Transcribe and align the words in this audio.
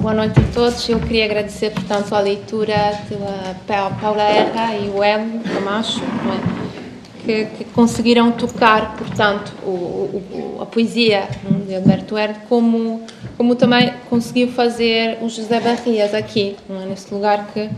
Boa 0.00 0.14
noite 0.14 0.40
a 0.40 0.54
todos. 0.54 0.88
Eu 0.88 0.98
queria 0.98 1.26
agradecer, 1.26 1.72
portanto, 1.72 2.14
a 2.14 2.20
leitura 2.20 2.74
pela 3.66 3.90
Paula 4.00 4.22
Erra 4.22 4.74
e 4.74 4.88
o 4.88 5.04
Hélio 5.04 5.40
Camacho, 5.40 6.00
é? 6.00 7.22
que, 7.22 7.44
que, 7.44 7.64
conseguiram 7.64 8.32
tocar, 8.32 8.96
portanto, 8.96 9.52
o, 9.62 9.68
o, 9.68 10.58
a 10.62 10.64
poesia 10.64 11.28
de 11.66 11.74
Alberto 11.74 12.16
Herr, 12.16 12.34
como, 12.48 13.04
como 13.36 13.54
também 13.54 13.92
conseguiu 14.08 14.48
fazer 14.48 15.18
o 15.20 15.28
José 15.28 15.60
Barrias 15.60 16.14
aqui, 16.14 16.56
é? 16.70 16.86
nesse 16.86 17.12
lugar 17.12 17.48
que 17.52 17.68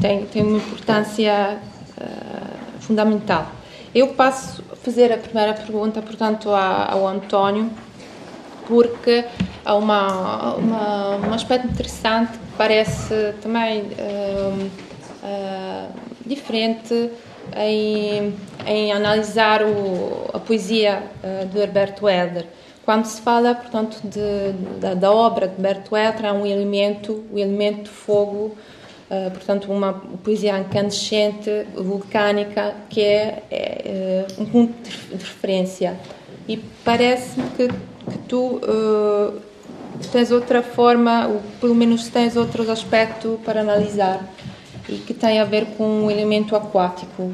tem, 0.00 0.24
tem 0.24 0.42
uma 0.42 0.56
importância 0.56 1.58
uh, 2.00 2.80
fundamental. 2.80 3.52
Eu 3.94 4.08
passo 4.14 4.64
a 4.72 4.76
fazer 4.76 5.12
a 5.12 5.18
primeira 5.18 5.52
pergunta, 5.52 6.00
portanto, 6.00 6.48
ao 6.48 7.06
António, 7.06 7.70
porque 8.70 9.24
há 9.64 9.74
uma, 9.74 10.54
uma, 10.54 11.16
um 11.16 11.34
aspecto 11.34 11.66
interessante 11.66 12.38
que 12.38 12.56
parece 12.56 13.34
também 13.42 13.82
uh, 13.82 14.70
uh, 15.24 15.92
diferente 16.24 17.10
em, 17.56 18.32
em 18.64 18.92
analisar 18.92 19.64
o, 19.64 20.30
a 20.32 20.38
poesia 20.38 21.02
uh, 21.02 21.46
de 21.46 21.58
Herberto 21.58 22.08
Helder. 22.08 22.46
Quando 22.84 23.06
se 23.06 23.20
fala, 23.20 23.56
portanto, 23.56 24.00
de, 24.04 24.52
da, 24.78 24.94
da, 24.94 25.12
obra 25.12 25.48
de 25.48 25.54
Herberto 25.54 25.96
Helder, 25.96 26.26
há 26.26 26.32
um 26.32 26.46
elemento, 26.46 27.24
o 27.32 27.38
elemento 27.38 27.90
fogo, 27.90 28.56
portanto, 29.32 29.70
uma 29.70 29.92
poesia 30.24 30.58
incandescente, 30.58 31.66
vulcânica, 31.74 32.74
que 32.88 33.02
é, 33.02 33.42
é 33.50 34.26
um 34.38 34.44
ponto 34.44 34.72
de 34.82 35.16
referência. 35.16 35.98
E 36.48 36.56
parece-me 36.84 37.48
que, 37.50 37.68
que 38.08 38.18
tu 38.18 38.56
uh, 38.56 39.40
tens 40.12 40.30
outra 40.30 40.62
forma, 40.62 41.26
ou 41.26 41.42
pelo 41.60 41.74
menos 41.74 42.08
tens 42.08 42.36
outros 42.36 42.68
aspectos 42.68 43.38
para 43.44 43.60
analisar 43.60 44.28
e 44.88 44.98
que 44.98 45.14
tem 45.14 45.38
a 45.40 45.44
ver 45.44 45.66
com 45.76 46.06
o 46.06 46.10
elemento 46.10 46.56
aquático 46.56 47.32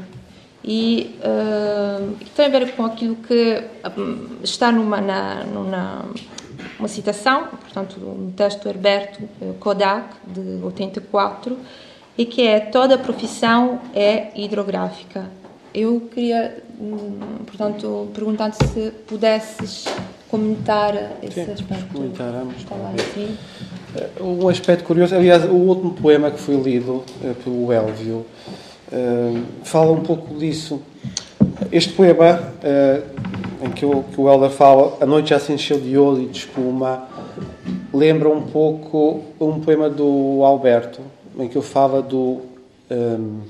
e 0.64 1.16
uh, 1.20 2.16
tem 2.34 2.46
a 2.46 2.48
ver 2.48 2.74
com 2.74 2.84
aquilo 2.84 3.16
que 3.16 3.62
um, 3.96 4.38
está 4.42 4.72
numa 4.72 5.00
na, 5.00 5.44
numa 5.44 6.04
uma 6.78 6.88
citação, 6.88 7.46
portanto, 7.46 7.96
um 8.00 8.30
texto 8.32 8.62
do 8.62 8.68
Herberto 8.68 9.22
eh, 9.40 9.52
Kodak 9.58 10.14
de 10.26 10.62
84 10.62 11.56
e 12.18 12.26
que 12.26 12.46
é 12.46 12.60
toda 12.60 12.98
profissão 12.98 13.80
é 13.94 14.30
hidrográfica. 14.34 15.30
Eu 15.74 16.08
queria, 16.12 16.62
hum, 16.78 17.18
portanto, 17.46 18.08
perguntar 18.14 18.52
se 18.52 18.90
pudesses 19.06 19.84
comentar 20.30 20.94
esse 21.22 21.44
Sim, 21.44 21.52
aspecto. 21.52 21.92
Comentaremos. 21.92 22.54
Assim. 23.00 23.36
Um 24.20 24.48
aspecto 24.48 24.84
curioso, 24.84 25.14
aliás, 25.14 25.44
o 25.44 25.54
último 25.54 25.92
poema 25.92 26.30
que 26.30 26.38
foi 26.38 26.56
lido 26.56 27.04
uh, 27.22 27.34
pelo 27.42 27.72
Elvio 27.72 28.26
uh, 28.92 29.42
fala 29.62 29.92
um 29.92 30.02
pouco 30.02 30.34
disso. 30.34 30.80
Este 31.72 31.92
poema, 31.92 32.52
uh, 32.62 33.64
em 33.66 33.70
que 33.70 33.86
o, 33.86 34.02
que 34.02 34.20
o 34.20 34.28
Helder 34.28 34.50
fala, 34.50 34.98
A 35.00 35.06
noite 35.06 35.30
já 35.30 35.38
se 35.38 35.52
encheu 35.52 35.80
de 35.80 35.96
ouro 35.96 36.20
e 36.20 36.26
de 36.26 36.38
espuma, 36.38 37.08
lembra 37.92 38.28
um 38.28 38.42
pouco 38.42 39.24
um 39.40 39.60
poema 39.60 39.88
do 39.88 40.42
Alberto, 40.44 41.00
em 41.38 41.48
que 41.48 41.56
ele 41.56 41.64
fala 41.64 42.02
do, 42.02 42.42
um, 42.90 43.40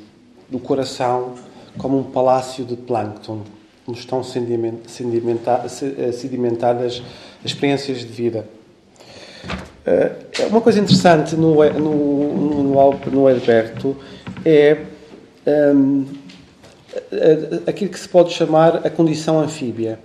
do 0.49 0.59
coração 0.59 1.35
como 1.77 1.99
um 1.99 2.05
palácio 2.05 2.65
de 2.65 2.77
plâncton 2.77 3.41
nos 3.87 3.99
estão 3.99 4.21
eh, 4.21 6.13
sedimentadas 6.13 7.03
experiências 7.45 7.99
de 7.99 8.07
vida. 8.07 8.47
Eh, 9.85 10.13
é 10.41 10.47
uma 10.47 10.61
coisa 10.61 10.81
interessante 10.81 11.37
no, 11.37 11.55
no, 11.73 12.63
no, 12.63 12.63
no 12.63 12.79
Alberto 13.29 13.97
é 14.45 14.79
um, 15.47 16.05
ehm, 17.13 17.61
aquilo 17.67 17.91
que 17.91 17.99
se 17.99 18.09
pode 18.09 18.33
chamar 18.33 18.87
a 18.87 18.91
condição 18.91 19.41
anfíbia. 19.41 19.99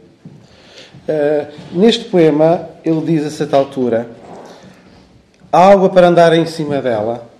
Neste 1.71 2.05
poema, 2.05 2.69
ele 2.85 3.01
diz 3.01 3.25
a 3.25 3.29
certa 3.29 3.57
altura: 3.57 4.07
há 5.51 5.71
água 5.71 5.89
para 5.89 6.07
andar 6.07 6.33
em 6.33 6.45
cima 6.45 6.81
dela. 6.81 7.30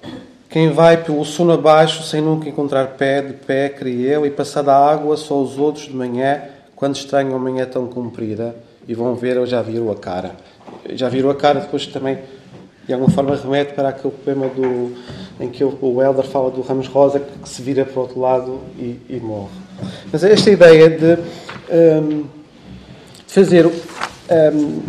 Quem 0.51 0.69
vai 0.69 1.01
pelo 1.01 1.23
sono 1.23 1.53
abaixo 1.53 2.03
sem 2.03 2.19
nunca 2.19 2.50
encontrar 2.50 2.85
pé, 2.97 3.22
de 3.22 3.31
pé, 3.31 3.69
cria 3.69 4.16
eu, 4.16 4.25
e 4.25 4.29
passada 4.29 4.73
a 4.73 4.91
água, 4.91 5.16
só 5.16 5.41
os 5.41 5.57
outros 5.57 5.85
de 5.85 5.95
manhã, 5.95 6.41
quando 6.75 6.94
estranham 6.94 7.34
a 7.34 7.39
manhã 7.39 7.66
tão 7.66 7.88
comprida, 7.88 8.53
e 8.85 8.94
vão 8.94 9.16
ver, 9.16 9.38
eu 9.38 9.45
já 9.45 9.61
viram 9.61 9.90
a 9.90 9.95
cara. 9.95 10.31
Já 10.90 11.07
viram 11.07 11.29
a 11.29 11.35
cara, 11.35 11.61
depois 11.61 11.88
também, 11.88 12.17
de 12.85 12.91
alguma 12.91 13.09
forma, 13.09 13.34
remete 13.34 13.72
para 13.72 13.88
aquele 13.88 14.13
poema 14.13 14.47
do, 14.50 14.94
em 15.40 15.47
que 15.47 15.63
o 15.63 16.01
Helder 16.01 16.25
fala 16.25 16.51
do 16.51 16.59
Ramos 16.59 16.88
Rosa, 16.88 17.22
que 17.22 17.47
se 17.47 17.61
vira 17.61 17.85
para 17.85 17.97
o 17.97 18.01
outro 18.01 18.19
lado 18.19 18.59
e, 18.78 19.00
e 19.09 19.22
morre. 19.22 19.51
Mas 20.11 20.22
esta 20.22 20.51
ideia 20.51 20.90
de, 20.90 21.17
um, 21.72 22.25
fazer, 23.25 23.66
um, 23.67 24.81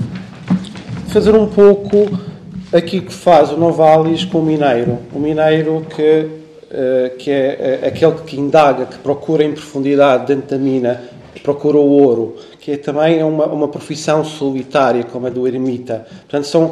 fazer 1.06 1.36
um 1.36 1.46
pouco 1.46 2.31
aqui 2.72 3.00
que 3.00 3.12
faz 3.12 3.52
o 3.52 3.56
Novalis 3.56 4.24
com 4.24 4.38
o 4.38 4.42
mineiro. 4.42 4.98
O 5.12 5.18
mineiro 5.18 5.86
que, 5.94 6.26
uh, 6.70 7.16
que 7.18 7.30
é 7.30 7.80
uh, 7.82 7.86
aquele 7.86 8.14
que 8.26 8.40
indaga, 8.40 8.86
que 8.86 8.98
procura 8.98 9.44
em 9.44 9.52
profundidade 9.52 10.26
dentro 10.26 10.50
da 10.50 10.58
mina, 10.58 11.02
procura 11.42 11.76
o 11.76 11.90
ouro, 11.90 12.36
que 12.60 12.72
é 12.72 12.76
também 12.76 13.22
uma, 13.22 13.46
uma 13.46 13.68
profissão 13.68 14.24
solitária, 14.24 15.04
como 15.04 15.26
a 15.26 15.30
do 15.30 15.46
eremita. 15.46 16.06
Portanto, 16.22 16.46
são, 16.46 16.70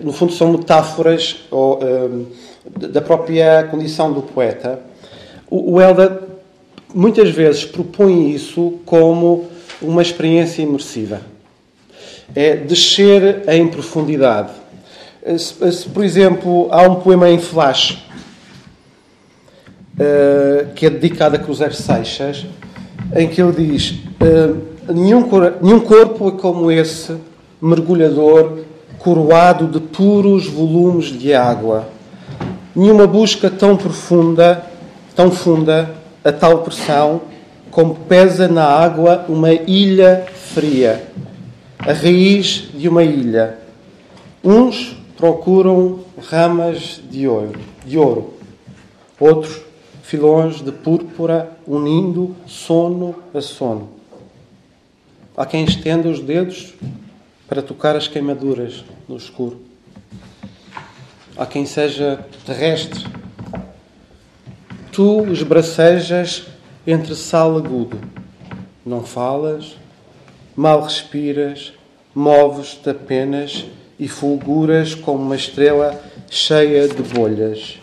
no 0.00 0.12
fundo, 0.12 0.32
são 0.32 0.52
metáforas 0.52 1.44
ou, 1.50 1.78
um, 1.82 2.26
eh, 2.82 2.86
da 2.88 3.00
própria 3.00 3.64
condição 3.64 4.12
do 4.12 4.22
poeta. 4.22 4.80
O, 5.50 5.74
o 5.74 5.80
Elda 5.80 6.22
muitas 6.94 7.30
vezes 7.30 7.64
propõe 7.64 8.30
isso 8.30 8.78
como 8.84 9.46
uma 9.80 10.02
experiência 10.02 10.62
imersiva. 10.62 11.20
É 12.34 12.54
descer 12.54 13.42
em 13.48 13.66
profundidade 13.66 14.61
se, 15.38 15.88
por 15.88 16.04
exemplo, 16.04 16.68
há 16.70 16.82
um 16.82 16.96
poema 16.96 17.30
em 17.30 17.38
flash 17.38 18.04
uh, 19.94 20.72
que 20.74 20.86
é 20.86 20.90
dedicado 20.90 21.36
a 21.36 21.38
Cruzeiro 21.38 21.74
Seixas, 21.74 22.44
em 23.14 23.28
que 23.28 23.40
ele 23.40 23.52
diz: 23.52 24.00
nenhum, 24.88 25.28
nenhum 25.60 25.80
corpo 25.80 26.28
é 26.28 26.32
como 26.32 26.70
esse 26.70 27.16
mergulhador 27.60 28.64
coroado 28.98 29.66
de 29.66 29.80
puros 29.80 30.46
volumes 30.46 31.06
de 31.06 31.32
água. 31.34 31.88
Nenhuma 32.74 33.06
busca 33.06 33.50
tão 33.50 33.76
profunda, 33.76 34.64
tão 35.14 35.30
funda, 35.30 35.94
a 36.24 36.32
tal 36.32 36.58
pressão, 36.58 37.20
como 37.70 37.94
pesa 37.94 38.48
na 38.48 38.64
água 38.64 39.24
uma 39.28 39.52
ilha 39.52 40.26
fria, 40.54 41.04
a 41.78 41.92
raiz 41.92 42.68
de 42.74 42.88
uma 42.88 43.02
ilha. 43.02 43.58
Uns 44.44 45.01
procuram 45.22 46.00
ramas 46.18 47.00
de 47.08 47.28
ouro, 47.28 47.60
de 47.86 47.96
ouro. 47.96 48.34
Outros, 49.20 49.62
filões 50.02 50.60
de 50.60 50.72
púrpura, 50.72 51.56
unindo 51.64 52.34
sono 52.44 53.14
a 53.32 53.40
sono. 53.40 53.90
Há 55.36 55.46
quem 55.46 55.62
estenda 55.62 56.08
os 56.08 56.18
dedos 56.18 56.74
para 57.48 57.62
tocar 57.62 57.94
as 57.94 58.08
queimaduras 58.08 58.84
no 59.08 59.16
escuro. 59.16 59.60
Há 61.36 61.46
quem 61.46 61.66
seja 61.66 62.26
terrestre. 62.44 63.06
Tu 64.90 65.32
esbracejas 65.32 66.48
entre 66.84 67.14
sal 67.14 67.56
agudo. 67.56 67.96
Não 68.84 69.04
falas, 69.04 69.76
mal 70.56 70.82
respiras, 70.82 71.72
moves-te 72.12 72.90
apenas 72.90 73.66
e 74.02 74.08
fulguras 74.08 74.96
como 74.96 75.22
uma 75.22 75.36
estrela 75.36 76.02
cheia 76.28 76.88
de 76.88 77.00
bolhas. 77.04 77.78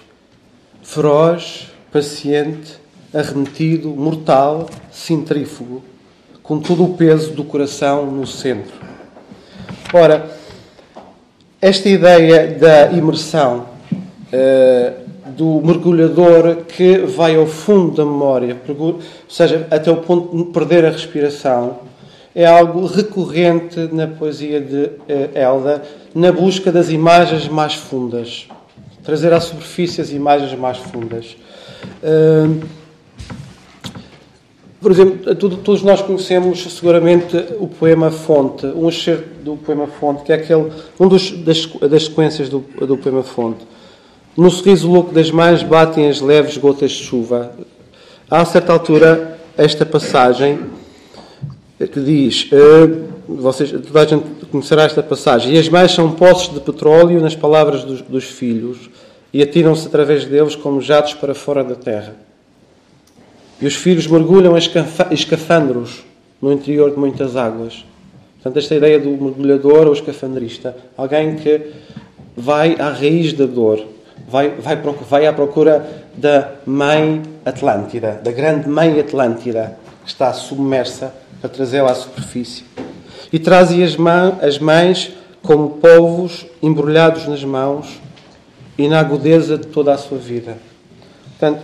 Feroz, 0.84 1.70
paciente, 1.94 2.74
arremetido, 3.14 3.88
mortal, 3.92 4.70
centrífugo, 4.92 5.82
com 6.44 6.60
todo 6.60 6.84
o 6.84 6.98
peso 6.98 7.32
do 7.32 7.46
coração 7.46 8.12
no 8.12 8.28
centro. 8.28 8.74
Ora, 9.94 10.30
esta 11.62 11.88
ideia 11.88 12.48
da 12.48 12.92
imersão, 12.92 13.68
uh, 14.34 15.10
do 15.32 15.62
mergulhador 15.66 16.66
que 16.66 16.98
vai 16.98 17.38
ao 17.38 17.48
fundo 17.48 17.96
da 17.96 18.04
memória, 18.04 18.58
ou 18.78 19.00
seja, 19.30 19.66
até 19.72 19.90
o 19.90 19.98
ponto 19.98 20.36
de 20.36 20.52
perder 20.52 20.84
a 20.84 20.90
respiração, 20.90 21.80
é 22.36 22.46
algo 22.46 22.86
recorrente 22.86 23.90
na 23.92 24.08
poesia 24.08 24.62
de 24.62 24.84
uh, 24.86 25.30
Elda, 25.34 25.84
na 26.14 26.32
busca 26.32 26.72
das 26.72 26.90
imagens 26.90 27.48
mais 27.48 27.76
fundas. 27.76 28.48
Trazer 29.04 29.34
à 29.34 29.40
superfície 29.40 30.02
as 30.02 30.12
imagens 30.12 30.58
mais 30.58 30.78
fundas. 30.78 31.36
Por 34.82 34.92
exemplo, 34.92 35.36
todos 35.36 35.84
nós 35.84 36.02
conhecemos 36.02 36.62
seguramente 36.74 37.36
o 37.60 37.68
poema 37.68 38.10
Fonte, 38.12 38.66
um 38.68 38.88
excerto 38.88 39.28
do 39.44 39.58
poema 39.58 39.88
Fonte, 39.88 40.24
que 40.24 40.32
é 40.32 40.36
aquele, 40.36 40.72
um 40.98 41.08
dos, 41.08 41.32
das, 41.32 41.66
das 41.66 42.06
sequências 42.06 42.48
do, 42.48 42.60
do 42.60 42.98
poema 42.98 43.22
Fonte. 43.22 43.68
No 44.38 44.50
sorriso 44.50 44.90
louco 44.90 45.14
das 45.14 45.32
mães 45.32 45.64
batem 45.64 46.08
as 46.08 46.22
leves 46.22 46.56
gotas 46.56 46.92
de 46.92 47.04
chuva. 47.04 47.52
Há 48.32 48.40
a 48.40 48.46
certa 48.46 48.72
altura 48.72 49.38
esta 49.58 49.86
passagem 49.86 50.60
que 51.78 52.00
diz, 52.00 52.50
uh, 52.54 53.36
vocês, 53.36 53.72
toda 53.72 54.02
a 54.02 54.06
gente 54.06 54.26
conhecerá 54.50 54.84
esta 54.84 55.02
passagem, 55.02 55.54
e 55.54 55.58
as 55.58 55.70
mães 55.70 55.92
são 55.92 56.12
poços 56.12 56.54
de 56.54 56.60
petróleo 56.60 57.22
nas 57.22 57.36
palavras 57.36 57.84
dos, 57.84 58.02
dos 58.02 58.26
filhos 58.26 58.90
e 59.34 59.42
atiram-se 59.42 59.88
através 59.88 60.26
deles 60.26 60.56
como 60.56 60.82
jatos 60.82 61.14
para 61.14 61.36
fora 61.36 61.64
da 61.64 61.76
terra. 61.76 62.16
E 63.62 63.68
os 63.68 63.76
filhos 63.76 64.08
mergulham 64.08 64.56
escafandros 64.58 66.04
no 66.42 66.52
interior 66.52 66.92
de 66.92 66.98
muitas 66.98 67.36
águas. 67.36 67.86
Portanto, 68.36 68.58
esta 68.58 68.76
ideia 68.76 69.00
do 69.00 69.10
mergulhador 69.10 69.88
ou 69.88 69.94
escafandrista, 69.94 70.76
alguém 70.96 71.36
que 71.36 71.62
vai 72.36 72.76
à 72.80 72.90
raiz 72.90 73.34
da 73.34 73.46
dor, 73.46 73.86
vai, 74.28 74.50
vai, 74.52 74.78
vai 74.78 75.28
à 75.28 75.34
procura 75.34 75.86
da 76.16 76.52
mãe 76.66 77.22
Atlântida, 77.46 78.20
da 78.24 78.32
grande 78.32 78.70
mãe 78.70 79.00
Atlântida, 79.00 79.78
que 80.04 80.10
está 80.10 80.32
submersa 80.32 81.14
para 81.42 81.50
trazê-la 81.50 81.92
à 81.92 81.96
superfície. 81.96 82.64
E 83.32 83.40
traz 83.40 83.72
as, 83.72 83.98
as 84.42 84.60
mães 84.60 85.12
como 85.42 85.70
povos 85.72 86.46
embrulhados 86.62 87.28
nas 87.28 87.44
mãos 87.44 88.00
e 88.78 88.88
na 88.88 89.00
agudeza 89.00 89.58
de 89.58 89.68
toda 89.68 89.94
a 89.94 89.98
sua 89.98 90.18
vida. 90.18 90.58
Portanto, 91.38 91.64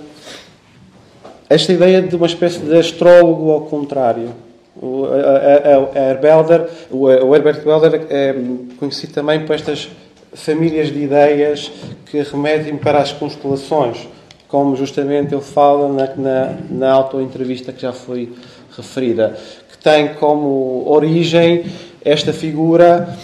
esta 1.50 1.74
ideia 1.74 2.02
de 2.02 2.16
uma 2.16 2.26
espécie 2.26 2.60
de 2.60 2.76
astrólogo 2.78 3.52
ao 3.52 3.62
contrário. 3.62 4.32
O, 4.76 5.06
a, 5.06 5.10
a, 5.10 5.76
a 5.78 6.68
o, 6.92 7.04
o 7.06 7.36
Herbert 7.36 7.66
Welder 7.66 8.08
é 8.10 8.36
conhecido 8.78 9.14
também 9.14 9.46
por 9.46 9.56
estas 9.56 9.90
famílias 10.34 10.92
de 10.92 11.00
ideias 11.00 11.72
que 12.08 12.22
remetem 12.22 12.76
para 12.76 13.00
as 13.00 13.14
constelações, 13.14 14.08
como 14.48 14.76
justamente 14.76 15.34
ele 15.34 15.42
fala 15.42 15.88
na, 15.88 16.16
na, 16.16 16.58
na 16.70 16.92
auto-entrevista 16.92 17.72
que 17.72 17.82
já 17.82 17.94
foi 17.94 18.34
referida, 18.76 19.38
tem 19.86 20.16
como 20.16 20.84
origem 20.88 21.64
esta 22.04 22.34
figura 22.34 23.16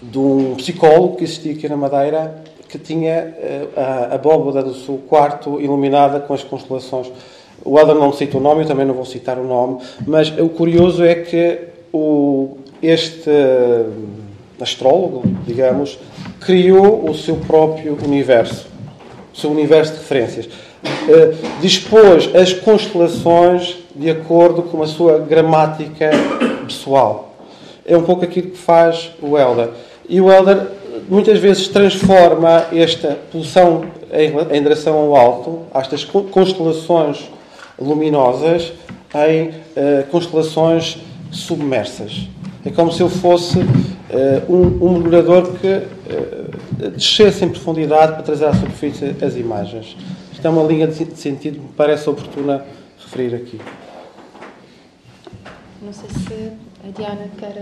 de 0.00 0.16
um 0.16 0.54
psicólogo 0.54 1.16
que 1.16 1.24
existia 1.24 1.50
aqui 1.50 1.68
na 1.68 1.76
Madeira 1.76 2.44
que 2.68 2.78
tinha 2.78 3.10
eh, 3.10 3.66
a 3.76 4.14
abóbada 4.14 4.62
do 4.62 4.72
seu 4.72 4.98
quarto 4.98 5.60
iluminada 5.60 6.20
com 6.20 6.32
as 6.32 6.44
constelações. 6.44 7.10
O 7.64 7.76
Helder 7.76 7.96
não 7.96 8.12
cita 8.12 8.38
o 8.38 8.40
nome, 8.40 8.62
eu 8.62 8.68
também 8.68 8.86
não 8.86 8.94
vou 8.94 9.04
citar 9.04 9.36
o 9.36 9.42
nome, 9.42 9.80
mas 10.06 10.28
o 10.38 10.48
curioso 10.48 11.02
é 11.04 11.16
que 11.16 11.58
o, 11.92 12.58
este 12.80 13.28
eh, 13.28 13.86
astrólogo, 14.60 15.24
digamos, 15.44 15.98
criou 16.38 17.10
o 17.10 17.14
seu 17.16 17.34
próprio 17.34 17.98
universo, 18.04 18.68
o 19.34 19.36
seu 19.36 19.50
universo 19.50 19.94
de 19.94 19.98
referências. 19.98 20.46
Uh, 20.46 21.60
dispôs 21.60 22.34
as 22.34 22.52
constelações 22.52 23.81
de 23.94 24.10
acordo 24.10 24.62
com 24.62 24.82
a 24.82 24.86
sua 24.86 25.18
gramática 25.18 26.10
pessoal. 26.66 27.34
É 27.84 27.96
um 27.96 28.02
pouco 28.02 28.24
aquilo 28.24 28.50
que 28.50 28.58
faz 28.58 29.10
o 29.20 29.36
Helder. 29.36 29.70
E 30.08 30.20
o 30.20 30.30
Helder 30.30 30.68
muitas 31.08 31.38
vezes 31.38 31.68
transforma 31.68 32.66
esta 32.72 33.18
pulsão 33.30 33.84
em 34.12 34.62
direção 34.62 34.96
ao 34.96 35.16
alto, 35.16 35.60
estas 35.74 36.04
constelações 36.04 37.30
luminosas, 37.78 38.72
em 39.14 39.48
uh, 39.48 40.06
constelações 40.10 40.98
submersas. 41.30 42.28
É 42.64 42.70
como 42.70 42.92
se 42.92 43.02
eu 43.02 43.08
fosse 43.08 43.58
uh, 43.58 43.64
um, 44.48 44.86
um, 44.86 44.92
mergulhador 44.92 45.52
que 45.54 45.66
uh, 45.66 46.90
descesse 46.90 47.44
em 47.44 47.48
profundidade 47.48 48.12
para 48.12 48.22
trazer 48.22 48.46
à 48.46 48.54
superfície 48.54 49.16
as 49.22 49.36
imagens. 49.36 49.96
Isto 50.32 50.46
é 50.46 50.50
uma 50.50 50.62
linha 50.62 50.86
de 50.86 50.94
sentido 51.16 51.54
que 51.54 51.60
me 51.60 51.72
parece 51.76 52.08
oportuna 52.08 52.64
referir 52.98 53.34
aqui. 53.34 53.60
Não 55.82 55.92
sei 55.92 56.08
se 56.10 56.56
a 56.86 56.90
Diana 56.92 57.28
quer 57.36 57.56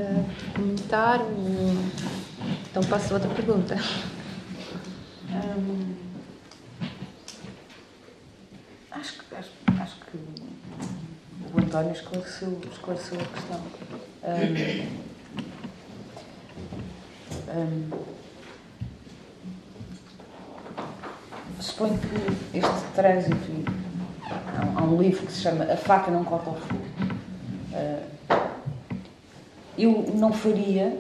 comentar. 0.55 1.21
Então 2.71 2.83
passo 2.85 3.15
a 3.15 3.17
outra 3.17 3.31
pergunta. 3.31 3.75
Hum, 5.31 5.95
acho, 8.91 9.23
acho, 9.35 9.51
acho 9.81 9.97
que 10.01 10.19
o 10.19 11.59
António 11.59 11.93
esclareceu, 11.93 12.61
esclareceu 12.71 13.19
a 13.19 13.25
questão. 13.25 13.61
Hum, 14.23 15.01
hum, 17.49 17.91
suponho 21.59 21.99
que 21.99 22.59
este 22.59 22.93
trânsito, 22.95 23.65
há 24.77 24.83
um 24.83 25.01
livro 25.01 25.25
que 25.25 25.33
se 25.33 25.41
chama 25.41 25.65
A 25.65 25.77
Faca 25.79 26.11
Não 26.11 26.23
Corta 26.23 26.51
o 26.51 26.55
Fogo. 26.55 26.90
Uh, 27.73 28.21
eu 29.79 30.13
não 30.15 30.33
faria, 30.33 30.99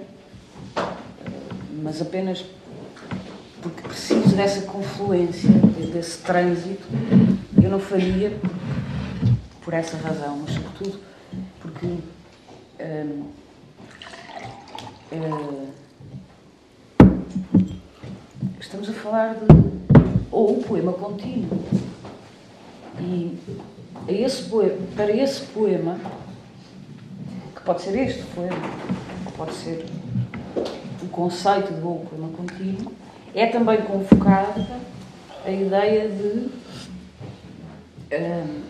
mas 1.82 2.00
apenas 2.00 2.44
porque 3.60 3.82
preciso 3.82 4.34
dessa 4.34 4.62
confluência, 4.62 5.50
desse 5.92 6.18
trânsito, 6.18 6.86
eu 7.62 7.70
não 7.70 7.78
faria 7.78 8.32
por 9.62 9.74
essa 9.74 9.96
razão, 9.98 10.38
mas 10.38 10.54
sobretudo 10.54 10.98
porque 11.60 11.86
hum, 12.80 13.24
hum, 15.12 15.68
estamos 18.58 18.88
a 18.88 18.92
falar 18.92 19.34
de 19.34 19.70
ou 20.30 20.58
o 20.58 20.62
poema 20.62 20.92
contínuo. 20.92 21.62
E 22.98 23.38
esse 24.08 24.44
poema, 24.44 24.76
para 24.94 25.10
esse 25.12 25.42
poema 25.46 25.98
pode 27.70 27.82
ser 27.82 27.96
este 28.00 28.24
poema, 28.34 28.56
pode 29.36 29.54
ser 29.54 29.86
o 31.04 31.06
conceito 31.06 31.72
de 31.72 31.80
bom 31.80 32.04
poema 32.04 32.28
contínuo, 32.36 32.92
é 33.32 33.46
também 33.46 33.80
convocada 33.82 34.66
a 35.44 35.50
ideia 35.52 36.08
de 36.08 36.50
um, 38.12 38.62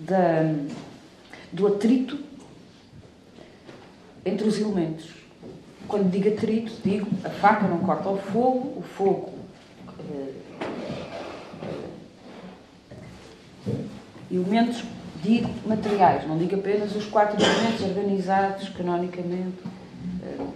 da, 0.00 0.52
do 1.52 1.68
atrito 1.68 2.18
entre 4.24 4.48
os 4.48 4.58
elementos. 4.58 5.10
Quando 5.86 6.10
digo 6.10 6.28
atrito, 6.28 6.72
digo 6.82 7.06
a 7.24 7.30
faca 7.30 7.68
não 7.68 7.78
corta 7.78 8.08
o 8.08 8.18
fogo, 8.18 8.80
o 8.80 8.82
fogo 8.82 9.37
elementos, 14.30 14.84
digo 15.22 15.50
materiais, 15.66 16.26
não 16.26 16.38
digo 16.38 16.56
apenas 16.56 16.94
os 16.94 17.06
quatro 17.06 17.36
elementos 17.42 17.82
organizados 17.82 18.68
canonicamente. 18.70 19.58
Eh, 20.22 20.46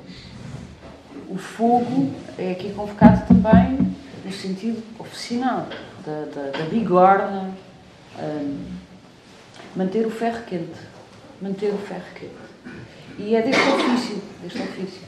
o 1.28 1.38
fogo 1.38 2.12
é 2.38 2.52
aqui 2.52 2.72
convocado 2.72 3.26
também 3.26 3.96
no 4.24 4.32
sentido 4.32 4.82
oficinal, 4.98 5.66
da, 6.04 6.24
da, 6.26 6.50
da 6.50 6.64
bigorna, 6.64 7.50
um, 8.18 8.64
manter 9.74 10.06
o 10.06 10.10
ferro 10.10 10.44
quente, 10.44 10.78
manter 11.40 11.72
o 11.72 11.78
ferro 11.78 12.04
quente. 12.14 12.32
E 13.18 13.34
é 13.34 13.42
deste 13.42 13.62
ofício, 13.62 14.22
deste 14.42 14.62
ofício. 14.62 15.02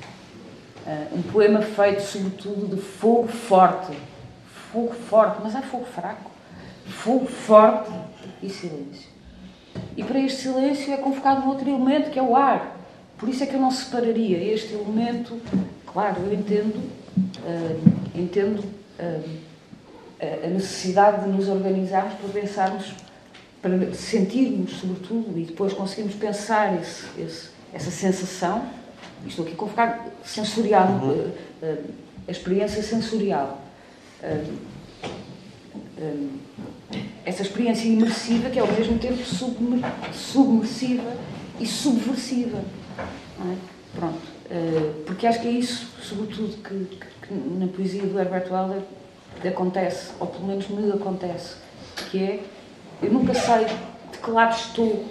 Uh, 0.87 1.19
um 1.19 1.23
poema 1.23 1.63
feito 1.63 2.03
sobretudo 2.03 2.77
de 2.77 2.83
fogo 2.83 3.29
forte, 3.29 3.97
fogo 4.73 4.95
forte, 5.09 5.39
mas 5.43 5.55
é 5.55 5.63
fogo 5.63 5.87
fraco, 5.87 6.31
fogo 6.87 7.27
forte 7.27 7.91
e 8.43 8.49
silêncio. 8.49 9.09
E 9.97 10.05
para 10.05 10.19
este 10.21 10.43
silêncio 10.43 10.93
é 10.93 10.97
convocado 10.97 11.43
um 11.43 11.49
outro 11.49 11.69
elemento 11.69 12.11
que 12.11 12.19
é 12.19 12.23
o 12.23 12.37
ar. 12.37 12.79
Por 13.17 13.29
isso 13.29 13.43
é 13.43 13.47
que 13.47 13.55
eu 13.55 13.61
não 13.61 13.71
separaria 13.71 14.39
este 14.53 14.75
elemento. 14.75 15.41
Claro, 15.87 16.23
eu 16.23 16.35
entendo, 16.35 16.77
uh, 16.77 17.93
entendo 18.15 18.61
uh, 18.61 19.45
a 20.21 20.47
necessidade 20.49 21.25
de 21.25 21.31
nos 21.31 21.49
organizarmos 21.49 22.15
para 22.15 22.29
pensarmos, 22.41 22.93
para 23.63 23.95
sentirmos, 23.95 24.73
sobretudo, 24.73 25.39
e 25.39 25.45
depois 25.45 25.73
conseguirmos 25.73 26.15
pensar 26.17 26.81
esse, 26.81 27.05
esse, 27.21 27.49
essa 27.73 27.91
sensação. 27.91 28.69
Estou 29.27 29.45
aqui 29.45 29.55
a 29.55 29.57
convocar 29.57 30.07
sensorial, 30.25 30.89
uhum. 30.89 31.33
uh, 31.63 31.85
a 32.27 32.31
experiência 32.31 32.83
sensorial 32.83 33.61
essa 37.25 37.43
experiência 37.43 37.89
imersiva 37.89 38.51
que 38.51 38.59
é 38.59 38.63
ao 38.63 38.71
mesmo 38.71 38.99
tempo 38.99 39.23
submersiva 40.13 41.13
e 41.59 41.67
subversiva. 41.67 42.59
É? 42.99 43.57
Pronto. 43.95 44.35
Uh, 44.51 45.03
porque 45.05 45.27
acho 45.27 45.41
que 45.41 45.49
é 45.49 45.53
isso, 45.53 45.89
sobretudo, 46.03 46.57
que, 46.63 46.85
que, 46.85 47.07
que, 47.27 47.35
na 47.35 47.67
poesia 47.67 48.03
do 48.03 48.19
Herbert 48.19 48.51
Welder 48.53 48.83
acontece, 49.47 50.13
ou 50.21 50.27
pelo 50.27 50.47
menos 50.47 50.69
me 50.69 50.91
acontece, 50.93 51.57
que 52.11 52.23
é 52.23 52.45
eu 53.03 53.13
nunca 53.13 53.35
sei 53.35 53.65
de 53.65 54.19
que 54.19 54.31
lado 54.31 54.55
estou 54.55 55.05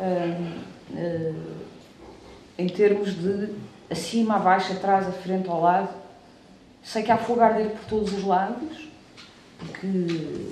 uh, 0.00 0.60
uh, 0.90 1.56
em 2.58 2.68
termos 2.68 3.14
de 3.14 3.50
acima, 3.90 4.36
abaixo, 4.36 4.72
atrás, 4.72 5.06
à 5.06 5.12
frente, 5.12 5.48
ao 5.48 5.60
lado. 5.60 5.90
Sei 6.82 7.02
que 7.02 7.10
há 7.10 7.16
fogo 7.16 7.40
a 7.40 7.46
arder 7.46 7.70
por 7.70 7.84
todos 7.86 8.12
os 8.12 8.24
lados, 8.24 8.88
porque, 9.58 10.48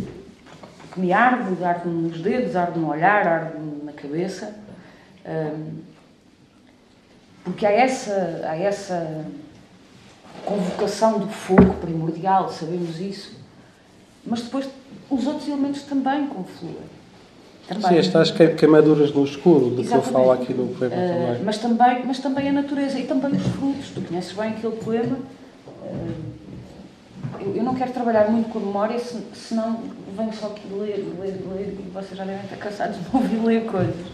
porque 0.94 1.00
me 1.00 1.12
arde, 1.12 1.64
arde 1.64 1.88
nos 1.88 2.20
dedos, 2.20 2.54
arde 2.54 2.78
no 2.78 2.90
olhar, 2.90 3.26
arde 3.26 3.58
na 3.82 3.92
cabeça. 3.92 4.54
Um, 5.26 5.82
porque 7.42 7.66
há 7.66 7.72
essa, 7.72 8.42
há 8.44 8.56
essa 8.56 9.26
convocação 10.44 11.18
do 11.18 11.28
fogo 11.28 11.74
primordial, 11.80 12.48
sabemos 12.48 13.00
isso, 13.00 13.36
mas 14.24 14.42
depois 14.42 14.68
os 15.10 15.26
outros 15.26 15.48
elementos 15.48 15.82
também 15.82 16.26
confluem. 16.26 16.94
Também. 17.68 17.88
Sim, 17.90 17.98
estas 17.98 18.30
queimaduras 18.30 19.12
no 19.12 19.24
escuro, 19.24 19.70
do 19.70 19.80
Exatamente. 19.80 19.88
que 19.88 19.94
eu 19.94 20.02
falo 20.02 20.30
aqui 20.30 20.54
no 20.54 20.68
poema 20.68 20.94
uh, 20.94 20.98
também. 20.98 21.42
Mas, 21.44 21.58
também. 21.58 22.02
Mas 22.06 22.18
também 22.18 22.48
a 22.50 22.52
natureza 22.52 22.98
e 22.98 23.04
também 23.04 23.32
os 23.32 23.42
frutos. 23.42 23.90
Tu 23.90 24.02
conheces 24.02 24.32
bem 24.32 24.50
aquele 24.50 24.76
poema. 24.76 25.16
Uh, 25.82 26.43
eu, 27.40 27.56
eu, 27.56 27.62
não 27.62 27.74
quero 27.74 27.92
trabalhar 27.92 28.30
muito 28.30 28.48
com 28.50 28.58
a 28.58 28.62
memória, 28.62 28.98
se, 28.98 29.22
senão 29.34 29.80
venho 30.16 30.32
só 30.32 30.46
aqui 30.48 30.66
ler, 30.72 31.14
ler, 31.18 31.42
ler, 31.48 31.76
e 31.78 31.90
vocês 31.92 32.16
já 32.16 32.24
devem 32.24 32.44
estar 32.44 32.56
cansados 32.56 32.96
de 32.96 33.04
ouvir 33.12 33.36
ler 33.44 33.66
coisas. 33.66 34.06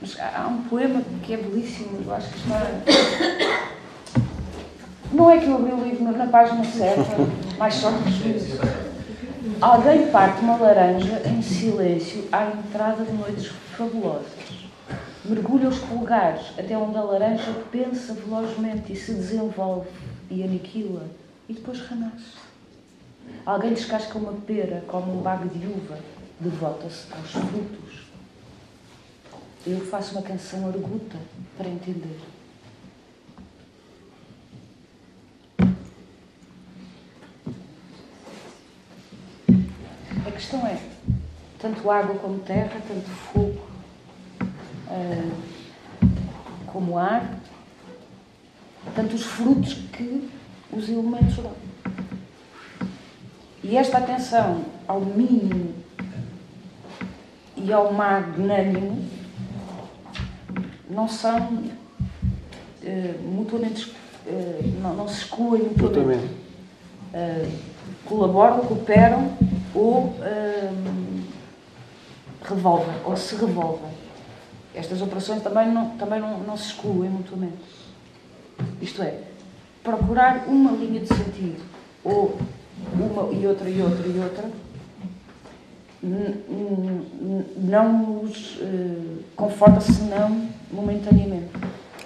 Mas 0.00 0.18
há, 0.18 0.42
há 0.42 0.48
um 0.48 0.62
poema 0.64 1.02
que 1.22 1.34
é 1.34 1.36
belíssimo, 1.36 2.00
eu 2.04 2.14
acho 2.14 2.28
que 2.30 2.38
está. 2.38 2.60
Não 5.12 5.28
é 5.28 5.38
que 5.38 5.46
eu 5.46 5.56
abri 5.56 5.72
o 5.72 5.84
livro 5.84 6.04
na, 6.04 6.12
na 6.12 6.26
página 6.26 6.64
certa, 6.64 7.16
mais 7.58 7.74
sorte 7.74 7.98
que. 8.04 8.60
Alguém 9.60 10.06
parte 10.06 10.40
uma 10.40 10.56
laranja 10.56 11.22
em 11.26 11.42
silêncio 11.42 12.28
à 12.32 12.46
entrada 12.46 13.04
de 13.04 13.12
noites 13.12 13.46
fabulosas. 13.76 14.32
Mergulha 15.24 15.68
os 15.68 15.78
polegares 15.80 16.52
até 16.58 16.78
onde 16.78 16.96
a 16.96 17.02
laranja 17.02 17.52
pensa 17.70 18.14
velozmente 18.14 18.92
e 18.92 18.96
se 18.96 19.12
desenvolve 19.12 19.88
e 20.30 20.42
aniquila 20.42 21.02
e 21.50 21.52
depois 21.52 21.80
renasce. 21.80 22.38
Alguém 23.44 23.74
descasca 23.74 24.16
uma 24.16 24.32
pera 24.32 24.84
como 24.86 25.18
um 25.18 25.20
bago 25.20 25.48
de 25.48 25.66
uva, 25.66 25.98
devota-se 26.38 27.12
aos 27.12 27.32
frutos. 27.32 28.06
Eu 29.66 29.84
faço 29.86 30.12
uma 30.12 30.22
canção 30.22 30.68
arguta 30.68 31.18
para 31.58 31.68
entender. 31.68 32.20
A 40.24 40.30
questão 40.30 40.64
é, 40.68 40.80
tanto 41.58 41.90
água 41.90 42.14
como 42.20 42.38
terra, 42.38 42.80
tanto 42.86 43.10
fogo 43.10 43.60
uh, 44.86 45.36
como 46.66 46.96
ar, 46.96 47.40
tanto 48.94 49.16
os 49.16 49.24
frutos 49.24 49.74
que 49.92 50.39
os 50.72 50.88
elementos 50.88 51.36
dão. 51.36 51.52
E 53.62 53.76
esta 53.76 53.98
atenção 53.98 54.64
ao 54.88 55.00
mínimo 55.00 55.74
e 57.56 57.72
ao 57.72 57.92
magnânimo 57.92 59.04
não 60.88 61.06
são 61.06 61.38
uh, 61.38 63.22
mutuamente, 63.22 63.90
uh, 64.26 64.80
não, 64.82 64.94
não, 64.94 65.08
se 65.08 65.22
excluem 65.22 65.70
mutuamente. 65.76 66.40
Uh, 67.12 67.52
colaboram, 68.06 68.60
cooperam 68.60 69.36
ou 69.74 70.06
hum, 70.06 71.22
revolvem, 72.42 72.94
ou 73.04 73.16
se 73.16 73.36
revolvem. 73.36 73.90
Estas 74.74 75.02
operações 75.02 75.42
também 75.42 75.68
não, 75.68 75.90
também 75.90 76.20
não, 76.20 76.38
não 76.40 76.56
se 76.56 76.68
excluem 76.68 77.10
mutuamente. 77.10 77.58
Isto 78.80 79.02
é, 79.02 79.20
procurar 79.82 80.44
uma 80.46 80.72
linha 80.72 81.00
de 81.00 81.08
sentido, 81.08 81.62
ou 82.04 82.36
uma 82.92 83.32
e 83.32 83.46
outra 83.46 83.68
e 83.68 83.82
outra 83.82 84.06
e 84.06 84.18
outra, 84.18 84.50
não 87.56 88.22
nos 88.22 88.56
uh, 88.56 89.22
conforta 89.36 89.80
senão 89.80 90.48
momentaneamente. 90.72 91.50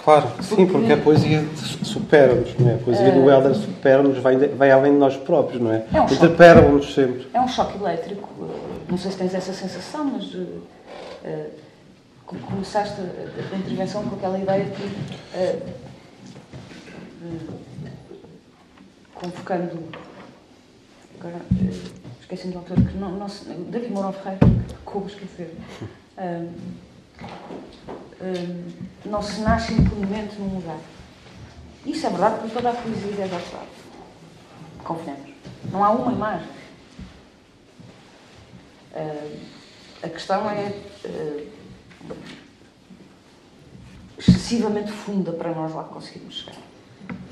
Claro, 0.02 0.28
porque, 0.28 0.42
sim, 0.42 0.66
porque 0.66 0.92
a 0.92 0.98
poesia 0.98 1.42
supera-nos, 1.82 2.54
não 2.58 2.70
é? 2.70 2.74
A 2.74 2.78
poesia 2.78 3.10
do 3.10 3.30
eh, 3.30 3.34
Helder 3.34 3.54
supera-nos, 3.54 4.18
vai, 4.18 4.36
vai 4.36 4.70
além 4.70 4.92
de 4.92 4.98
nós 4.98 5.16
próprios, 5.16 5.62
não 5.62 5.72
é? 5.72 5.82
é 5.94 6.00
um 6.02 6.04
Interpela-nos 6.04 6.92
sempre. 6.92 7.26
É 7.32 7.40
um 7.40 7.48
choque 7.48 7.78
elétrico. 7.78 8.28
Não 8.86 8.98
sei 8.98 9.12
se 9.12 9.16
tens 9.16 9.34
essa 9.34 9.54
sensação, 9.54 10.04
mas 10.04 10.24
uh, 10.34 10.60
começaste 12.26 13.00
a, 13.00 13.54
a 13.54 13.58
intervenção 13.58 14.02
com 14.04 14.16
aquela 14.16 14.38
ideia 14.38 14.64
de 14.64 14.70
que, 14.72 14.90
convocando. 19.14 19.88
Agora, 21.18 21.40
esqueci-me 22.20 22.52
do 22.52 22.58
autor, 22.58 22.76
que 22.76 22.96
não, 22.96 23.12
não 23.12 23.26
David 23.70 23.92
Mourão 23.92 24.12
Ferreira, 24.12 24.40
como 24.84 25.06
esquecer. 25.06 25.56
Hum, 26.18 26.52
não 29.04 29.22
se 29.22 29.40
nasce 29.40 29.72
impunemente 29.74 30.38
num 30.38 30.56
lugar. 30.56 30.78
Isso 31.84 32.06
é 32.06 32.10
verdade 32.10 32.38
porque 32.38 32.54
toda 32.54 32.70
a 32.70 32.74
poesia 32.74 33.10
é 33.10 33.28
verdade. 33.28 33.68
Confiamos. 34.82 35.30
Não 35.70 35.84
há 35.84 35.90
uma 35.90 36.12
imagem. 36.12 36.48
Uh, 38.92 39.40
a 40.02 40.08
questão 40.08 40.48
é 40.48 40.72
uh, 41.04 41.50
excessivamente 44.18 44.92
funda 44.92 45.32
para 45.32 45.52
nós 45.54 45.74
lá 45.74 45.84
conseguirmos 45.84 46.34
chegar. 46.34 46.63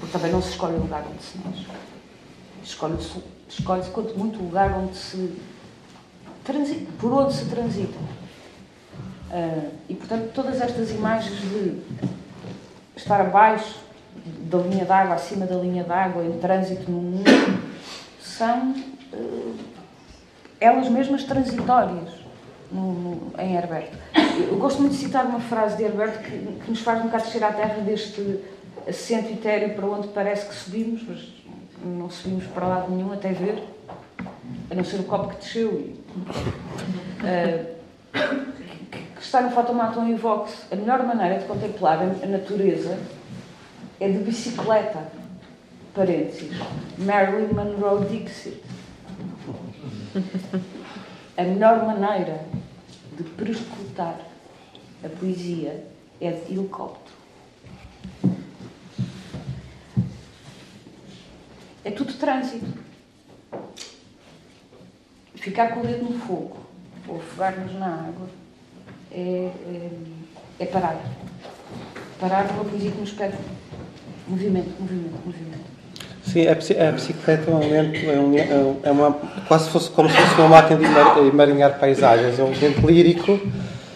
Porque 0.02 0.18
também 0.18 0.32
não 0.32 0.42
se 0.42 0.48
escolhe 0.48 0.74
o 0.74 0.80
lugar 0.80 1.04
onde 1.08 1.22
se 1.22 1.38
nasce. 1.38 1.64
Escolhe-se, 2.64 3.22
escolhe 3.48 3.88
quanto 3.90 4.18
muito 4.18 4.40
o 4.40 4.46
lugar 4.46 4.76
onde 4.76 4.96
se 4.96 5.38
transita, 6.42 6.90
por 6.98 7.12
onde 7.12 7.32
se 7.32 7.44
transita. 7.44 7.98
Uh, 9.30 9.70
e, 9.88 9.94
portanto, 9.94 10.32
todas 10.34 10.60
estas 10.60 10.90
imagens 10.90 11.40
de 11.40 11.78
estar 12.96 13.20
abaixo 13.20 13.78
da 14.50 14.58
linha 14.58 14.84
d'água, 14.84 15.14
acima 15.14 15.46
da 15.46 15.54
linha 15.54 15.84
d'água, 15.84 16.24
em 16.24 16.36
trânsito 16.40 16.90
no 16.90 17.00
mundo, 17.00 17.30
são 18.20 18.72
uh, 19.12 19.54
elas 20.58 20.88
mesmas 20.88 21.22
transitórias 21.22 22.10
no, 22.72 22.92
no, 22.92 23.40
em 23.40 23.54
Herbert. 23.54 23.92
Eu 24.50 24.56
gosto 24.56 24.80
muito 24.80 24.94
de 24.94 24.98
citar 24.98 25.26
uma 25.26 25.38
frase 25.38 25.76
de 25.76 25.84
Herbert 25.84 26.24
que, 26.24 26.60
que 26.64 26.70
nos 26.70 26.80
faz 26.80 26.98
um 26.98 27.04
bocado 27.04 27.22
descer 27.22 27.44
à 27.44 27.52
terra 27.52 27.80
deste 27.82 28.40
assento 28.88 29.32
etéreo 29.32 29.74
para 29.74 29.86
onde 29.86 30.08
parece 30.08 30.48
que 30.48 30.54
subimos, 30.54 31.02
mas 31.08 31.32
não 31.84 32.10
subimos 32.10 32.46
para 32.46 32.66
lado 32.66 32.90
nenhum 32.90 33.12
até 33.12 33.32
ver, 33.32 33.62
a 34.70 34.74
não 34.74 34.84
ser 34.84 35.00
o 35.00 35.04
copo 35.04 35.28
que 35.28 35.36
desceu. 35.36 35.70
Uh, 37.20 37.72
que 38.92 39.22
está 39.22 39.40
no 39.40 39.50
Fotomaton 39.50 40.08
e 40.08 40.14
Vox, 40.14 40.66
a 40.70 40.76
melhor 40.76 41.02
maneira 41.06 41.38
de 41.38 41.46
contemplar 41.46 41.98
a 42.00 42.26
natureza 42.26 42.98
é 44.00 44.08
de 44.08 44.18
bicicleta. 44.18 45.06
Parênteses. 45.94 46.50
Marilyn 46.98 47.52
Monroe 47.52 48.04
Dixit. 48.06 48.62
A 51.36 51.42
melhor 51.42 51.86
maneira 51.86 52.44
de 53.16 53.22
prescrutar 53.22 54.18
a 55.04 55.08
poesia 55.08 55.86
é 56.20 56.30
de 56.30 56.52
helicóptero. 56.52 57.16
É 61.84 61.90
tudo 61.90 62.12
trânsito. 62.14 62.66
Ficar 65.34 65.74
com 65.74 65.80
o 65.80 65.86
dedo 65.86 66.04
no 66.04 66.18
fogo 66.20 66.56
ou 67.08 67.16
afogar-nos 67.16 67.74
na 67.74 67.86
água 67.86 68.28
é, 69.10 69.50
é, 69.66 69.90
é 70.60 70.66
parar. 70.66 71.00
Parar 72.20 72.46
numa 72.52 72.64
poesia 72.64 72.90
que 72.92 73.00
nos 73.00 73.10
pede 73.10 73.36
movimento, 74.28 74.70
movimento, 74.78 75.14
movimento. 75.24 75.72
Sim, 76.24 76.46
a, 76.46 76.92
bicicleta 76.92 77.50
é 77.50 77.54
um 77.54 77.62
elemento, 77.62 78.06
é, 78.08 78.18
um, 78.18 78.38
é, 78.38 78.88
é 78.88 78.90
uma, 78.92 79.12
quase 79.48 79.68
fosse, 79.70 79.90
como 79.90 80.08
se 80.08 80.16
fosse 80.16 80.34
uma 80.36 80.48
máquina 80.48 80.78
de 80.78 81.28
emaranhar 81.28 81.80
paisagens, 81.80 82.38
é 82.38 82.44
um 82.44 82.52
elemento 82.52 82.86
lírico. 82.86 83.40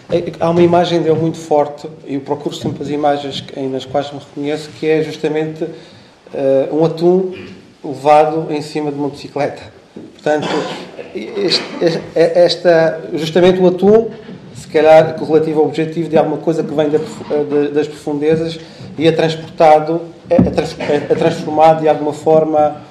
É, 0.09 0.33
há 0.39 0.49
uma 0.49 0.61
imagem 0.61 1.01
dele 1.01 1.17
muito 1.17 1.37
forte, 1.37 1.87
e 2.05 2.15
eu 2.15 2.21
procuro 2.21 2.53
sempre 2.53 2.83
as 2.83 2.89
imagens 2.89 3.43
nas 3.71 3.85
quais 3.85 4.11
me 4.11 4.19
reconheço, 4.19 4.69
que 4.71 4.85
é 4.87 5.01
justamente 5.01 5.63
uh, 5.63 6.75
um 6.75 6.83
atum 6.83 7.33
levado 7.83 8.47
em 8.51 8.61
cima 8.61 8.91
de 8.91 8.97
uma 8.97 9.09
bicicleta. 9.09 9.61
Portanto, 10.13 10.47
este, 11.15 11.63
esta, 12.15 13.01
justamente 13.13 13.59
o 13.59 13.67
atum 13.67 14.09
se 14.57 14.67
calhar 14.67 15.15
correlativo 15.15 15.59
ao 15.59 15.67
objetivo 15.67 16.09
de 16.09 16.17
alguma 16.17 16.37
coisa 16.37 16.63
que 16.63 16.73
vem 16.73 16.89
das 16.89 17.87
profundezas 17.87 18.59
e 18.97 19.07
é 19.07 19.11
transportado, 19.11 20.01
é, 20.29 20.35
é, 20.35 20.95
é, 20.95 21.15
transformado 21.15 21.81
de 21.81 21.87
alguma 21.89 22.11
forma 22.11 22.81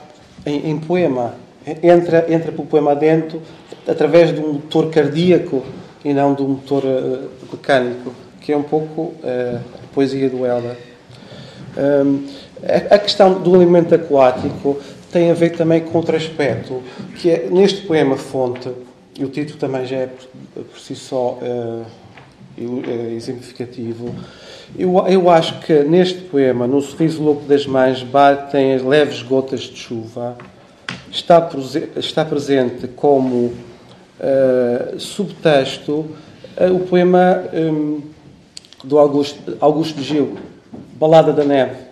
em, 0.45 0.71
em 0.71 0.79
poema. 0.79 1.35
entra, 1.83 2.25
entra 2.29 2.53
pelo 2.53 2.67
poema 2.67 2.93
adentro 2.93 3.43
através 3.87 4.33
de 4.33 4.41
um 4.41 4.55
motor 4.55 4.91
cardíaco 4.91 5.65
e 6.05 6.15
não 6.15 6.35
de 6.35 6.43
um 6.43 6.49
motor 6.49 6.85
uh, 6.85 7.29
mecânico, 7.51 8.15
que 8.41 8.53
é 8.53 8.57
um 8.57 8.63
pouco 8.63 9.03
uh, 9.03 9.57
a 9.57 9.95
poesia 9.95 10.31
do 10.31 10.47
Helder. 10.47 10.77
Um, 11.77 12.25
a, 12.91 12.99
questão 12.99 13.41
do 13.41 13.55
alimento 13.55 13.95
aquático 13.95 14.79
tem 15.13 15.31
a 15.31 15.35
ver 15.35 15.51
também 15.51 15.81
com 15.81 15.99
outro 15.99 16.17
aspecto, 16.17 16.83
que 17.17 17.31
é 17.31 17.49
neste 17.51 17.83
poema 17.83 18.17
fonte, 18.17 18.71
e 19.19 19.25
o 19.25 19.29
título 19.29 19.59
também 19.59 19.87
já 19.87 19.97
é 19.97 20.07
por, 20.07 20.65
por 20.65 20.79
si 20.79 20.95
só 20.95 21.39
uh, 21.41 21.85
exemplificativo, 23.15 24.15
eu, 24.79 24.97
eu 25.07 25.31
acho 25.31 25.61
que 25.61 25.85
neste 25.85 26.23
poema, 26.23 26.67
no 26.67 26.81
sorriso 26.81 27.23
louco 27.23 27.45
das 27.45 27.67
mães, 27.67 28.03
batem 28.03 28.75
as 28.75 28.83
leves 28.83 29.23
gotas 29.23 29.61
de 29.61 29.77
chuva, 29.77 30.37
está, 31.11 31.49
está 31.97 32.25
presente 32.25 32.89
como 32.89 33.53
uh, 34.19 34.99
subtexto 34.99 35.93
uh, 35.93 36.75
o 36.75 36.81
poema 36.81 37.45
um, 37.53 38.03
do 38.83 38.99
Augusto, 38.99 39.57
Augusto 39.61 40.03
Gil, 40.03 40.37
Balada 40.95 41.33
da 41.33 41.45
Neve. 41.45 41.86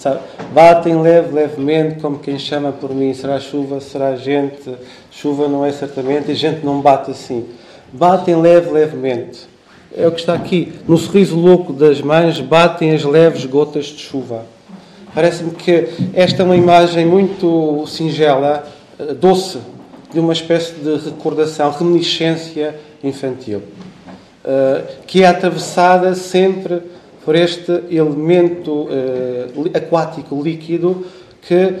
Sabe? 0.00 0.20
Batem 0.54 0.98
leve, 1.02 1.30
levemente, 1.34 2.00
como 2.00 2.18
quem 2.18 2.38
chama 2.38 2.72
por 2.72 2.94
mim. 2.94 3.12
Será 3.12 3.38
chuva, 3.38 3.80
será 3.80 4.16
gente. 4.16 4.74
Chuva 5.10 5.46
não 5.46 5.62
é 5.62 5.70
certamente, 5.72 6.32
e 6.32 6.34
gente 6.34 6.64
não 6.64 6.80
bate 6.80 7.10
assim. 7.10 7.44
Batem 7.92 8.34
leve, 8.34 8.70
levemente. 8.70 9.46
É 9.94 10.08
o 10.08 10.10
que 10.10 10.20
está 10.20 10.32
aqui. 10.32 10.72
No 10.88 10.96
sorriso 10.96 11.38
louco 11.38 11.74
das 11.74 12.00
mães 12.00 12.40
batem 12.40 12.92
as 12.92 13.04
leves 13.04 13.44
gotas 13.44 13.86
de 13.86 13.98
chuva. 13.98 14.46
Parece-me 15.14 15.50
que 15.50 15.88
esta 16.14 16.42
é 16.42 16.46
uma 16.46 16.56
imagem 16.56 17.04
muito 17.04 17.84
singela, 17.86 18.66
eh, 18.98 19.12
doce, 19.12 19.58
de 20.10 20.18
uma 20.18 20.32
espécie 20.32 20.76
de 20.76 20.96
recordação, 20.96 21.70
reminiscência 21.72 22.74
infantil, 23.04 23.60
eh, 24.46 24.82
que 25.06 25.24
é 25.24 25.26
atravessada 25.26 26.14
sempre 26.14 26.80
por 27.24 27.34
este 27.36 27.72
elemento 27.90 28.88
eh, 28.90 29.46
aquático 29.74 30.42
líquido 30.42 31.04
que 31.42 31.74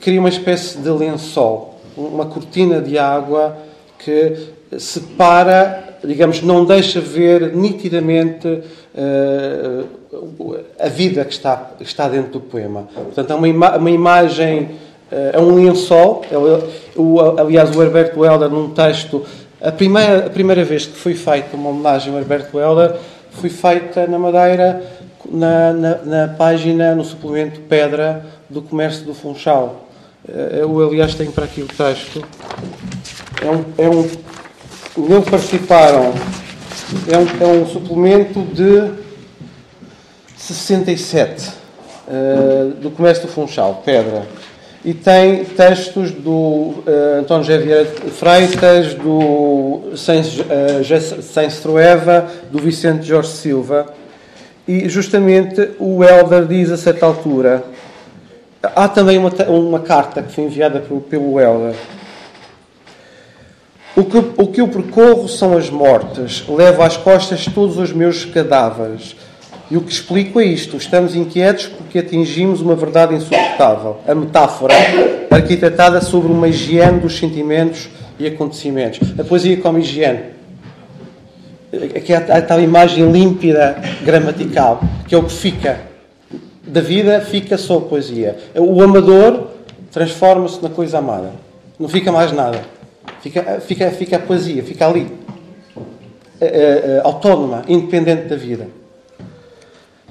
cria 0.00 0.20
uma 0.20 0.28
espécie 0.28 0.78
de 0.78 0.90
lençol, 0.90 1.80
uma 1.96 2.26
cortina 2.26 2.80
de 2.80 2.98
água 2.98 3.56
que 3.98 4.36
separa, 4.78 5.98
digamos, 6.04 6.42
não 6.42 6.64
deixa 6.64 7.00
ver 7.00 7.54
nitidamente 7.54 8.48
uh, 8.48 9.86
a 10.78 10.88
vida 10.88 11.24
que 11.24 11.32
está, 11.32 11.70
que 11.78 11.84
está 11.84 12.08
dentro 12.08 12.32
do 12.32 12.40
poema. 12.40 12.88
Portanto, 12.94 13.32
é 13.32 13.34
uma, 13.34 13.48
ima 13.48 13.76
uma 13.76 13.90
imagem, 13.90 14.70
uh, 15.10 15.30
é 15.32 15.38
um 15.38 15.54
lençol. 15.54 16.24
É, 16.30 16.36
o, 16.96 17.20
aliás, 17.38 17.74
o 17.74 17.82
Herberto 17.82 18.24
Helder, 18.24 18.50
num 18.50 18.70
texto, 18.70 19.24
a 19.60 19.72
primeira, 19.72 20.26
a 20.26 20.30
primeira 20.30 20.64
vez 20.64 20.86
que 20.86 20.96
foi 20.96 21.14
feita 21.14 21.56
uma 21.56 21.70
homenagem 21.70 22.12
ao 22.12 22.18
Herberto 22.18 22.58
Helder 22.58 22.96
foi 23.40 23.50
feita 23.50 24.06
na 24.06 24.18
Madeira, 24.18 24.82
na, 25.30 25.72
na, 25.72 25.96
na 26.04 26.28
página, 26.28 26.94
no 26.94 27.04
suplemento 27.04 27.60
Pedra 27.60 28.24
do 28.48 28.62
Comércio 28.62 29.04
do 29.04 29.14
Funchal. 29.14 29.88
Eh, 30.28 30.58
eu, 30.60 30.88
aliás, 30.88 31.14
tenho 31.14 31.32
para 31.32 31.44
aqui 31.44 31.62
o 31.62 31.66
texto. 31.66 32.24
É 33.42 33.50
um, 33.50 33.64
é 33.78 33.88
um 33.88 34.08
nele 34.96 35.22
participaram, 35.22 36.12
é 37.10 37.18
um, 37.18 37.44
é 37.44 37.46
um 37.46 37.66
suplemento 37.66 38.42
de 38.42 38.92
67, 40.36 41.50
uh, 42.06 42.74
do 42.80 42.90
Comércio 42.90 43.26
do 43.26 43.32
Funchal, 43.32 43.82
Pedra. 43.84 44.26
E 44.84 44.92
tem 44.92 45.44
textos 45.44 46.10
do 46.10 46.32
uh, 46.32 47.20
António 47.20 47.44
Javier 47.44 47.86
Freitas, 47.86 48.94
do 48.94 49.92
Sainz 49.96 50.38
uh, 50.38 51.62
Trueva, 51.62 52.28
do 52.50 52.58
Vicente 52.58 53.06
Jorge 53.06 53.30
Silva. 53.30 53.86
E 54.68 54.88
justamente 54.88 55.70
o 55.78 56.04
Helder 56.04 56.44
diz 56.46 56.70
a 56.70 56.76
certa 56.76 57.06
altura. 57.06 57.64
Há 58.62 58.88
também 58.88 59.16
uma, 59.16 59.30
uma 59.48 59.80
carta 59.80 60.22
que 60.22 60.32
foi 60.32 60.44
enviada 60.44 60.80
pelo, 60.80 61.00
pelo 61.00 61.40
Helder 61.40 61.74
o 63.96 64.02
que, 64.04 64.18
o 64.18 64.46
que 64.48 64.60
eu 64.60 64.68
percorro 64.68 65.28
são 65.28 65.56
as 65.56 65.70
mortes, 65.70 66.44
levo 66.48 66.82
às 66.82 66.96
costas 66.96 67.46
todos 67.46 67.78
os 67.78 67.92
meus 67.92 68.24
cadáveres. 68.24 69.14
E 69.70 69.76
o 69.76 69.80
que 69.80 69.92
explico 69.92 70.40
é 70.40 70.44
isto: 70.44 70.76
estamos 70.76 71.14
inquietos 71.14 71.66
porque 71.66 71.98
atingimos 71.98 72.60
uma 72.60 72.74
verdade 72.74 73.14
insuportável. 73.14 73.98
A 74.06 74.14
metáfora 74.14 74.74
arquitetada 75.30 76.00
sobre 76.00 76.30
uma 76.30 76.48
higiene 76.48 77.00
dos 77.00 77.18
sentimentos 77.18 77.88
e 78.18 78.26
acontecimentos. 78.26 79.00
A 79.18 79.24
poesia 79.24 79.56
como 79.56 79.78
higiene. 79.78 80.34
Aqui 81.96 82.14
há 82.14 82.18
a 82.18 82.42
tal 82.42 82.60
imagem 82.60 83.10
límpida, 83.10 83.76
gramatical, 84.04 84.80
que 85.08 85.14
é 85.14 85.18
o 85.18 85.24
que 85.24 85.32
fica. 85.32 85.80
Da 86.66 86.80
vida 86.80 87.20
fica 87.20 87.58
só 87.58 87.78
a 87.78 87.80
poesia. 87.80 88.36
O 88.54 88.80
amador 88.82 89.48
transforma-se 89.90 90.62
na 90.62 90.68
coisa 90.68 90.98
amada. 90.98 91.32
Não 91.78 91.88
fica 91.88 92.12
mais 92.12 92.32
nada. 92.32 92.60
Fica, 93.20 93.60
fica, 93.60 93.90
fica 93.90 94.16
a 94.16 94.18
poesia, 94.20 94.62
fica 94.62 94.86
ali. 94.86 95.10
É, 96.40 96.46
é, 96.46 97.00
autónoma, 97.02 97.64
independente 97.66 98.28
da 98.28 98.36
vida. 98.36 98.68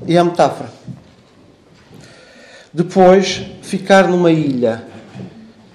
E 0.08 0.18
a 0.18 0.24
metáfora. 0.24 0.70
Depois, 2.74 3.42
ficar 3.62 4.08
numa 4.08 4.32
ilha, 4.32 4.84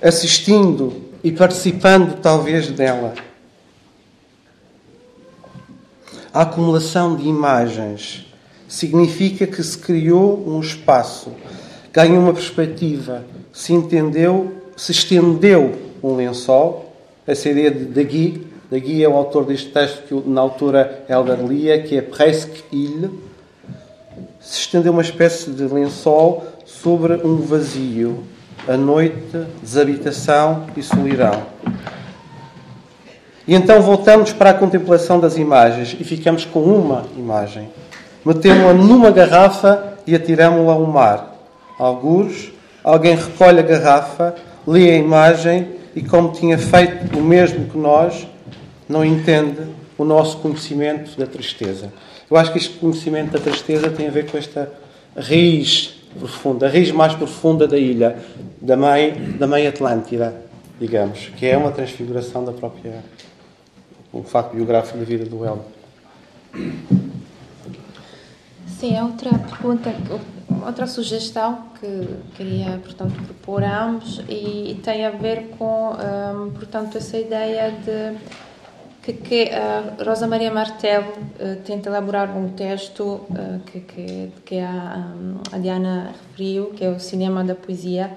assistindo 0.03 1.11
e 1.23 1.31
participando, 1.31 2.21
talvez, 2.21 2.69
dela. 2.71 3.15
A 6.33 6.43
acumulação 6.43 7.17
de 7.17 7.27
imagens 7.27 8.27
significa 8.69 9.47
que 9.47 9.63
se 9.63 9.79
criou 9.79 10.45
um 10.47 10.61
espaço, 10.61 11.33
ganhou 11.93 12.23
uma 12.23 12.35
perspectiva, 12.35 13.25
se 13.53 13.73
entendeu, 13.73 14.53
se 14.77 14.93
estendeu 14.93 15.75
um 16.03 16.15
lençol 16.15 16.89
essa 17.29 17.49
ideia 17.51 17.71
de 17.71 17.85
Dagui. 17.85 18.47
Dagui 18.71 19.05
é 19.05 19.09
o 19.09 19.15
autor 19.15 19.45
deste 19.45 19.71
texto 19.71 20.03
que 20.03 20.29
na 20.29 20.41
altura 20.41 21.05
Helder 21.09 21.45
lia, 21.45 21.83
que 21.83 21.97
é 21.97 22.01
Presque 22.01 22.65
Ile. 22.73 23.11
Se 24.41 24.61
estendeu 24.61 24.93
uma 24.93 25.03
espécie 25.03 25.51
de 25.51 25.65
lençol 25.65 26.47
sobre 26.65 27.15
um 27.15 27.37
vazio, 27.37 28.25
a 28.69 28.77
noite, 28.77 29.47
desabitação 29.63 30.67
e 30.77 30.83
solidão. 30.83 31.43
E 33.47 33.55
então 33.55 33.81
voltamos 33.81 34.33
para 34.33 34.51
a 34.51 34.55
contemplação 34.55 35.19
das 35.19 35.37
imagens 35.37 35.97
e 35.99 36.05
ficamos 36.05 36.45
com 36.45 36.61
uma 36.61 37.07
imagem. 37.17 37.69
Metemos-la 38.25 38.75
numa 38.75 39.11
garrafa 39.11 39.95
e 40.07 40.15
atiramos-la 40.15 40.75
ao 40.75 40.87
mar. 40.87 41.35
Alguns, 41.79 42.53
alguém 42.85 43.17
recolhe 43.17 43.59
a 43.59 43.63
garrafa, 43.63 44.35
lê 44.67 44.91
a 44.91 44.97
imagem 44.97 45.69
e, 45.97 46.03
como 46.03 46.33
tinha 46.33 46.59
feito 46.59 47.19
o 47.19 47.23
mesmo 47.23 47.67
que 47.67 47.79
nós, 47.79 48.29
não 48.89 49.05
entende 49.05 49.63
o 49.97 50.05
nosso 50.05 50.39
conhecimento 50.39 51.19
da 51.19 51.27
tristeza. 51.27 51.93
Eu 52.31 52.37
acho 52.37 52.53
que 52.53 52.59
este 52.59 52.77
conhecimento 52.77 53.33
da 53.33 53.39
tristeza 53.39 53.91
tem 53.91 54.07
a 54.07 54.11
ver 54.11 54.31
com 54.31 54.37
esta 54.37 54.71
raiz 55.17 55.95
profunda, 56.19 56.67
a 56.67 56.71
raiz 56.71 56.91
mais 56.91 57.15
profunda 57.15 57.67
da 57.67 57.79
ilha, 57.79 58.19
da 58.61 58.77
mãe, 58.77 59.13
da 59.39 59.47
mãe 59.47 59.67
Atlântida, 59.67 60.35
digamos, 60.79 61.31
que 61.37 61.47
é 61.47 61.57
uma 61.57 61.71
transfiguração 61.71 62.45
da 62.45 62.53
própria, 62.53 63.03
o 64.13 64.23
facto 64.23 64.55
biográfico 64.55 64.99
da 64.99 65.05
vida 65.05 65.25
do 65.25 65.45
Elmo. 65.45 65.65
Sim, 68.79 68.97
é 68.97 69.03
outra 69.03 69.31
pergunta, 69.39 69.93
outra 70.65 70.87
sugestão 70.87 71.65
que 71.81 72.09
queria, 72.37 72.79
portanto, 72.83 73.15
propor 73.25 73.65
a 73.65 73.85
ambos 73.85 74.23
e, 74.29 74.79
tem 74.85 75.05
a 75.05 75.11
ver 75.11 75.49
com, 75.59 75.93
um, 75.93 76.51
portanto, 76.51 76.99
essa 76.99 77.17
ideia 77.19 77.73
de 77.73 78.17
que, 79.09 79.15
que 79.15 79.51
Rosa 80.05 80.27
Maria 80.27 80.51
Martel 80.51 81.03
uh, 81.03 81.57
tenta 81.65 81.89
elaborar 81.89 82.37
um 82.37 82.51
texto 82.51 83.03
uh, 83.31 83.61
que, 83.65 83.81
que, 83.81 84.33
que 84.45 84.59
a, 84.59 85.13
a 85.51 85.59
Diana 85.59 86.13
referiu, 86.13 86.67
que 86.67 86.85
é 86.85 86.91
o 86.91 87.01
cinema 87.01 87.43
da 87.43 87.55
poesia, 87.55 88.11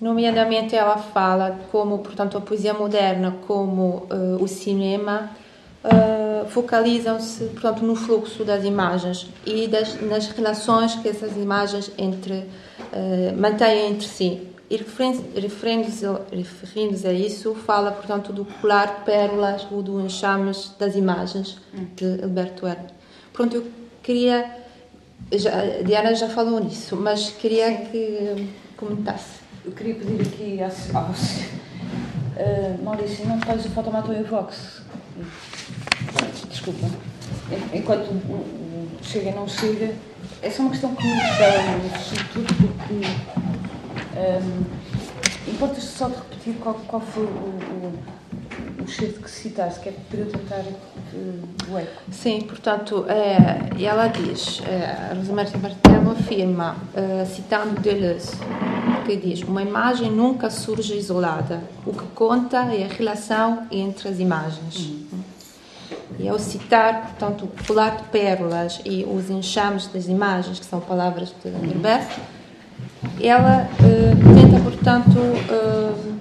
nomeadamente 0.00 0.74
ela 0.74 0.96
fala 0.96 1.58
como, 1.70 1.98
portanto, 1.98 2.36
a 2.36 2.40
poesia 2.40 2.74
moderna 2.74 3.36
como 3.46 4.08
uh, 4.10 4.42
o 4.42 4.48
cinema 4.48 5.30
focalizam-se, 6.48 7.44
portanto, 7.44 7.84
no 7.84 7.94
fluxo 7.94 8.42
das 8.42 8.64
imagens 8.64 9.28
e 9.44 9.68
das, 9.68 10.00
nas 10.00 10.28
relações 10.28 10.94
que 10.94 11.06
essas 11.06 11.36
imagens 11.36 11.90
entre, 11.98 12.46
mantêm 13.36 13.90
entre 13.90 14.08
si. 14.08 14.53
E 14.70 14.76
referindo-se 14.76 16.06
referindo 16.32 17.08
a 17.08 17.12
isso, 17.12 17.54
fala, 17.54 17.92
portanto, 17.92 18.32
do 18.32 18.44
colar 18.44 19.04
pérolas 19.04 19.66
ou 19.70 19.82
do 19.82 20.00
enxames 20.00 20.72
das 20.78 20.96
imagens 20.96 21.58
de 21.94 22.22
Alberto 22.22 22.66
Herrera. 22.66 22.86
Pronto, 23.32 23.56
eu 23.56 23.66
queria... 24.02 24.64
Já, 25.32 25.52
a 25.52 25.82
Diana 25.82 26.14
já 26.14 26.28
falou 26.28 26.60
nisso, 26.60 26.96
mas 26.96 27.30
queria 27.30 27.86
que 27.86 28.48
comentasse. 28.76 29.40
eu 29.64 29.72
queria 29.72 29.94
pedir 29.94 30.20
aqui 30.22 30.58
ao 30.62 31.04
uh, 31.04 32.82
Maurício, 32.82 33.26
não 33.26 33.40
faz 33.40 33.64
o 33.64 33.70
fotomato 33.70 34.12
em 34.12 34.22
Vox. 34.22 34.82
Desculpa. 36.50 36.86
Enquanto 37.72 38.10
chega 39.02 39.30
e 39.30 39.34
não 39.34 39.48
chega, 39.48 39.94
essa 40.42 40.58
é 40.58 40.60
uma 40.60 40.70
questão 40.70 40.94
que 40.94 41.06
me 41.06 41.16
dá, 41.16 41.98
sobretudo 41.98 42.54
porque. 42.54 43.53
Um, 44.16 44.64
Importas 45.46 45.84
só 45.84 46.08
de 46.08 46.14
repetir 46.14 46.54
qual, 46.54 46.74
qual 46.86 47.02
foi 47.02 47.24
o, 47.24 47.26
o, 47.26 48.82
o 48.82 48.88
cheiro 48.88 49.14
que 49.20 49.30
citaste, 49.30 49.80
que 49.80 49.90
é 49.90 49.92
para 49.92 50.20
eu 50.20 50.26
tentar 50.26 50.60
uh, 50.60 51.72
o 51.72 51.78
eco. 51.78 52.02
Sim, 52.10 52.40
portanto, 52.40 53.04
é, 53.08 53.84
ela 53.84 54.06
diz, 54.06 54.62
é, 54.66 55.10
a 55.10 55.14
Rosemary 55.14 55.50
Bartel 55.58 56.10
afirma, 56.12 56.76
é, 56.94 57.26
citando 57.26 57.78
Deleuze, 57.78 58.32
que 59.04 59.16
diz: 59.16 59.42
Uma 59.42 59.62
imagem 59.62 60.10
nunca 60.10 60.48
surge 60.48 60.96
isolada. 60.96 61.62
O 61.84 61.92
que 61.92 62.06
conta 62.14 62.64
é 62.74 62.84
a 62.84 62.88
relação 62.88 63.66
entre 63.70 64.08
as 64.08 64.18
imagens. 64.18 64.78
Uhum. 64.78 65.20
E 66.18 66.28
ao 66.28 66.38
citar, 66.38 67.02
portanto, 67.02 67.44
o 67.44 67.66
colar 67.66 67.96
de 67.96 68.04
pérolas 68.04 68.80
e 68.84 69.04
os 69.04 69.28
enxames 69.28 69.88
das 69.88 70.06
imagens, 70.06 70.58
que 70.58 70.64
são 70.64 70.80
palavras 70.80 71.34
de 71.42 71.48
Herbert, 71.48 72.08
ela 73.20 73.68
uh, 73.68 74.34
tenta, 74.34 74.62
portanto, 74.62 75.18
uh, 75.18 76.14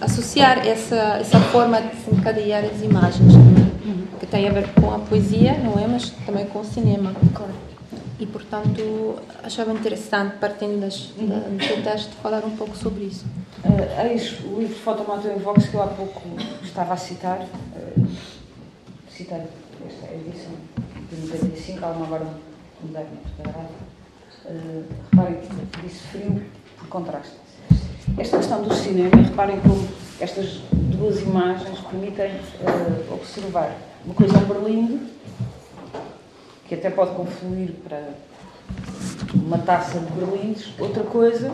associar 0.00 0.66
essa, 0.66 1.18
essa 1.20 1.40
forma 1.40 1.80
de 1.80 1.88
desencadear 1.96 2.64
as 2.64 2.82
imagens, 2.82 3.34
uhum. 3.34 4.06
que 4.18 4.26
tem 4.26 4.48
a 4.48 4.52
ver 4.52 4.68
com 4.74 4.94
a 4.94 4.98
poesia, 4.98 5.58
não 5.58 5.78
é? 5.78 5.86
Mas 5.86 6.10
também 6.26 6.46
com 6.46 6.60
o 6.60 6.64
cinema. 6.64 7.12
Claro 7.34 7.70
e, 8.20 8.26
portanto, 8.26 9.16
achava 9.42 9.72
interessante, 9.72 10.36
partindo 10.36 10.78
das, 10.78 11.10
uhum. 11.16 11.26
da, 11.26 11.36
do 11.38 11.82
texto, 11.82 12.12
falar 12.22 12.44
um 12.44 12.54
pouco 12.54 12.76
sobre 12.76 13.04
isso. 13.04 13.24
Uh, 13.64 14.06
eis 14.06 14.38
o 14.44 14.60
livro 14.60 14.76
Fotomato 14.76 15.26
em 15.26 15.38
Vox 15.38 15.66
que 15.66 15.74
eu 15.74 15.82
há 15.82 15.86
pouco 15.86 16.20
estava 16.62 16.92
a 16.92 16.96
citar, 16.98 17.40
uh, 17.40 18.06
citar 19.10 19.40
esta 19.86 20.14
edição 20.14 20.52
de 21.10 21.28
95, 21.28 21.84
há 21.84 21.88
uma 21.88 22.06
agora 22.06 22.26
mudar 22.82 23.04
muito 23.04 23.26
fotografia. 23.36 23.89
Uh, 24.50 24.84
reparem 25.12 25.38
que 25.72 25.80
disse 25.82 26.00
frio 26.08 26.42
por 26.76 26.88
contraste. 26.88 27.34
Esta 28.18 28.38
questão 28.38 28.62
do 28.62 28.74
cinema, 28.74 29.22
reparem 29.22 29.60
como 29.60 29.88
estas 30.20 30.60
duas 30.72 31.20
imagens 31.20 31.78
permitem 31.78 32.32
uh, 32.32 33.14
observar 33.14 33.76
uma 34.04 34.14
coisa 34.14 34.36
Berlim 34.40 35.08
que 36.70 36.76
até 36.76 36.88
pode 36.88 37.16
confluir 37.16 37.72
para 37.82 38.10
uma 39.34 39.58
taça 39.58 39.98
de 39.98 40.06
berlindes. 40.12 40.72
Outra 40.78 41.02
coisa 41.02 41.50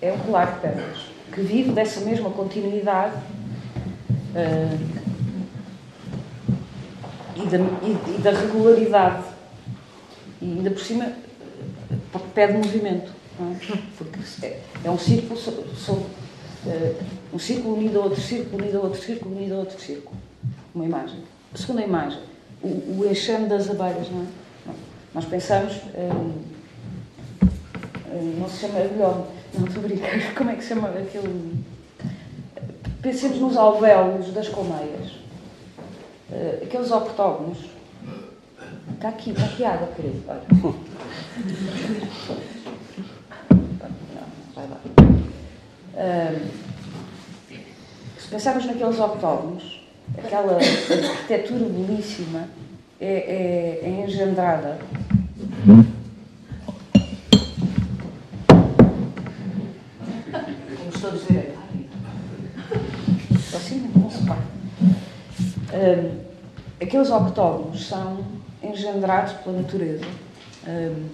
é 0.00 0.12
o 0.12 0.18
colar 0.18 0.54
de 0.54 0.60
pedras, 0.60 0.98
que 1.32 1.40
vive 1.40 1.72
dessa 1.72 2.00
mesma 2.00 2.30
continuidade 2.30 3.16
uh, 4.36 5.02
e, 7.34 7.46
da, 7.46 7.58
e, 7.58 8.16
e, 8.16 8.20
da, 8.20 8.30
regularidade. 8.30 9.24
E 10.40 10.44
ainda 10.44 10.70
por 10.70 10.80
cima 10.80 11.12
pede 12.18 12.52
movimento. 12.54 13.12
É? 13.40 13.76
Porque 13.96 14.46
é, 14.46 14.60
é, 14.84 14.90
um 14.90 14.98
círculo, 14.98 15.38
são, 15.38 15.94
uh, 15.96 16.96
um 17.32 17.38
círculo 17.38 17.76
unido 17.76 18.00
a 18.00 18.04
outro 18.04 18.20
círculo, 18.20 18.62
unido 18.62 18.78
a 18.78 18.80
outro 18.82 19.00
círculo, 19.00 19.36
unido 19.36 19.54
a 19.54 19.58
outro 19.58 19.80
círculo. 19.80 20.16
Uma 20.74 20.84
imagem. 20.84 21.20
A 21.52 21.56
segunda 21.56 21.82
imagem 21.82 22.32
o, 22.62 23.00
o 23.00 23.10
enxame 23.10 23.48
das 23.48 23.68
abelhas, 23.68 24.08
não 24.10 24.22
é? 24.22 24.26
Nós 25.14 25.24
pensamos, 25.26 25.74
hum, 25.94 26.32
hum, 28.10 28.36
não 28.38 28.48
se 28.48 28.60
chama 28.60 28.78
abelhão, 28.78 29.26
não 29.52 29.66
estou 29.66 29.84
a 29.84 29.86
brincar, 29.86 30.10
como 30.34 30.50
é 30.50 30.54
que 30.54 30.62
se 30.62 30.68
chama 30.68 30.88
aquele. 30.88 31.64
Pensemos 33.02 33.38
nos 33.38 33.56
alvéolos 33.56 34.32
das 34.32 34.48
colmeias, 34.48 35.10
aqueles 36.62 36.90
octógonos. 36.90 37.58
Está 39.02 39.10
aqui, 39.10 39.30
está 39.30 39.44
aqui 39.46 39.64
água, 39.64 39.88
querido. 39.96 40.22
Olha. 40.28 40.42
Não, 44.14 44.26
vai 44.54 44.68
lá. 44.68 44.76
Uh, 45.94 46.48
se 48.16 48.28
pensarmos 48.28 48.64
naqueles 48.64 49.00
octógonos, 49.00 49.80
aquela 50.16 50.54
arquitetura 50.54 51.64
belíssima 51.64 52.48
é, 53.00 53.80
é, 53.82 53.88
é 53.88 54.04
engendrada. 54.06 54.78
Como 55.66 55.84
estou 60.94 61.10
a 61.10 61.14
dizer, 61.14 61.56
não 63.96 64.08
se 64.08 64.24
pode. 64.24 64.42
Aqueles 66.80 67.10
octógonos 67.10 67.84
são 67.84 68.41
engendrados 68.62 69.32
pela 69.34 69.58
natureza. 69.58 70.04
Um, 70.66 71.08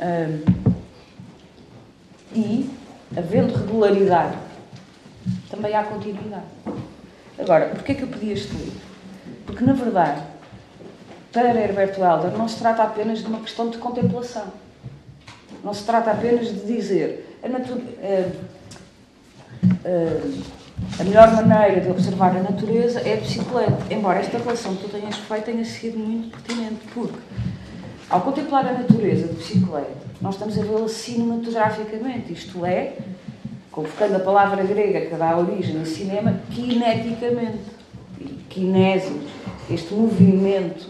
um, 0.00 0.66
e, 2.34 2.70
havendo 3.16 3.54
regularidade, 3.54 4.36
também 5.50 5.74
há 5.74 5.84
continuidade. 5.84 6.44
Agora, 7.38 7.68
porquê 7.68 7.92
é 7.92 7.94
que 7.94 8.02
eu 8.02 8.08
pedi 8.08 8.32
este 8.32 8.52
livro? 8.54 8.80
Porque, 9.46 9.64
na 9.64 9.72
verdade, 9.72 10.22
para 11.32 11.54
Herberto 11.54 12.00
Helder 12.00 12.36
não 12.36 12.48
se 12.48 12.58
trata 12.58 12.82
apenas 12.82 13.20
de 13.20 13.26
uma 13.26 13.40
questão 13.40 13.70
de 13.70 13.78
contemplação. 13.78 14.52
Não 15.62 15.74
se 15.74 15.84
trata 15.84 16.10
apenas 16.10 16.48
de 16.48 16.60
dizer 16.60 17.38
a, 17.42 17.48
natu 17.48 17.80
a, 18.02 18.28
a, 19.88 20.65
a 20.98 21.04
melhor 21.04 21.30
maneira 21.34 21.80
de 21.80 21.90
observar 21.90 22.36
a 22.36 22.42
natureza 22.42 23.00
é 23.00 23.14
a 23.14 23.16
bicicleta. 23.16 23.78
Embora 23.90 24.18
esta 24.18 24.38
relação 24.38 24.74
que 24.76 24.84
tu 24.84 24.88
tenhas 24.90 25.16
feito 25.16 25.44
tenha 25.44 25.64
sido 25.64 25.98
muito 25.98 26.30
pertinente, 26.30 26.86
porque 26.92 27.18
ao 28.08 28.20
contemplar 28.20 28.66
a 28.66 28.72
natureza 28.72 29.28
de 29.28 29.34
bicicleta, 29.34 30.06
nós 30.20 30.34
estamos 30.34 30.58
a 30.58 30.62
vê-la 30.62 30.88
cinematograficamente, 30.88 32.32
isto 32.32 32.64
é, 32.64 32.94
convocando 33.70 34.16
a 34.16 34.20
palavra 34.20 34.62
grega 34.64 35.02
que 35.02 35.14
dá 35.14 35.36
origem 35.36 35.78
ao 35.78 35.84
cinema, 35.84 36.40
kineticamente. 36.50 37.76
Kinésios, 38.48 39.30
este 39.70 39.92
movimento. 39.92 40.88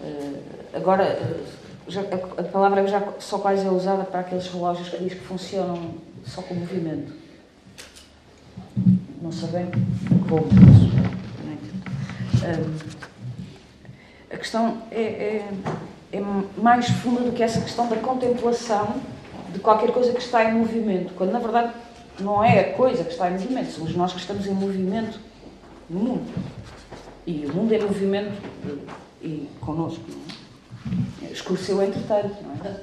Eh, 0.00 0.76
agora, 0.76 1.02
eh, 1.02 2.38
a 2.38 2.42
palavra 2.44 2.86
já 2.86 3.02
só 3.18 3.38
quase 3.38 3.66
é 3.66 3.70
usada 3.70 4.04
para 4.04 4.20
aqueles 4.20 4.46
relógios 4.46 4.88
que 4.90 5.02
diz 5.02 5.14
que 5.14 5.20
funcionam 5.20 5.94
só 6.24 6.40
com 6.42 6.54
movimento. 6.54 7.21
Não 9.22 9.30
sabem 9.30 9.66
como. 10.28 10.48
A 14.30 14.36
questão 14.36 14.82
é, 14.90 15.00
é, 15.00 15.48
é 16.12 16.20
mais 16.56 16.88
funda 16.88 17.20
do 17.20 17.32
que 17.32 17.42
essa 17.42 17.60
questão 17.60 17.88
da 17.88 17.96
contemplação 17.96 18.96
de 19.52 19.60
qualquer 19.60 19.92
coisa 19.92 20.12
que 20.12 20.20
está 20.20 20.44
em 20.44 20.54
movimento, 20.54 21.14
quando 21.14 21.30
na 21.30 21.38
verdade 21.38 21.72
não 22.18 22.42
é 22.42 22.60
a 22.60 22.72
coisa 22.72 23.04
que 23.04 23.12
está 23.12 23.28
em 23.30 23.34
movimento, 23.34 23.70
somos 23.70 23.94
nós 23.94 24.12
que 24.12 24.18
estamos 24.18 24.46
em 24.46 24.54
movimento 24.54 25.20
no 25.88 26.00
mundo. 26.00 26.32
E 27.24 27.46
o 27.46 27.54
mundo 27.54 27.72
é 27.72 27.78
movimento 27.78 28.32
e 29.22 29.48
connosco, 29.60 30.02
não 30.08 31.28
é? 31.28 31.32
Escureceu 31.32 31.80
entretanto, 31.80 32.34
não 32.42 32.54
é? 32.64 32.82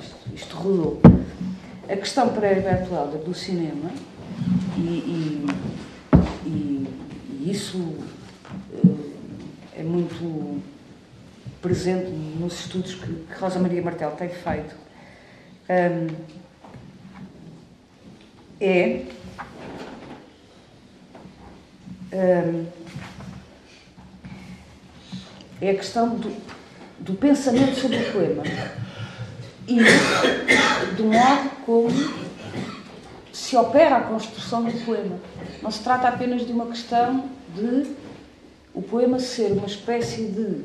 Isto, 0.00 0.16
isto 0.32 0.56
rodou. 0.56 1.00
A 1.88 1.96
questão 1.96 2.28
para 2.28 2.50
Herberto 2.50 2.94
Helder 2.94 3.20
do 3.20 3.34
cinema, 3.34 3.90
e, 4.76 4.80
e, 4.80 5.46
e, 6.46 6.88
e 7.30 7.50
isso 7.50 7.78
uh, 7.78 9.12
é 9.76 9.82
muito 9.82 10.62
presente 11.60 12.10
nos 12.10 12.60
estudos 12.60 12.94
que, 12.94 13.06
que 13.06 13.40
Rosa 13.40 13.58
Maria 13.58 13.82
Martel 13.82 14.10
tem 14.12 14.28
feito. 14.28 14.74
Um, 15.68 16.36
é 18.60 19.02
um, 22.12 22.66
é 25.60 25.70
a 25.70 25.74
questão 25.74 26.16
do, 26.16 26.34
do 27.00 27.14
pensamento 27.14 27.74
sobre 27.80 27.96
o 27.98 28.12
poema 28.12 28.42
e 29.68 29.76
do 30.96 31.04
modo 31.04 31.50
como 31.64 32.25
se 33.36 33.54
opera 33.54 33.98
a 33.98 34.00
construção 34.00 34.64
do 34.64 34.72
poema. 34.86 35.18
Não 35.60 35.70
se 35.70 35.80
trata 35.80 36.08
apenas 36.08 36.46
de 36.46 36.52
uma 36.52 36.64
questão 36.66 37.28
de 37.54 37.94
o 38.72 38.80
poema 38.80 39.18
ser 39.18 39.52
uma 39.52 39.66
espécie 39.66 40.24
de, 40.28 40.64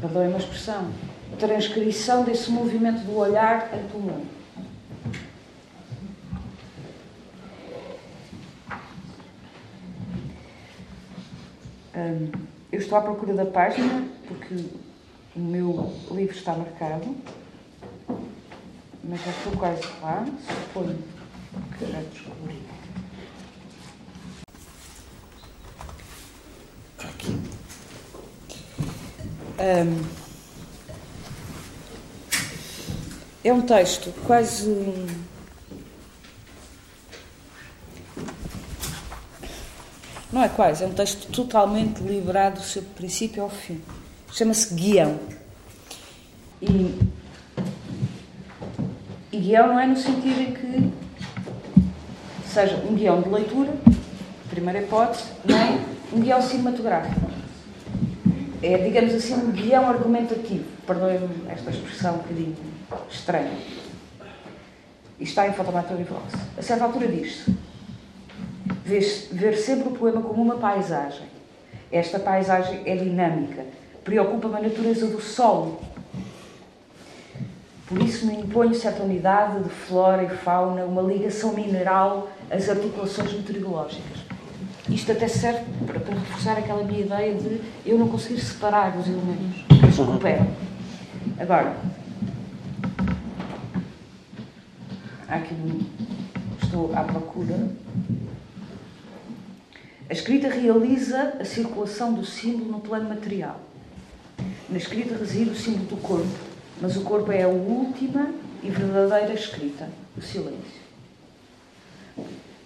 perdoem 0.00 0.28
uma 0.28 0.38
expressão, 0.38 0.90
transcrição 1.38 2.24
desse 2.24 2.50
movimento 2.50 3.04
do 3.04 3.18
olhar 3.18 3.70
ante 3.74 3.94
o 3.94 4.00
mundo. 4.00 4.36
eu 12.70 12.78
estou 12.78 12.98
à 12.98 13.00
procura 13.00 13.32
da 13.32 13.46
página 13.46 14.04
porque 14.28 14.66
o 15.34 15.40
meu 15.40 15.92
livro 16.10 16.36
está 16.36 16.52
marcado 16.52 17.16
mas 19.02 19.24
já 19.24 19.30
estou 19.30 19.52
quase 19.56 19.82
lá, 20.02 20.26
suponho 20.46 21.15
que 21.78 21.92
já 21.92 22.00
descobri. 22.00 22.62
Aqui. 26.98 27.40
É 33.44 33.52
um 33.52 33.62
texto 33.62 34.12
quase. 34.26 34.68
Não 40.32 40.42
é 40.42 40.48
quase, 40.48 40.84
é 40.84 40.86
um 40.86 40.92
texto 40.92 41.30
totalmente 41.30 42.00
liberado 42.00 42.60
do 42.60 42.66
seu 42.66 42.82
princípio 42.82 43.42
ao 43.42 43.48
fim. 43.48 43.80
Chama-se 44.32 44.74
Guião. 44.74 45.18
E, 46.60 46.98
e 49.30 49.38
guião 49.38 49.68
não 49.68 49.80
é 49.80 49.86
no 49.86 49.96
sentido 49.96 50.40
em 50.40 50.52
que 50.52 50.95
seja 52.56 52.76
um 52.88 52.94
guião 52.94 53.20
de 53.20 53.28
leitura, 53.28 53.70
primeira 54.48 54.80
hipótese, 54.80 55.24
nem 55.44 55.78
um 56.10 56.20
guião 56.22 56.40
cinematográfico. 56.40 57.30
É, 58.62 58.78
digamos 58.78 59.12
assim, 59.12 59.34
um 59.34 59.50
guião 59.50 59.86
argumentativo. 59.86 60.64
Perdoem-me 60.86 61.50
esta 61.50 61.68
expressão 61.68 62.14
um 62.14 62.18
bocadinho 62.18 62.56
estranha. 63.10 63.52
E 65.20 65.24
está 65.24 65.46
em 65.46 65.52
Fotomatório 65.52 66.06
Vox. 66.06 66.32
A 66.56 66.62
certa 66.62 66.84
altura 66.84 67.08
diz-se 67.08 67.54
ver 69.32 69.54
sempre 69.58 69.88
o 69.88 69.92
poema 69.92 70.22
como 70.22 70.42
uma 70.42 70.56
paisagem. 70.56 71.26
Esta 71.92 72.18
paisagem 72.18 72.80
é 72.86 72.96
dinâmica, 72.96 73.66
preocupa-me 74.02 74.56
a 74.56 74.60
natureza 74.62 75.08
do 75.08 75.20
solo, 75.20 75.78
por 77.88 78.02
isso 78.02 78.26
me 78.26 78.34
imponho 78.34 78.74
certa 78.74 79.02
unidade 79.02 79.62
de 79.62 79.70
flora 79.70 80.24
e 80.24 80.28
fauna, 80.28 80.84
uma 80.84 81.02
ligação 81.02 81.52
mineral 81.52 82.28
às 82.50 82.68
articulações 82.68 83.32
meteorológicas. 83.32 84.26
Isto 84.88 85.12
até 85.12 85.28
serve 85.28 85.64
para, 85.86 86.00
para 86.00 86.14
reforçar 86.14 86.58
aquela 86.58 86.82
minha 86.82 87.00
ideia 87.00 87.34
de 87.34 87.60
eu 87.84 87.98
não 87.98 88.08
conseguir 88.08 88.40
separar 88.40 88.96
os 88.96 89.06
elementos 89.06 89.64
que 89.68 89.74
eles 89.84 89.96
cooperam. 89.96 90.46
Agora, 91.38 91.76
aqui 95.28 95.54
estou 96.62 96.92
à 96.94 97.02
procura. 97.02 97.68
A 100.08 100.12
escrita 100.12 100.48
realiza 100.48 101.34
a 101.40 101.44
circulação 101.44 102.12
do 102.12 102.24
símbolo 102.24 102.70
no 102.70 102.80
plano 102.80 103.08
material. 103.08 103.60
Na 104.68 104.76
escrita 104.76 105.16
reside 105.16 105.50
o 105.50 105.54
símbolo 105.54 105.86
do 105.86 105.96
corpo, 105.96 106.55
mas 106.80 106.96
o 106.96 107.02
corpo 107.02 107.32
é 107.32 107.42
a 107.42 107.48
última 107.48 108.30
e 108.62 108.70
verdadeira 108.70 109.32
escrita, 109.32 109.88
o 110.16 110.20
silêncio. 110.20 110.86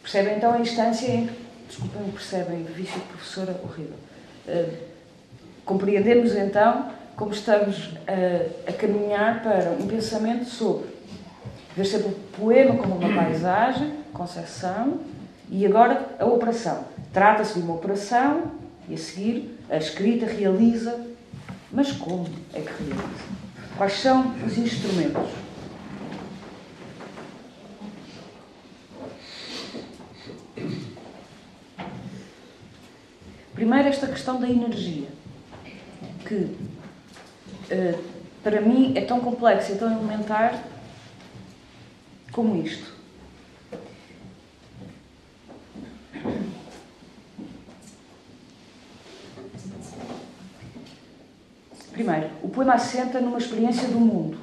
Percebem 0.02 0.36
então 0.36 0.52
a 0.52 0.60
instância 0.60 1.06
em 1.06 1.26
que, 1.26 1.34
desculpem, 1.68 2.10
percebem, 2.10 2.64
vício 2.64 3.00
professora 3.02 3.60
horrível. 3.62 3.96
Uh, 4.46 4.76
compreendemos 5.64 6.34
então 6.34 6.90
como 7.14 7.32
estamos 7.32 7.90
a, 8.08 8.70
a, 8.70 8.72
caminhar 8.72 9.42
para 9.42 9.70
um 9.72 9.86
pensamento 9.86 10.46
sobre 10.46 10.88
ver 11.76 11.84
sempre 11.84 12.08
o 12.08 12.14
poema 12.40 12.76
como 12.76 12.96
uma 12.96 13.22
paisagem, 13.22 13.92
concepção, 14.12 15.00
e 15.50 15.66
agora 15.66 16.06
a 16.18 16.24
operação. 16.24 16.84
Trata-se 17.12 17.54
de 17.54 17.60
uma 17.60 17.74
operação 17.74 18.52
e 18.88 18.94
a 18.94 18.98
seguir 18.98 19.58
a 19.68 19.76
escrita 19.76 20.26
realiza, 20.26 21.06
mas 21.70 21.92
como 21.92 22.26
é 22.54 22.60
que 22.60 22.72
realiza? 22.82 23.39
Quais 23.80 23.94
são 23.94 24.34
os 24.44 24.58
instrumentos? 24.58 25.30
Primeiro, 33.54 33.88
esta 33.88 34.06
questão 34.06 34.38
da 34.38 34.50
energia, 34.50 35.08
que 36.28 36.54
eh, 37.70 37.98
para 38.42 38.60
mim 38.60 38.92
é 38.94 39.00
tão 39.00 39.18
complexa 39.18 39.72
e 39.72 39.78
tão 39.78 39.90
elementar 39.90 40.62
como 42.32 42.62
isto. 42.62 42.99
Primeiro, 52.00 52.30
o 52.42 52.48
poema 52.48 52.72
assenta 52.76 53.20
numa 53.20 53.36
experiência 53.36 53.86
do 53.88 54.00
mundo. 54.00 54.38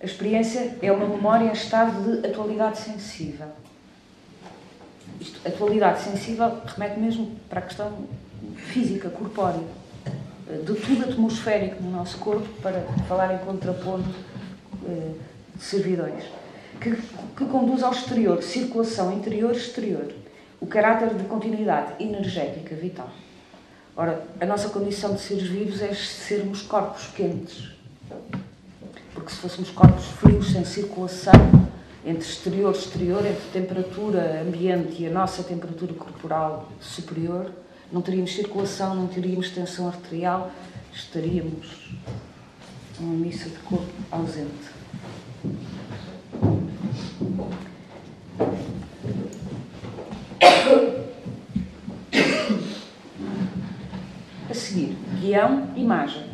A 0.00 0.04
experiência 0.04 0.78
é 0.80 0.92
uma 0.92 1.08
memória 1.08 1.46
em 1.46 1.52
estado 1.52 2.20
de 2.20 2.28
atualidade 2.28 2.78
sensível. 2.78 3.48
Isto, 5.20 5.40
atualidade 5.48 6.00
sensível 6.00 6.60
remete 6.64 7.00
mesmo 7.00 7.32
para 7.50 7.58
a 7.58 7.62
questão 7.62 8.06
física, 8.54 9.10
corpórea, 9.10 9.64
de 10.64 10.74
tudo 10.74 11.02
atmosférico 11.02 11.82
no 11.82 11.90
nosso 11.90 12.18
corpo, 12.18 12.46
para 12.62 12.82
falar 13.08 13.34
em 13.34 13.38
contraponto 13.38 14.14
eh, 14.86 15.10
de 15.56 15.64
servidões, 15.64 16.22
que, 16.80 16.94
que 16.94 17.44
conduz 17.46 17.82
ao 17.82 17.90
exterior, 17.90 18.40
circulação 18.44 19.12
interior-exterior 19.12 20.21
o 20.62 20.66
caráter 20.66 21.12
de 21.14 21.24
continuidade 21.24 22.02
energética 22.02 22.76
vital. 22.76 23.10
Ora, 23.96 24.24
a 24.40 24.46
nossa 24.46 24.68
condição 24.68 25.12
de 25.12 25.20
seres 25.20 25.48
vivos 25.48 25.82
é 25.82 25.92
sermos 25.92 26.62
corpos 26.62 27.08
quentes. 27.08 27.72
Porque 29.12 29.32
se 29.32 29.38
fôssemos 29.38 29.70
corpos 29.70 30.04
frios, 30.04 30.52
sem 30.52 30.64
circulação, 30.64 31.32
entre 32.06 32.22
exterior 32.22 32.72
e 32.72 32.78
exterior, 32.78 33.26
entre 33.26 33.42
temperatura 33.52 34.40
ambiente 34.40 35.02
e 35.02 35.08
a 35.08 35.10
nossa 35.10 35.42
temperatura 35.42 35.94
corporal 35.94 36.68
superior, 36.80 37.50
não 37.90 38.00
teríamos 38.00 38.32
circulação, 38.32 38.94
não 38.94 39.08
teríamos 39.08 39.50
tensão 39.50 39.88
arterial, 39.88 40.50
estaríamos 40.92 41.92
numa 43.00 43.14
missa 43.14 43.48
de 43.48 43.58
corpo 43.58 43.92
ausente. 44.12 44.70
A 54.52 54.54
seguir, 54.54 54.96
guião, 55.32 55.68
imagem. 55.74 56.24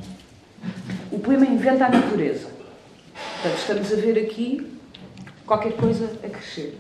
O 1.13 1.21
poema 1.21 1.47
inventa 1.47 1.87
a 1.87 1.89
natureza. 1.89 2.49
Portanto, 3.35 3.59
estamos 3.59 3.93
a 3.93 3.97
ver 3.97 4.19
aqui 4.19 4.77
qualquer 5.47 5.75
coisa 5.75 6.19
a 6.25 6.29
crescer. 6.29 6.77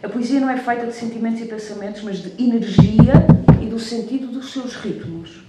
A 0.00 0.08
poesia 0.08 0.38
não 0.38 0.48
é 0.48 0.56
feita 0.56 0.86
de 0.86 0.94
sentimentos 0.94 1.40
e 1.40 1.46
pensamentos, 1.46 2.02
mas 2.02 2.18
de 2.18 2.42
energia 2.42 3.14
e 3.60 3.66
do 3.66 3.80
sentido 3.80 4.28
dos 4.28 4.52
seus 4.52 4.76
ritmos. 4.76 5.42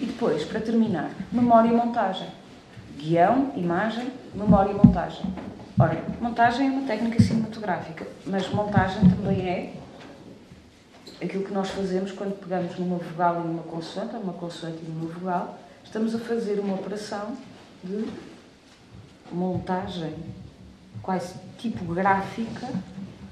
E 0.00 0.04
depois, 0.04 0.44
para 0.44 0.60
terminar, 0.60 1.10
memória 1.32 1.68
e 1.68 1.72
montagem. 1.72 2.28
Guião, 2.98 3.52
imagem, 3.56 4.06
memória 4.34 4.72
e 4.72 4.74
montagem. 4.74 5.24
Ora, 5.78 6.04
montagem 6.20 6.66
é 6.66 6.70
uma 6.70 6.86
técnica 6.86 7.22
cinematográfica, 7.22 8.06
mas 8.26 8.48
montagem 8.50 9.08
também 9.08 9.48
é 9.48 9.72
aquilo 11.22 11.44
que 11.44 11.52
nós 11.52 11.70
fazemos 11.70 12.12
quando 12.12 12.38
pegamos 12.38 12.78
numa 12.78 12.96
vogal 12.96 13.42
e 13.42 13.46
numa 13.46 13.62
consoante, 13.62 14.14
ou 14.14 14.20
numa 14.20 14.32
consoante 14.32 14.78
e 14.82 14.90
numa 14.90 15.10
vogal, 15.12 15.58
estamos 15.84 16.14
a 16.14 16.18
fazer 16.18 16.58
uma 16.58 16.74
operação 16.74 17.36
de 17.82 18.06
montagem 19.32 20.14
quase 21.02 21.34
tipográfica, 21.58 22.68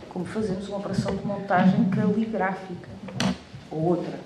como 0.08 0.24
fazemos 0.24 0.68
uma 0.68 0.78
operação 0.78 1.14
de 1.14 1.24
montagem 1.26 1.90
caligráfica 1.90 2.88
ou 3.70 3.82
outra. 3.82 4.18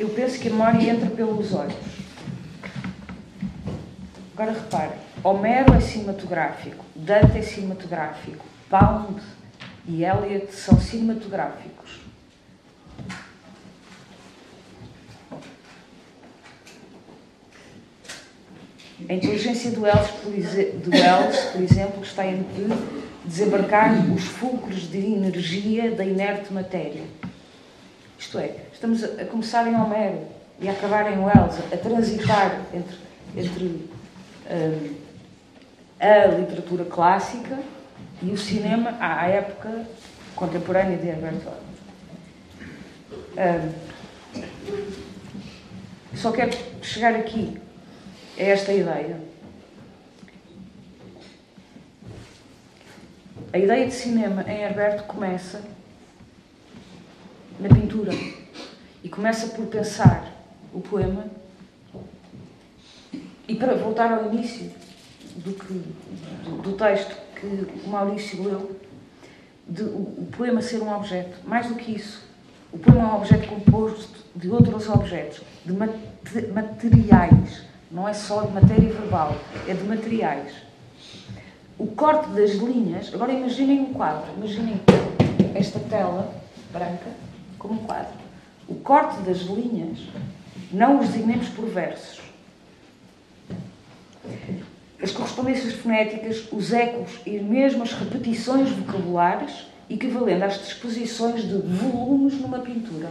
Eu 0.00 0.08
penso 0.08 0.38
que 0.38 0.48
a 0.48 0.50
memória 0.50 0.90
entra 0.90 1.10
pelos 1.10 1.52
olhos. 1.54 1.74
Agora 4.32 4.52
repare, 4.52 4.94
Homero 5.22 5.74
é 5.74 5.80
cinematográfico, 5.80 6.84
Dante 6.96 7.38
é 7.38 7.42
cinematográfico, 7.42 8.44
Pound 8.70 9.20
e 9.86 10.02
Eliot 10.02 10.54
são 10.54 10.80
cinematográficos. 10.80 12.00
A 19.08 19.12
inteligência 19.12 19.70
do 19.72 19.82
Wells, 19.82 20.10
Wells, 20.24 21.38
por 21.52 21.60
exemplo, 21.60 22.02
está 22.02 22.26
entre 22.26 22.68
desembarcar 23.24 23.92
os 24.14 24.24
fulcros 24.24 24.90
de 24.90 24.98
energia 24.98 25.90
da 25.90 26.04
inerte 26.04 26.52
matéria. 26.52 27.02
Isto 28.20 28.38
é, 28.38 28.54
estamos 28.70 29.02
a 29.02 29.24
começar 29.24 29.66
em 29.66 29.74
Homero 29.74 30.26
e 30.60 30.68
a 30.68 30.72
acabar 30.72 31.10
em 31.10 31.18
Wells, 31.18 31.58
a 31.72 31.76
transitar 31.78 32.60
entre 32.74 32.98
entre 33.34 33.64
uh, 33.64 34.96
a 35.98 36.26
literatura 36.26 36.84
clássica 36.84 37.58
e 38.22 38.30
o 38.30 38.36
cinema 38.36 38.94
à 39.00 39.26
época 39.26 39.86
contemporânea 40.36 40.98
de 40.98 41.08
Herbert 41.08 41.40
Weld. 43.36 43.74
só 46.14 46.30
quero 46.30 46.50
chegar 46.82 47.14
aqui 47.14 47.58
a 48.38 48.42
esta 48.42 48.72
ideia. 48.72 49.18
A 53.52 53.58
ideia 53.58 53.86
de 53.86 53.94
cinema 53.94 54.44
em 54.46 54.60
Herbert 54.60 55.04
começa 55.04 55.62
na 57.60 57.68
pintura 57.68 58.12
e 59.04 59.08
começa 59.08 59.48
por 59.48 59.66
pensar 59.66 60.32
o 60.72 60.80
poema 60.80 61.26
e 63.46 63.54
para 63.54 63.74
voltar 63.74 64.12
ao 64.12 64.32
início 64.32 64.70
do, 65.36 65.52
que, 65.52 65.72
do, 66.44 66.62
do 66.62 66.72
texto 66.72 67.14
que 67.34 67.46
o 67.84 67.88
Maurício 67.88 68.42
leu, 68.42 68.76
de, 69.66 69.82
o, 69.82 69.86
o, 69.86 70.28
poema 70.36 70.62
ser 70.62 70.82
um 70.82 70.94
objeto. 70.94 71.36
Mais 71.46 71.66
do 71.66 71.74
que 71.74 71.92
isso, 71.92 72.22
o 72.72 72.78
poema 72.78 73.00
é 73.00 73.06
um 73.06 73.16
objeto 73.16 73.48
composto 73.48 74.24
de 74.34 74.48
outros 74.48 74.88
objetos, 74.88 75.40
de 75.64 75.72
materiais. 76.52 77.62
Não 77.90 78.08
é 78.08 78.12
só 78.12 78.42
de 78.42 78.52
matéria 78.52 78.92
verbal, 78.92 79.36
é 79.66 79.74
de 79.74 79.82
materiais. 79.82 80.52
O 81.76 81.88
corte 81.88 82.28
das 82.30 82.52
linhas. 82.52 83.12
Agora 83.12 83.32
imaginem 83.32 83.80
um 83.80 83.92
quadro. 83.92 84.30
Imaginem 84.36 84.80
esta 85.54 85.80
tela 85.80 86.32
branca 86.72 87.19
como 87.60 87.74
um 87.74 87.84
quadro. 87.84 88.18
O 88.66 88.74
corte 88.74 89.20
das 89.22 89.42
linhas, 89.42 90.00
não 90.72 90.98
os 90.98 91.06
designemos 91.06 91.48
por 91.50 91.66
versos 91.66 92.20
as 95.02 95.12
correspondências 95.12 95.74
fonéticas, 95.74 96.46
os 96.52 96.72
ecos 96.72 97.20
e 97.24 97.38
mesmo 97.38 97.82
as 97.82 97.92
repetições 97.92 98.70
vocabulares, 98.70 99.66
equivalendo 99.88 100.44
às 100.44 100.58
disposições 100.58 101.42
de 101.42 101.54
volumes 101.54 102.34
numa 102.34 102.58
pintura. 102.58 103.10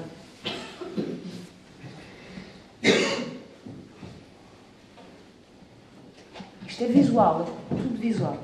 Isto 6.68 6.84
é 6.84 6.88
visual, 6.88 7.42
é 7.72 7.76
tudo 7.76 8.00
visual. 8.00 8.38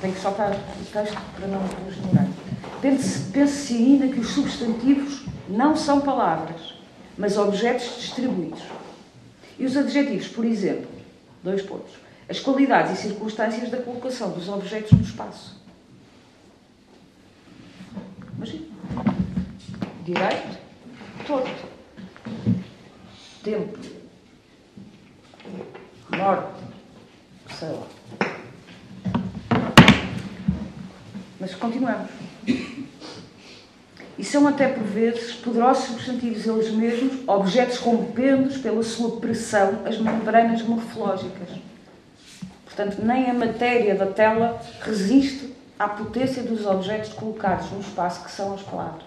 Tenho 0.00 0.14
que 0.14 0.20
saltar 0.20 0.52
o 0.52 0.84
texto 0.92 1.18
para 1.34 1.46
não 1.48 1.64
ignorar. 1.64 2.28
Pense-se 2.80 3.74
ainda 3.74 4.08
que 4.08 4.20
os 4.20 4.28
substantivos 4.28 5.24
não 5.48 5.76
são 5.76 6.00
palavras, 6.00 6.74
mas 7.16 7.36
objetos 7.36 7.96
distribuídos. 8.00 8.62
E 9.58 9.64
os 9.64 9.76
adjetivos, 9.76 10.28
por 10.28 10.44
exemplo, 10.44 10.88
dois 11.42 11.62
pontos. 11.62 11.92
As 12.28 12.38
qualidades 12.38 12.98
e 12.98 13.02
circunstâncias 13.08 13.70
da 13.70 13.78
colocação 13.78 14.30
dos 14.30 14.48
objetos 14.48 14.92
no 14.92 15.02
espaço. 15.02 15.60
Imagina. 18.36 18.66
Direito, 20.04 20.58
torto. 21.26 21.66
Tempo. 23.42 23.78
Morte. 26.10 26.62
Sei 27.58 27.68
lá. 27.68 27.97
Mas 31.48 31.54
continuamos 31.54 32.10
e 34.18 34.24
são 34.24 34.46
até 34.46 34.68
por 34.68 34.82
vezes 34.82 35.32
poderosos 35.36 35.84
substantivos 35.84 36.46
eles 36.46 36.70
mesmos, 36.72 37.26
objetos 37.26 37.78
rompendo 37.78 38.58
pela 38.58 38.82
sua 38.82 39.18
pressão 39.18 39.80
as 39.86 39.98
membranas 39.98 40.60
morfológicas. 40.62 41.48
Portanto, 42.64 42.98
nem 43.02 43.30
a 43.30 43.34
matéria 43.34 43.94
da 43.94 44.06
tela 44.06 44.60
resiste 44.82 45.54
à 45.78 45.88
potência 45.88 46.42
dos 46.42 46.66
objetos 46.66 47.14
colocados 47.14 47.70
no 47.70 47.80
espaço 47.80 48.24
que 48.24 48.30
são 48.30 48.52
as 48.52 48.62
palavras. 48.62 49.04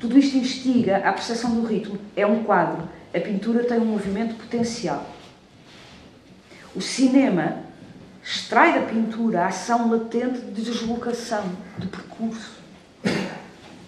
Tudo 0.00 0.18
isto 0.18 0.36
instiga 0.36 0.96
a 0.96 1.12
percepção 1.12 1.54
do 1.54 1.66
ritmo. 1.66 1.98
É 2.16 2.26
um 2.26 2.42
quadro. 2.42 2.88
A 3.14 3.20
pintura 3.20 3.64
tem 3.64 3.78
um 3.78 3.84
movimento 3.84 4.34
potencial. 4.34 5.06
O 6.74 6.80
cinema 6.80 7.65
extrai 8.26 8.74
da 8.74 8.86
pintura 8.86 9.44
a 9.44 9.46
ação 9.46 9.88
latente 9.88 10.40
de 10.40 10.62
deslocação, 10.62 11.44
de 11.78 11.86
percurso. 11.86 12.56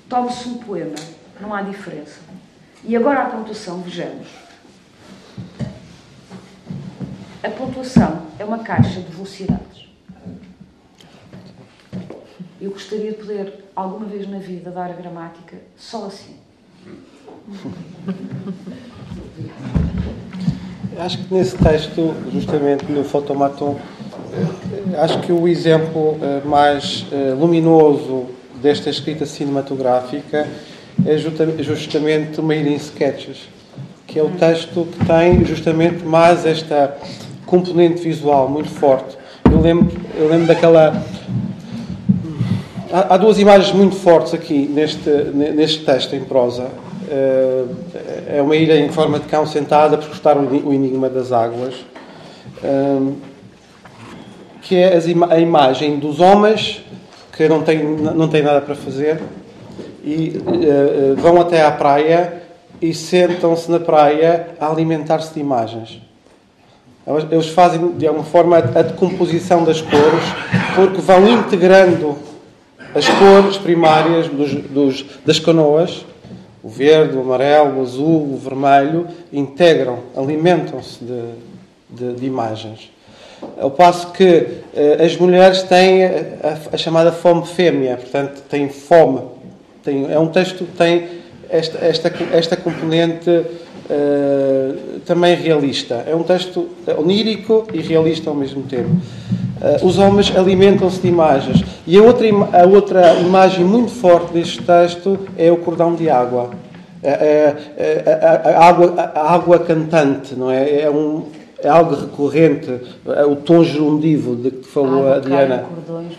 Tome-se 0.08 0.48
um 0.48 0.58
poema, 0.58 0.94
não 1.40 1.52
há 1.52 1.60
diferença. 1.60 2.20
E 2.84 2.96
agora 2.96 3.22
a 3.22 3.26
pontuação, 3.26 3.82
vejamos. 3.82 4.28
A 7.42 7.50
pontuação 7.50 8.26
é 8.38 8.44
uma 8.44 8.60
caixa 8.60 9.00
de 9.00 9.10
velocidades. 9.10 9.88
Eu 12.60 12.70
gostaria 12.70 13.12
de 13.12 13.18
poder, 13.18 13.64
alguma 13.74 14.06
vez 14.06 14.28
na 14.28 14.38
vida, 14.38 14.70
dar 14.70 14.90
a 14.90 14.94
gramática 14.94 15.56
só 15.76 16.06
assim. 16.06 16.36
Acho 20.96 21.18
que 21.24 21.34
nesse 21.34 21.56
texto, 21.58 22.14
justamente 22.32 22.84
no 22.90 23.04
Fotomaton, 23.04 23.78
acho 24.98 25.20
que 25.20 25.32
o 25.32 25.46
exemplo 25.46 26.18
eh, 26.22 26.40
mais 26.44 27.06
eh, 27.12 27.34
luminoso 27.38 28.26
desta 28.60 28.90
escrita 28.90 29.24
cinematográfica 29.26 30.46
é 31.06 31.16
justamente 31.62 32.40
o 32.40 32.42
Made 32.42 32.68
in 32.68 32.76
Sketches, 32.76 33.48
que 34.06 34.18
é 34.18 34.22
o 34.22 34.30
texto 34.30 34.86
que 34.86 35.04
tem 35.04 35.44
justamente 35.44 36.04
mais 36.04 36.44
esta 36.44 36.96
componente 37.46 38.02
visual 38.02 38.48
muito 38.48 38.68
forte. 38.68 39.16
Eu 39.50 39.60
lembro, 39.60 39.96
eu 40.18 40.28
lembro 40.28 40.46
daquela. 40.46 41.02
Há, 42.92 43.14
há 43.14 43.16
duas 43.16 43.38
imagens 43.38 43.72
muito 43.72 43.96
fortes 43.96 44.34
aqui 44.34 44.66
neste, 44.66 45.08
neste 45.10 45.84
texto 45.84 46.14
em 46.14 46.24
prosa. 46.24 46.68
Eh, 47.10 47.64
é 48.36 48.42
uma 48.42 48.54
ilha 48.54 48.78
em 48.78 48.90
forma 48.90 49.18
de 49.18 49.26
cão 49.26 49.46
sentada 49.46 49.94
a 49.94 49.98
prescrutar 49.98 50.36
o 50.36 50.72
enigma 50.72 51.08
das 51.08 51.32
águas, 51.32 51.74
eh, 52.62 52.98
que 54.68 54.76
é 54.76 54.98
a 55.30 55.38
imagem 55.40 55.98
dos 55.98 56.20
homens 56.20 56.84
que 57.32 57.48
não 57.48 57.62
têm, 57.62 57.82
não 57.82 58.28
têm 58.28 58.42
nada 58.42 58.60
para 58.60 58.74
fazer 58.74 59.18
e 60.04 60.42
uh, 60.44 61.16
vão 61.16 61.40
até 61.40 61.64
à 61.64 61.70
praia 61.70 62.42
e 62.80 62.92
sentam-se 62.92 63.70
na 63.70 63.80
praia 63.80 64.50
a 64.60 64.70
alimentar-se 64.70 65.32
de 65.32 65.40
imagens. 65.40 66.02
Eles 67.30 67.48
fazem, 67.48 67.92
de 67.92 68.06
alguma 68.06 68.26
forma, 68.26 68.58
a 68.58 68.82
decomposição 68.82 69.64
das 69.64 69.80
cores, 69.80 70.24
porque 70.74 71.00
vão 71.00 71.26
integrando 71.26 72.14
as 72.94 73.08
cores 73.08 73.56
primárias 73.56 74.28
dos, 74.28 74.52
dos, 74.52 75.06
das 75.24 75.38
canoas, 75.38 76.04
o 76.62 76.68
verde, 76.68 77.16
o 77.16 77.22
amarelo, 77.22 77.78
o 77.78 77.82
azul, 77.82 78.34
o 78.34 78.36
vermelho, 78.36 79.06
integram, 79.32 80.00
alimentam-se 80.14 81.02
de, 81.02 81.22
de, 81.88 82.12
de 82.20 82.26
imagens. 82.26 82.90
Ao 83.60 83.70
passo 83.70 84.12
que 84.12 84.24
uh, 84.24 85.04
as 85.04 85.16
mulheres 85.16 85.62
têm 85.62 86.04
a, 86.04 86.58
a, 86.72 86.76
chamada 86.76 87.12
fome 87.12 87.46
fêmea, 87.46 87.96
portanto, 87.96 88.42
têm 88.48 88.68
fome. 88.68 89.20
Tem, 89.84 90.10
é 90.10 90.18
um 90.18 90.28
texto 90.28 90.64
que 90.64 90.76
tem 90.76 91.06
esta, 91.48 91.78
esta, 91.84 92.12
esta 92.32 92.56
componente 92.56 93.30
uh, 93.30 95.00
também 95.06 95.36
realista. 95.36 96.04
É 96.06 96.14
um 96.14 96.22
texto 96.22 96.68
onírico 96.96 97.66
e 97.72 97.80
realista 97.80 98.28
ao 98.28 98.36
mesmo 98.36 98.62
tempo. 98.64 98.90
Uh, 98.90 99.86
os 99.86 99.98
homens 99.98 100.36
alimentam-se 100.36 101.00
de 101.00 101.08
imagens. 101.08 101.64
E 101.86 101.96
a 101.96 102.02
outra, 102.02 102.26
a 102.52 102.66
outra 102.66 103.14
imagem 103.14 103.64
muito 103.64 103.92
forte 103.92 104.32
deste 104.32 104.62
texto 104.62 105.18
é 105.36 105.50
o 105.50 105.56
cordão 105.58 105.94
de 105.94 106.10
água. 106.10 106.50
A, 107.04 108.58
a 108.58 108.68
água, 108.68 109.12
a 109.14 109.34
água 109.34 109.58
cantante, 109.60 110.34
não 110.34 110.50
é? 110.50 110.80
É 110.80 110.90
um, 110.90 111.26
é 111.62 111.68
algo 111.68 111.94
recorrente, 111.94 112.80
é 113.06 113.24
o 113.24 113.36
tom 113.36 113.64
gerundivo 113.64 114.36
de 114.36 114.50
que 114.50 114.68
falou 114.68 115.12
a 115.12 115.18
Diana. 115.18 115.64
Cordões 115.68 116.12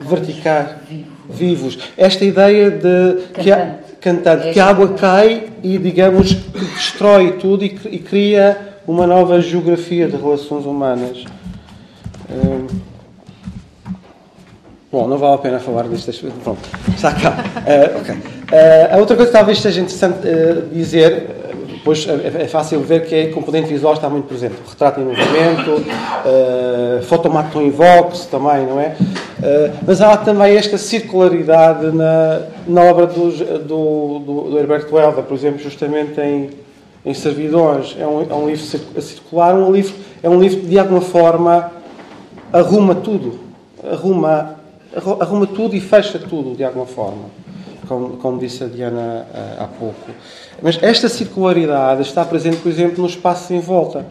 verticais, 0.00 0.68
vivos. 0.88 1.06
vivos. 1.28 1.78
Esta 1.96 2.24
ideia 2.24 2.70
de 2.70 3.22
cantante. 3.32 3.40
que 3.42 3.52
a, 3.52 3.78
cantante, 4.00 4.48
é 4.48 4.52
que 4.52 4.60
a 4.60 4.66
água 4.66 4.88
cai 4.94 5.44
e, 5.62 5.76
digamos, 5.78 6.32
destrói 6.34 7.32
tudo 7.32 7.64
e, 7.64 7.78
e 7.90 7.98
cria 7.98 8.56
uma 8.86 9.06
nova 9.06 9.40
geografia 9.40 10.06
de 10.08 10.16
relações 10.16 10.64
humanas. 10.64 11.24
Hum. 12.30 12.66
Bom, 14.90 15.08
não 15.08 15.18
vale 15.18 15.34
a 15.34 15.38
pena 15.38 15.58
falar 15.58 15.88
disto. 15.88 16.10
Pronto, 16.42 16.60
está 16.88 17.12
cá. 17.12 17.36
Uh, 17.66 18.00
okay. 18.00 18.14
uh, 18.14 18.94
a 18.94 18.96
outra 18.96 19.14
coisa 19.14 19.30
que 19.30 19.36
talvez 19.36 19.60
seja 19.60 19.80
interessante 19.80 20.26
uh, 20.26 20.68
dizer 20.72 21.26
depois 21.86 22.06
é, 22.08 22.42
é 22.42 22.48
fácil 22.48 22.80
ver 22.80 23.06
que 23.06 23.14
a 23.14 23.32
componente 23.32 23.68
visual 23.68 23.94
está 23.94 24.08
muito 24.08 24.26
presente. 24.26 24.56
Retrato 24.68 25.00
em 25.00 25.04
movimento, 25.04 25.82
uh, 26.24 27.60
em 27.62 27.70
vox 27.70 28.26
também, 28.26 28.66
não 28.66 28.80
é? 28.80 28.96
Uh, 28.98 29.76
mas 29.86 30.00
há 30.00 30.16
também 30.16 30.56
esta 30.56 30.76
circularidade 30.78 31.92
na, 31.92 32.42
na 32.66 32.82
obra 32.82 33.06
do, 33.06 33.30
do, 33.60 34.18
do, 34.18 34.58
Herbert 34.58 34.86
Welder, 34.92 35.22
por 35.22 35.34
exemplo, 35.34 35.60
justamente 35.60 36.20
em 36.20 36.50
em 37.06 37.14
servidões, 37.14 37.94
é 38.00 38.04
um, 38.04 38.22
é 38.28 38.34
um 38.34 38.48
livro 38.48 38.64
circular, 39.00 39.54
um 39.54 39.70
livro, 39.70 39.94
é 40.20 40.28
um 40.28 40.40
livro 40.40 40.58
que 40.58 40.66
de 40.66 40.76
alguma 40.76 41.00
forma 41.00 41.70
arruma 42.52 42.96
tudo, 42.96 43.38
arruma, 43.92 44.56
arruma 45.20 45.46
tudo 45.46 45.76
e 45.76 45.80
fecha 45.80 46.18
tudo 46.18 46.56
de 46.56 46.64
alguma 46.64 46.84
forma, 46.84 47.26
como, 47.88 48.16
como 48.16 48.38
disse 48.38 48.64
a 48.64 48.66
Diana 48.66 49.26
uh, 49.30 49.62
há 49.62 49.66
pouco. 49.66 50.10
Mas 50.62 50.78
esta 50.82 51.08
circularidade 51.08 52.02
está 52.02 52.24
presente, 52.24 52.58
por 52.58 52.70
exemplo, 52.70 53.02
no 53.02 53.08
Espaço 53.08 53.52
em 53.52 53.60
Volta. 53.60 54.06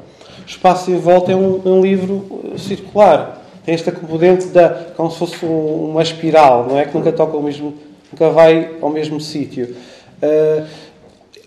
O 0.45 0.49
Espaço 0.49 0.91
em 0.91 0.97
Volta 0.97 1.31
é 1.31 1.35
um, 1.35 1.61
um 1.65 1.81
livro 1.81 2.51
eh, 2.53 2.57
circular. 2.57 3.41
Tem 3.65 3.73
esta 3.73 3.91
componente 3.91 4.47
da, 4.47 4.69
como 4.95 5.09
se 5.09 5.17
fosse 5.17 5.43
uma 5.43 6.03
espiral, 6.03 6.67
não 6.67 6.77
é? 6.77 6.85
Que 6.85 6.95
nunca 6.95 7.11
toca 7.11 7.35
ao 7.35 7.41
mesmo, 7.41 7.73
nunca 8.11 8.29
vai 8.29 8.75
ao 8.79 8.89
mesmo 8.89 9.19
sítio. 9.19 9.75
Uh, 10.21 10.65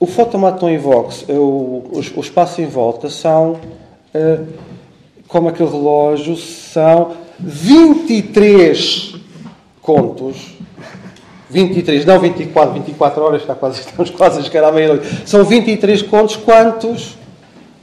o 0.01 0.07
Fotomaton 0.07 0.76
Vox, 0.79 1.24
o, 1.29 1.33
o, 1.33 2.03
o, 2.16 2.20
espaço 2.20 2.61
em 2.61 2.66
volta, 2.66 3.09
são, 3.09 3.53
uh, 4.14 4.47
como 5.29 5.49
aquele 5.49 5.70
relógio, 5.70 6.37
são 6.37 7.12
23 7.39 9.14
contos 9.81 10.57
23, 11.51 12.05
não 12.05 12.18
24, 12.18 12.74
24 12.74 13.22
horas, 13.22 13.40
está 13.42 13.55
quase, 13.55 13.80
estamos 13.86 14.11
quase 14.11 14.40
a 14.40 14.42
chegar 14.42 14.64
à 14.64 14.72
meia-noite. 14.72 15.07
São 15.26 15.44
23 15.44 16.03
contos, 16.03 16.36
quantos 16.36 17.16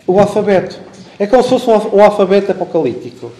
o 0.08 0.20
alfabeto. 0.20 0.80
É 1.18 1.26
como 1.26 1.42
se 1.44 1.50
fosse 1.50 1.70
um, 1.70 2.04
alfabeto 2.04 2.52
apocalíptico. 2.52 3.32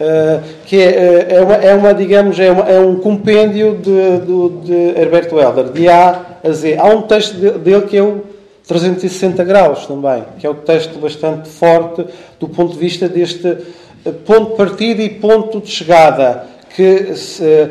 Uh, 0.00 0.40
que 0.64 0.80
é, 0.80 0.88
uh, 0.88 1.34
é, 1.34 1.42
uma, 1.42 1.54
é, 1.56 1.74
uma, 1.74 1.94
digamos, 1.94 2.40
é, 2.40 2.50
uma, 2.50 2.64
é 2.64 2.80
um 2.80 2.96
compêndio 2.96 3.76
de, 3.76 4.18
de, 4.20 4.66
de, 4.66 4.98
Herberto 4.98 5.38
Helder, 5.38 5.64
de 5.64 5.88
A 5.90 6.38
a 6.42 6.50
Z. 6.50 6.78
Há 6.78 6.86
um 6.86 7.02
texto 7.02 7.34
dele 7.36 7.82
que 7.82 7.98
é 7.98 8.02
o 8.02 8.22
360 8.66 9.44
graus 9.44 9.86
também, 9.86 10.24
que 10.38 10.46
é 10.46 10.50
um 10.50 10.54
texto 10.54 10.98
bastante 10.98 11.50
forte 11.50 12.06
do 12.38 12.48
ponto 12.48 12.72
de 12.72 12.78
vista 12.78 13.10
deste 13.10 13.46
uh, 13.46 14.12
ponto 14.24 14.52
de 14.52 14.56
partida 14.56 15.02
e 15.02 15.10
ponto 15.10 15.60
de 15.60 15.70
chegada, 15.70 16.46
que 16.74 17.14
se, 17.14 17.68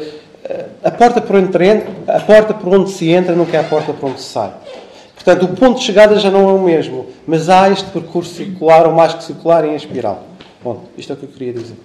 a 0.84 0.92
porta 0.92 1.22
por 1.22 1.36
onde 1.36 1.48
entra, 1.48 1.88
a 2.08 2.20
porta 2.20 2.54
por 2.54 2.74
onde 2.74 2.92
se 2.92 3.10
entra 3.10 3.36
nunca 3.36 3.58
é 3.58 3.60
a 3.60 3.64
porta 3.64 3.94
por 3.94 4.10
onde 4.10 4.22
se 4.22 4.32
sai. 4.32 4.52
Portanto, 5.14 5.44
o 5.44 5.56
ponto 5.56 5.80
de 5.80 5.86
chegada 5.86 6.18
já 6.18 6.32
não 6.32 6.50
é 6.50 6.54
o 6.54 6.64
mesmo, 6.64 7.08
mas 7.28 7.50
há 7.50 7.70
este 7.70 7.90
percurso 7.92 8.34
circular, 8.34 8.88
ou 8.88 8.94
mais 8.94 9.14
que 9.14 9.24
circular, 9.24 9.66
em 9.66 9.76
espiral. 9.76 10.24
Bom, 10.64 10.86
isto 10.98 11.12
é 11.12 11.16
o 11.16 11.18
que 11.18 11.26
eu 11.26 11.30
queria 11.30 11.54
dizer. 11.54 11.78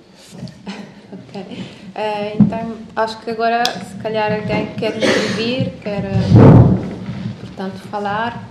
Ok. 1.13 1.43
Uh, 1.43 2.43
então, 2.43 2.73
acho 2.95 3.19
que 3.19 3.31
agora, 3.31 3.63
se 3.65 3.97
calhar, 3.97 4.33
alguém 4.33 4.67
quer 4.77 4.97
escrever, 4.97 5.75
quer, 5.83 6.05
uh, 6.05 7.41
portanto, 7.41 7.77
falar. 7.91 8.49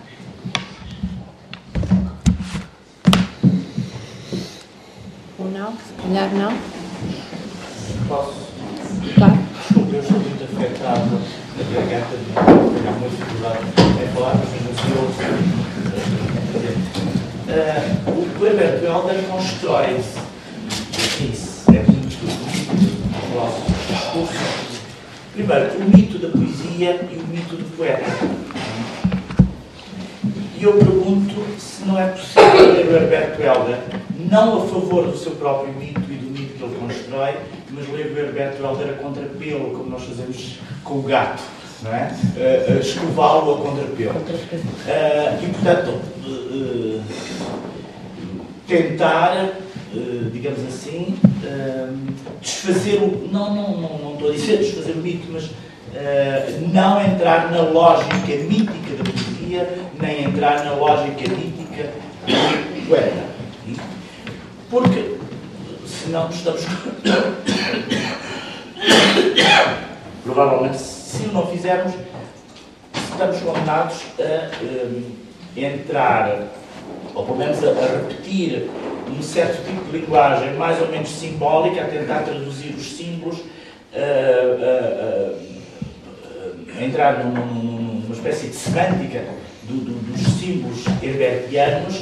Ou 5.40 5.50
não? 5.50 5.72
Se 5.72 5.94
calhar 6.02 6.30
não. 6.36 6.54
Posso? 8.08 8.43
Eu 9.94 10.00
estou 10.00 10.18
muito 10.18 10.44
afetado 10.44 11.22
na 11.56 11.64
garganta, 11.72 12.18
tenho 12.18 12.98
muita 13.00 13.16
dificuldade 13.16 13.60
em 14.02 14.08
falar, 14.16 14.34
mas 14.40 14.50
ainda 14.52 14.74
se 14.74 14.90
ouve. 14.98 15.22
Uh, 17.48 18.42
o 18.42 18.44
Herbert 18.48 18.84
Helder 18.84 19.24
constrói-se, 19.30 20.18
isso 21.24 21.70
é 21.70 21.84
muito, 21.84 22.26
discurso. 23.88 24.42
Primeiro, 25.34 25.78
o 25.78 25.84
mito 25.96 26.18
da 26.18 26.30
poesia 26.30 27.08
e 27.12 27.16
o 27.16 27.28
mito 27.28 27.56
do 27.56 27.78
poeta. 27.78 28.04
E 30.58 30.64
eu 30.64 30.74
pergunto 30.74 31.36
se 31.60 31.86
não 31.86 32.00
é 32.00 32.08
possível 32.08 32.74
ler 32.74 32.88
o 32.88 32.96
Herbert 32.96 33.40
Helder 33.40 33.78
não 34.32 34.64
a 34.64 34.66
favor 34.66 35.06
do 35.06 35.16
seu 35.16 35.34
próprio 35.34 35.72
mito 35.76 36.13
que 36.64 36.76
ele 36.76 36.76
constrói, 36.80 37.36
mas 37.72 37.90
ler 37.90 38.12
o 38.12 38.20
Herberto 38.20 38.64
Helder 38.64 38.90
a 38.90 38.94
contrapelo, 38.94 39.72
como 39.72 39.90
nós 39.90 40.04
fazemos 40.04 40.60
com 40.84 41.00
o 41.00 41.02
gato, 41.04 41.44
não 41.82 41.94
é? 41.94 42.12
Uh, 42.38 42.80
escová-lo 42.80 43.54
a 43.54 43.58
contrapelo. 43.58 44.16
Uh, 44.20 45.44
e, 45.44 45.48
portanto, 45.48 46.00
uh, 46.26 47.02
tentar, 48.68 49.52
digamos 50.32 50.62
assim, 50.66 51.16
desfazer 52.42 52.98
o. 53.04 53.30
Não, 53.32 53.54
não, 53.54 53.78
não, 53.78 53.98
não 54.00 54.14
estou 54.14 54.30
a 54.30 54.32
dizer 54.32 54.58
desfazer 54.58 54.94
o 54.94 54.98
mito, 54.98 55.28
mas 55.32 55.52
não 56.74 57.00
entrar 57.06 57.52
na 57.52 57.62
lógica 57.62 58.16
mítica 58.16 58.96
da 58.98 59.04
poesia, 59.04 59.70
nem 60.02 60.24
entrar 60.24 60.66
na 60.66 60.74
lógica 60.74 61.30
mítica 61.30 61.90
do 62.26 62.88
poeta. 62.88 63.24
Porque 64.72 65.13
senão 66.04 66.30
estamos. 66.30 66.62
Provavelmente, 70.24 70.78
se 70.78 71.28
não 71.28 71.48
fizermos, 71.48 71.94
estamos 72.94 73.40
condenados 73.42 73.98
a 74.20 74.52
um, 74.64 75.04
entrar, 75.56 76.48
ou 77.14 77.26
pelo 77.26 77.38
menos 77.38 77.64
a, 77.64 77.70
a, 77.70 78.08
repetir, 78.08 78.70
um 79.10 79.22
certo 79.22 79.64
tipo 79.66 79.84
de 79.92 80.00
linguagem 80.00 80.54
mais 80.56 80.82
ou 80.82 80.90
menos 80.90 81.10
simbólica, 81.10 81.82
a 81.82 81.88
tentar 81.88 82.24
traduzir 82.24 82.74
os 82.74 82.98
símbolos, 82.98 83.40
a, 83.94 84.00
a 86.80 86.84
entrar 86.84 87.24
num, 87.24 87.34
numa 87.34 88.16
espécie 88.16 88.48
de 88.48 88.56
semântica 88.56 89.24
do, 89.64 89.76
do, 89.76 89.94
dos 90.12 90.22
símbolos 90.40 90.84
herbertianos 91.02 92.02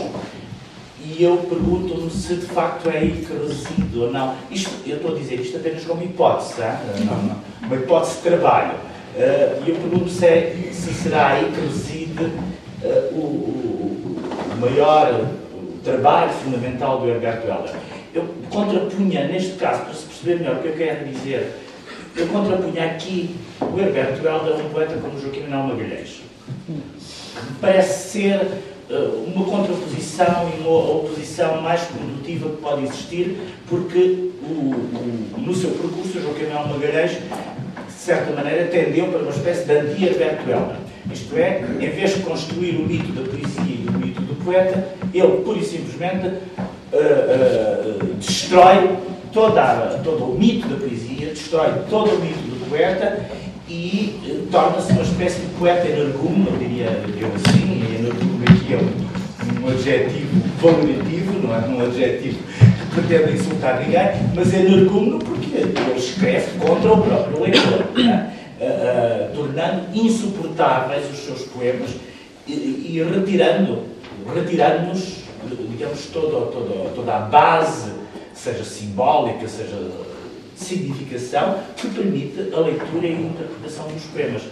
e 1.04 1.24
eu 1.24 1.38
pergunto-me 1.38 2.10
se 2.12 2.36
de 2.36 2.46
facto 2.46 2.90
é 2.90 2.98
aí 2.98 3.26
que 3.26 3.34
reside 3.34 3.98
ou 3.98 4.12
não. 4.12 4.36
Isto, 4.52 4.72
eu 4.86 4.98
estou 4.98 5.16
a 5.16 5.18
dizer 5.18 5.36
isto 5.36 5.58
apenas 5.58 5.84
como 5.84 6.04
hipótese, 6.04 6.62
não, 7.06 7.24
não, 7.24 7.42
uma 7.64 7.76
hipótese 7.76 8.18
de 8.18 8.22
trabalho. 8.22 8.74
Uh, 9.16 9.64
e 9.66 9.70
eu 9.70 9.76
pergunto 9.76 10.10
se, 10.10 10.26
é, 10.26 10.70
se 10.72 10.94
será 10.94 11.30
aí 11.30 11.52
que 11.52 11.60
reside 11.62 12.24
uh, 12.24 13.14
o, 13.14 13.18
o, 13.18 14.58
maior 14.60 15.28
o 15.54 15.80
trabalho 15.84 16.32
fundamental 16.32 17.00
do 17.00 17.10
Herberto 17.10 17.48
Helder. 17.48 17.76
Eu 18.14 18.28
contrapunha, 18.50 19.28
neste 19.28 19.54
caso, 19.54 19.84
para 19.84 19.94
se 19.94 20.06
perceber 20.06 20.36
melhor 20.40 20.58
o 20.58 20.60
que 20.62 20.68
eu 20.68 20.76
quero 20.76 21.06
dizer, 21.10 21.52
eu 22.16 22.28
contrapunha 22.28 22.86
aqui 22.86 23.36
o 23.60 23.80
Herberto 23.80 24.26
Helder 24.26 24.54
a 24.54 24.58
um 24.58 24.70
poeta 24.70 24.96
como 25.02 25.20
Joaquim 25.20 25.48
Manuel 25.48 25.76
Magalhães. 25.76 26.22
Parece 27.60 28.10
ser 28.10 28.48
uma 28.98 29.46
contraposição 29.46 30.50
e 30.50 30.62
uma 30.62 30.92
oposição 30.96 31.62
mais 31.62 31.82
produtiva 31.82 32.50
que 32.50 32.58
pode 32.58 32.84
existir, 32.84 33.38
porque 33.68 34.32
o, 34.44 34.54
o, 34.54 35.34
no 35.38 35.56
seu 35.56 35.72
percurso, 35.72 36.18
o 36.18 36.22
João 36.22 36.34
Manuel 36.34 36.68
Magalhães, 36.68 37.12
de 37.12 37.94
certa 37.94 38.34
maneira, 38.34 38.66
tendeu 38.66 39.08
para 39.08 39.20
uma 39.20 39.32
espécie 39.32 39.66
de 39.66 39.74
anti-Alberto. 39.74 40.92
Isto 41.12 41.38
é, 41.38 41.64
em 41.80 41.90
vez 41.90 42.16
de 42.16 42.22
construir 42.22 42.76
o 42.78 42.86
mito 42.86 43.12
da 43.12 43.22
poesia 43.22 43.64
e 43.64 43.88
o 43.88 43.92
mito 43.94 44.22
do 44.22 44.36
poeta, 44.44 44.90
ele, 45.14 45.38
pura 45.44 45.60
e 45.60 45.64
simplesmente, 45.64 46.28
uh, 46.28 46.36
uh, 46.94 48.14
destrói 48.16 48.98
toda, 49.34 50.00
todo 50.04 50.26
o 50.26 50.38
mito 50.38 50.68
da 50.68 50.76
poesia, 50.76 51.28
destrói 51.28 51.72
todo 51.90 52.16
o 52.16 52.20
mito 52.20 52.40
do 52.40 52.70
poeta 52.70 53.26
e 53.72 54.20
uh, 54.26 54.52
torna-se 54.52 54.92
uma 54.92 55.02
espécie 55.02 55.40
de 55.40 55.48
poeta 55.58 55.88
energume, 55.88 56.46
eu 56.46 56.58
diria 56.58 56.88
eu 57.18 57.32
assim, 57.36 57.96
energume 57.98 58.44
aqui 58.50 58.74
é 58.74 58.78
um, 58.78 59.66
um 59.66 59.70
adjetivo 59.70 60.42
valorativo, 60.60 61.48
não 61.48 61.56
é 61.56 61.60
um 61.60 61.86
adjetivo 61.86 62.38
que 62.38 62.96
pretende 62.96 63.38
insultar 63.38 63.80
ninguém, 63.80 64.10
mas 64.36 64.54
é 64.54 64.60
energúmeno 64.60 65.20
porque 65.20 65.56
ele 65.56 65.74
escreve 65.98 66.60
contra 66.60 66.92
o 66.92 67.02
próprio 67.02 67.44
leitor, 67.44 67.86
é? 67.98 68.32
uh, 68.60 69.32
uh, 69.32 69.36
tornando 69.36 69.84
insuportáveis 69.94 71.10
os 71.10 71.20
seus 71.20 71.44
poemas 71.44 71.92
e, 72.46 72.52
e 72.52 73.04
retirando, 73.10 73.84
retirando-nos, 74.36 75.22
digamos, 75.70 76.08
toda, 76.08 76.52
toda, 76.52 76.90
toda 76.94 77.16
a 77.16 77.20
base, 77.20 77.90
seja 78.34 78.66
simbólica, 78.66 79.48
seja 79.48 79.78
significação 80.62 81.60
que 81.76 81.88
permite 81.90 82.54
a 82.54 82.60
leitura 82.60 83.08
e 83.08 83.16
a 83.16 83.20
interpretação 83.20 83.88
dos 83.88 84.04
poemas. 84.06 84.44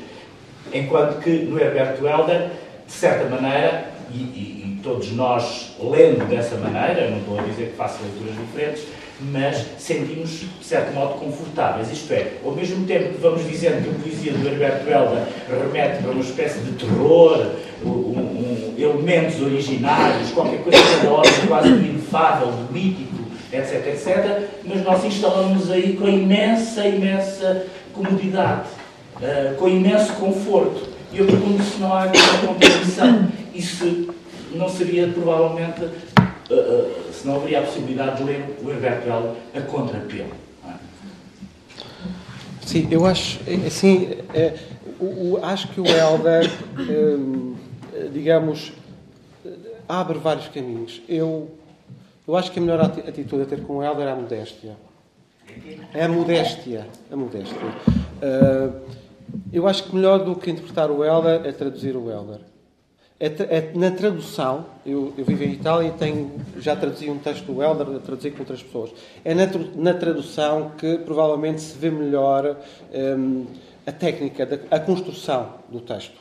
Enquanto 0.74 1.20
que 1.22 1.30
no 1.30 1.60
Herberto 1.60 2.06
Helder, 2.06 2.50
de 2.86 2.92
certa 2.92 3.26
maneira, 3.30 3.92
e, 4.12 4.18
e, 4.18 4.78
e, 4.78 4.80
todos 4.82 5.12
nós 5.12 5.76
lendo 5.80 6.28
dessa 6.28 6.56
maneira, 6.56 7.10
não 7.10 7.20
estou 7.20 7.40
a 7.40 7.44
dizer 7.44 7.70
que 7.70 7.76
faço 7.76 8.00
leituras 8.02 8.36
diferentes, 8.36 8.84
mas 9.32 9.66
sentimos, 9.78 10.30
de 10.60 10.66
certo 10.66 10.94
modo, 10.94 11.20
confortáveis. 11.20 11.92
Isto 11.92 12.14
é, 12.14 12.34
ao 12.44 12.54
mesmo 12.54 12.86
tempo 12.86 13.14
que 13.14 13.22
vamos 13.22 13.46
dizendo 13.48 13.84
que 13.84 13.90
a 13.90 14.02
poesia 14.02 14.32
do 14.32 14.48
Herberto 14.48 14.90
Helder 14.90 15.24
remete 15.50 16.02
para 16.02 16.12
uma 16.12 16.22
espécie 16.22 16.60
de 16.60 16.72
terror, 16.72 17.52
um, 17.86 17.90
um, 17.90 18.74
elementos 18.78 19.42
originários, 19.42 20.32
qualquer 20.32 20.64
coisa 20.64 20.80
da 21.04 21.10
ordem 21.10 21.48
quase 21.48 21.70
do 21.70 21.86
inefável, 21.86 22.48
do 22.48 22.74
mítico, 22.74 23.19
etc, 23.52 23.88
etc, 23.88 24.50
mas 24.64 24.84
nós 24.84 25.04
instalamos 25.04 25.72
aí 25.72 25.96
com 25.96 26.08
imensa, 26.08 26.88
imensa 26.88 27.66
comodidade, 27.94 28.70
uh, 29.18 29.56
com 29.56 29.68
imenso 29.68 30.14
conforto. 30.14 30.90
E 31.12 31.20
eu 31.20 31.26
pergunto 31.26 31.64
se 31.64 31.80
não 31.80 31.94
há 31.94 32.04
aqui 32.04 32.20
uma 32.20 32.54
contradição 32.54 33.28
e 33.54 33.62
se 33.62 34.10
não 34.54 34.70
seria 34.70 35.08
provavelmente, 35.08 35.82
uh, 35.82 36.54
uh, 36.54 37.14
se 37.14 37.28
não 37.28 37.38
haveria 37.38 37.60
a 37.60 37.64
possibilidade 37.64 38.18
de 38.18 38.24
ler 38.24 38.58
o 38.64 38.70
Herberto 38.70 39.08
Helder 39.08 39.32
a 39.56 39.62
contrapelo. 39.62 40.30
É? 40.68 40.74
Sim, 42.66 42.88
eu 42.92 43.06
acho, 43.06 43.40
assim, 43.66 44.10
é, 44.34 44.54
o, 45.00 45.34
o, 45.34 45.40
acho 45.44 45.70
que 45.70 45.82
o 45.82 45.88
Helder, 45.88 46.52
hum, 46.78 47.56
digamos, 48.14 48.72
abre 49.88 50.20
vários 50.20 50.48
caminhos. 50.50 51.02
Eu, 51.10 51.50
eu 52.30 52.38
acho 52.38 52.52
que 52.52 52.60
a 52.60 52.62
melhor 52.62 52.80
atitude 52.80 53.42
a 53.42 53.46
ter 53.48 53.64
com 53.64 53.78
o 53.78 53.84
Helder 53.84 54.08
é 54.08 54.12
a 54.12 54.16
modéstia. 54.16 54.78
É 55.96 56.04
a 56.04 56.08
modéstia. 56.08 56.86
A 57.12 57.16
modéstia. 57.16 57.58
Uh, 57.58 58.82
eu 59.52 59.68
acho 59.68 59.86
que 59.86 59.96
melhor 59.96 60.24
do 60.24 60.36
que 60.36 60.52
interpretar 60.52 60.92
o 60.92 61.04
Helder 61.04 61.42
é 61.44 61.52
traduzir 61.52 61.96
o 61.96 62.08
Helder. 62.12 62.42
É, 63.20 63.26
é, 63.26 63.72
na 63.74 63.90
tradução, 63.90 64.68
eu, 64.86 65.12
eu, 65.18 65.26
vivo 65.26 65.44
em 65.44 65.54
Itália 65.54 65.88
e 65.88 65.92
tenho, 65.92 66.40
já 66.60 66.76
traduzi 66.76 67.10
um 67.10 67.18
texto 67.18 67.46
do 67.46 67.64
Helder, 67.64 68.00
traduzi 68.00 68.30
com 68.30 68.42
outras 68.42 68.62
pessoas. 68.62 68.92
É 69.26 69.34
na, 69.34 69.48
na 69.76 69.94
tradução 69.96 70.74
que 70.78 71.00
provavelmente 71.00 71.62
se 71.62 71.76
vê 71.80 71.90
melhor 71.90 72.58
um, 72.94 73.48
a 73.88 73.92
técnica, 73.92 74.46
da, 74.46 74.60
a 74.70 74.80
construção 74.80 75.56
do 75.68 75.82
texto. 75.82 76.16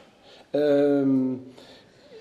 Um, 0.55 1.39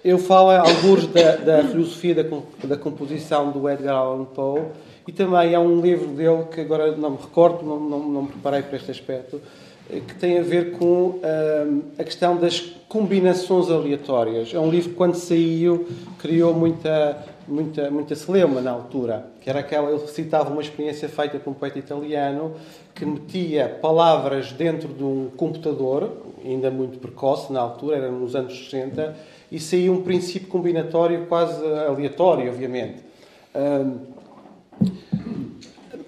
eu 0.04 0.18
falo 0.18 0.52
alguns 0.52 1.08
da, 1.08 1.36
da 1.36 1.64
filosofia 1.64 2.16
da, 2.16 2.24
da, 2.64 2.78
composição 2.78 3.52
do 3.52 3.70
Edgar 3.70 3.96
Allan 3.96 4.26
Poe 4.26 4.62
e 5.08 5.12
também 5.12 5.56
há 5.56 5.60
um 5.60 5.82
livro 5.82 6.08
dele 6.08 6.46
que 6.54 6.62
agora 6.62 6.96
não 6.96 7.12
me 7.12 7.18
recordo, 7.18 7.66
não, 7.66 7.80
não, 7.80 8.00
não 8.00 8.22
me 8.24 8.28
preparei 8.30 8.62
para 8.62 8.78
este 8.78 8.92
aspecto, 8.92 9.42
que 9.90 10.16
tem 10.16 10.38
a 10.38 10.44
ver 10.44 10.74
com 10.74 11.10
uh, 11.10 11.84
a 11.98 12.04
questão 12.04 12.36
das 12.36 12.60
combinações 12.90 13.70
aleatórias. 13.70 14.54
É 14.54 14.60
um 14.60 14.70
livro 14.70 14.90
que, 14.90 14.96
quando 14.96 15.16
saiu, 15.16 15.88
criou 16.20 16.54
muita, 16.54 17.26
muita, 17.48 17.90
muita 17.90 18.16
celeuma 18.16 18.60
na 18.60 18.72
altura, 18.72 19.26
que 19.40 19.50
era 19.50 19.60
aquela, 19.60 19.90
ele 19.90 20.06
citava 20.08 20.52
uma 20.52 20.62
experiência 20.62 21.08
feita 21.08 21.40
por 21.40 21.52
um 21.52 21.54
poeta 21.54 21.80
italiano 21.80 22.56
que 22.94 23.06
metia 23.06 23.70
palavras 23.82 24.52
dentro 24.52 24.90
de 24.90 25.04
um 25.04 25.30
computador, 25.38 26.12
ainda 26.44 26.70
muito 26.70 27.00
precoce 27.00 27.54
na 27.54 27.62
altura, 27.62 27.98
era 27.98 28.12
nos 28.12 28.36
anos 28.36 28.58
60, 28.70 29.16
e 29.52 29.60
saía 29.60 29.92
um 29.92 30.02
princípio 30.02 30.48
combinatório 30.48 31.26
quase 31.28 31.64
aleatório, 31.88 32.52
obviamente. 32.52 32.98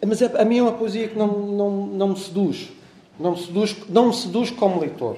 Mas 0.06 0.22
a, 0.22 0.42
a 0.42 0.46
mim 0.46 0.58
é 0.60 0.62
uma 0.62 0.74
poesia 0.74 1.08
que 1.08 1.18
não, 1.18 1.28
não, 1.28 1.72
não 1.88 2.08
me 2.10 2.20
seduz 2.20 2.70
não 3.20 3.32
me 3.32 3.38
seduz, 3.38 3.76
não 3.90 4.08
me 4.08 4.14
seduz 4.14 4.50
como 4.50 4.80
leitor. 4.80 5.18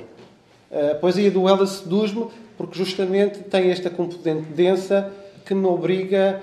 A 0.72 0.95
poesia 0.95 1.30
do 1.30 1.47
Helder 1.47 1.67
seduz-me 1.67 2.28
porque 2.57 2.78
justamente 2.78 3.39
tem 3.39 3.69
esta 3.69 3.89
componente 3.89 4.47
densa 4.53 5.11
que 5.45 5.53
me 5.53 5.67
obriga 5.67 6.41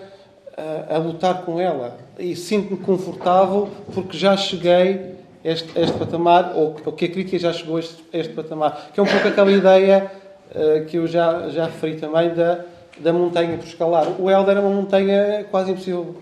a, 0.57 0.95
a 0.95 0.99
lutar 0.99 1.45
com 1.45 1.59
ela. 1.59 1.99
E 2.19 2.37
sinto-me 2.37 2.79
confortável 2.79 3.69
porque 3.93 4.17
já 4.17 4.37
cheguei 4.37 5.17
a 5.45 5.49
este, 5.49 5.79
este 5.79 5.97
patamar, 5.99 6.53
ou, 6.55 6.77
ou, 6.85 6.93
que 6.93 7.07
a 7.07 7.09
crítica 7.09 7.39
já 7.39 7.53
chegou 7.53 7.77
a 7.77 7.81
este, 7.81 8.05
a 8.13 8.19
este, 8.19 8.33
patamar. 8.35 8.91
Que 8.93 9.01
é 9.01 9.03
um 9.03 9.07
pouco 9.07 9.27
aquela 9.27 9.51
ideia 9.51 10.11
que 10.89 10.97
eu 10.97 11.07
já, 11.07 11.49
já 11.49 11.67
referi 11.67 11.97
também 11.97 12.35
da, 12.35 12.65
da 12.99 13.13
montanha 13.13 13.57
por 13.57 13.67
escalar. 13.67 14.21
O 14.21 14.31
Helder 14.31 14.57
é 14.57 14.61
uma 14.61 14.71
montanha 14.71 15.47
quase 15.51 15.73
impossível 15.73 16.15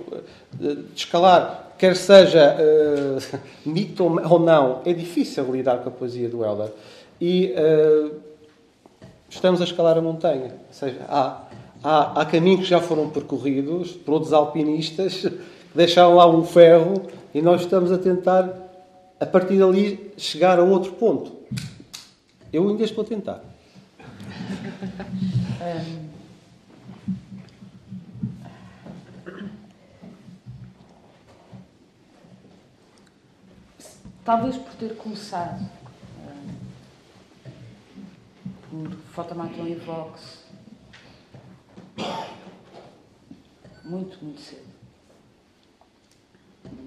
de 0.52 0.86
escalar 0.94 1.66
quer 1.78 1.96
seja 1.96 2.56
uh, 2.58 3.38
mito 3.68 4.04
ou 4.04 4.38
não, 4.38 4.80
é 4.84 4.92
difícil 4.92 5.44
lidar 5.52 5.78
com 5.78 5.88
a 5.88 5.92
poesia 5.92 6.28
do 6.28 6.44
Helder. 6.44 6.72
E 7.20 7.54
uh, 7.56 8.14
estamos 9.28 9.60
a 9.60 9.64
escalar 9.64 9.96
a 9.96 10.02
montanha. 10.02 10.54
Ou 10.68 10.72
seja, 10.72 11.00
há, 11.08 11.42
há, 11.82 12.20
há 12.20 12.26
caminhos 12.26 12.62
que 12.62 12.66
já 12.66 12.80
foram 12.80 13.10
percorridos 13.10 13.92
por 13.92 14.14
outros 14.14 14.32
alpinistas 14.32 15.20
que 15.20 15.40
deixaram 15.74 16.14
lá 16.14 16.26
um 16.26 16.44
ferro 16.44 17.02
e 17.34 17.42
nós 17.42 17.62
estamos 17.62 17.92
a 17.92 17.98
tentar, 17.98 18.50
a 19.20 19.26
partir 19.26 19.58
dali, 19.58 20.12
chegar 20.16 20.58
a 20.58 20.62
outro 20.62 20.92
ponto. 20.92 21.32
Eu 22.52 22.68
ainda 22.68 22.84
estou 22.84 23.04
a 23.04 23.06
tentar. 23.06 23.44
Talvez 34.24 34.56
por 34.56 34.74
ter 34.74 34.96
começado 34.96 35.62
uh, 35.62 36.60
por 38.68 38.90
Fotomaton 39.12 39.66
e 39.66 39.76
Vox 39.76 40.46
muito, 43.86 44.22
muito 44.22 44.40
cedo. 44.40 44.66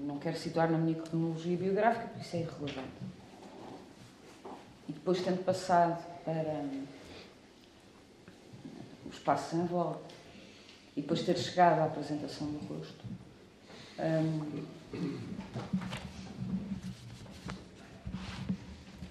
Não 0.06 0.18
quero 0.18 0.36
situar 0.36 0.70
na 0.70 0.78
minha 0.78 1.00
cronologia 1.00 1.56
biográfica, 1.56 2.08
porque 2.08 2.20
isso 2.20 2.36
é 2.36 2.40
irrelevante. 2.40 2.88
E 4.88 4.92
depois 4.92 5.22
tendo 5.22 5.42
passado 5.44 6.04
para 6.24 6.64
um, 9.20 9.26
o 9.26 9.26
espaço 9.26 9.50
sem 9.50 9.66
volta 9.66 10.00
e 10.96 11.02
depois 11.02 11.22
ter 11.22 11.36
chegado 11.36 11.80
à 11.80 11.84
apresentação 11.84 12.46
do 12.46 12.58
rosto. 12.66 13.04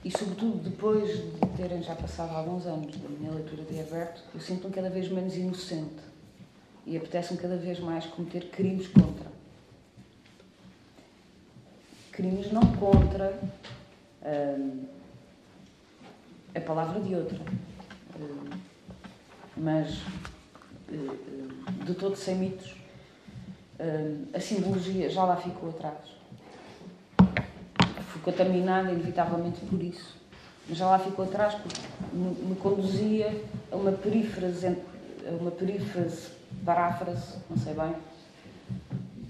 E, 0.03 0.12
sobretudo, 0.12 0.70
depois 0.70 1.10
de 1.10 1.47
terem 1.55 1.84
já 1.84 1.95
passado 1.95 2.36
alguns 2.36 2.66
anos 2.66 2.95
da 2.97 3.10
minha 3.10 3.32
leitura 3.32 3.64
de 3.64 3.80
Alberto, 3.80 4.24
eu 4.34 4.39
sinto-me 4.39 4.74
cada 4.74 4.89
vez 4.89 5.10
menos 5.10 5.36
inocente 5.36 6.01
e 6.86 6.97
apetece-me 6.97 7.39
cada 7.39 7.57
vez 7.57 7.80
mais 7.80 8.05
cometer 8.05 8.49
crimes 8.49 8.88
contra. 8.88 9.30
Crimes 12.12 12.51
não 12.51 12.62
contra 12.78 13.39
a 16.55 16.60
palavra 16.62 16.99
de 17.01 17.16
outra, 17.16 17.39
mas 19.60 20.01
hum, 20.91 21.84
de 21.86 21.93
todo 21.93 22.16
sem 22.16 22.36
mitos. 22.36 22.76
Hum, 23.80 24.26
a 24.34 24.39
simbologia 24.39 25.10
já 25.10 25.24
lá 25.24 25.36
ficou 25.36 25.70
atrás 25.70 26.20
fui 28.10 28.22
contaminada 28.22 28.91
inevitavelmente 28.91 29.62
por 29.66 29.82
isso. 29.82 30.18
Mas 30.68 30.78
já 30.78 30.88
lá 30.88 30.99
ficou 30.99 31.26
atrás 31.26 31.55
porque 31.55 31.82
me, 32.14 32.55
conduzia 32.55 33.43
a 33.72 33.76
uma 33.76 33.91
perífrase, 33.91 34.68
a 34.68 35.32
uma 35.39 35.51
perífrase, 35.51 36.28
paráfrase, 36.64 37.38
não 37.49 37.57
sei 37.57 37.74
bem, 37.74 37.95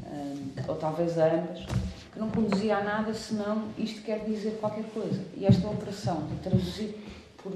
um, 0.05 0.49
ou 0.67 0.75
talvez 0.75 1.17
a 1.17 1.27
ambas, 1.27 1.65
que 2.11 2.19
não 2.19 2.29
conduzia 2.29 2.77
a 2.77 2.83
nada 2.83 3.13
senão 3.13 3.69
isto 3.77 4.01
quer 4.01 4.25
dizer 4.25 4.57
qualquer 4.59 4.83
coisa. 4.85 5.21
E 5.37 5.45
esta 5.45 5.67
operação 5.67 6.27
de 6.27 6.35
traduzir 6.37 6.95
por 7.41 7.53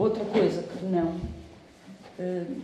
outra 0.00 0.24
coisa 0.24 0.62
que 0.62 0.84
não, 0.86 1.20
um, 2.18 2.62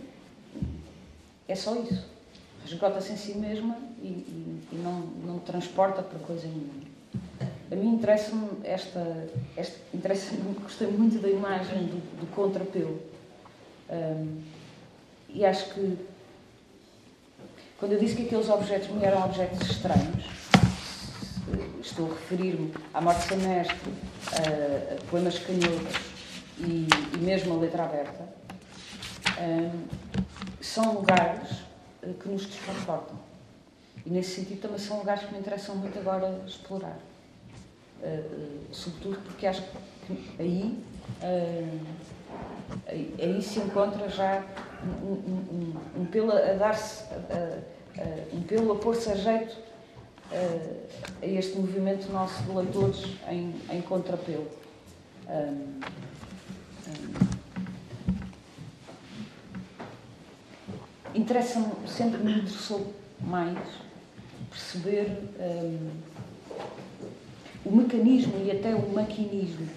é 1.47 1.55
só 1.55 1.75
isso 1.75 2.17
esgota-se 2.65 3.13
em 3.13 3.17
si 3.17 3.37
mesma 3.37 3.77
e, 4.01 4.07
e, 4.07 4.67
e, 4.71 4.75
não, 4.75 4.99
não 5.25 5.39
transporta 5.39 6.01
para 6.01 6.19
coisa 6.19 6.47
nenhuma. 6.47 6.87
A 7.71 7.75
mim 7.75 7.93
interessa-me 7.93 8.49
esta, 8.63 9.29
esta 9.55 9.77
interessa-me, 9.93 10.53
gostei 10.61 10.87
muito 10.87 11.21
da 11.21 11.29
imagem 11.29 11.85
do, 11.85 12.19
do 12.19 12.27
contrapelo. 12.35 12.99
Um, 13.89 14.41
e 15.29 15.45
acho 15.45 15.73
que 15.73 15.97
quando 17.77 17.93
eu 17.93 17.99
disse 17.99 18.15
que 18.15 18.23
aqueles 18.23 18.49
objetos 18.49 18.89
me 18.89 19.03
eram 19.03 19.23
objetos 19.23 19.69
estranhos, 19.69 20.25
estou 21.81 22.11
a 22.11 22.15
referir-me 22.15 22.73
à 22.93 22.99
morte 22.99 23.27
semestre, 23.27 23.93
a, 24.33 24.95
a 24.95 25.01
poemas 25.09 25.39
canhotos 25.39 26.06
e, 26.59 26.87
e, 27.13 27.17
mesmo 27.17 27.53
a 27.53 27.57
letra 27.57 27.83
aberta, 27.83 28.27
um, 29.39 29.83
são 30.61 30.93
lugares 30.95 31.49
eh, 32.01 32.13
que 32.19 32.29
nos 32.29 32.45
desconfortam. 32.45 33.15
E 34.05 34.09
nesse 34.09 34.35
sentido 34.35 34.61
também 34.61 34.79
são 34.79 34.99
lugares 34.99 35.23
que 35.23 35.33
me 35.33 35.39
interessam 35.39 35.75
muito 35.75 35.97
agora 35.99 36.41
explorar. 36.45 36.97
Uh, 37.99 38.59
sobretudo 38.71 39.19
porque 39.23 39.47
acho 39.47 39.63
que 40.05 40.35
aí, 40.39 40.79
uh, 41.23 41.79
aí, 42.87 43.15
aí, 43.19 43.41
se 43.41 43.59
encontra 43.59 44.07
já 44.07 44.45
um, 44.83 45.13
um, 45.13 45.73
um, 45.97 46.01
um 46.01 46.05
pelo 46.05 46.31
a 46.31 46.53
dar-se, 46.53 47.03
um 48.31 48.43
pelo 48.43 48.73
a 48.73 48.75
pôr-se 48.75 49.09
a 49.09 49.15
jeito 49.15 49.57
a 50.31 51.25
este 51.25 51.57
movimento 51.57 52.11
nosso 52.11 52.43
de 52.43 52.51
leitores 52.51 53.03
em, 53.29 53.55
em 53.71 53.81
contrapelo. 53.81 54.47
Interessa-me, 61.27 61.73
sempre 61.89 62.19
me 62.19 62.39
interessou 62.39 62.93
mais 63.19 63.59
perceber 64.49 65.11
um, 65.37 65.89
o 67.65 67.75
mecanismo 67.75 68.41
e 68.45 68.49
até 68.49 68.73
o 68.73 68.93
maquinismo 68.93 69.67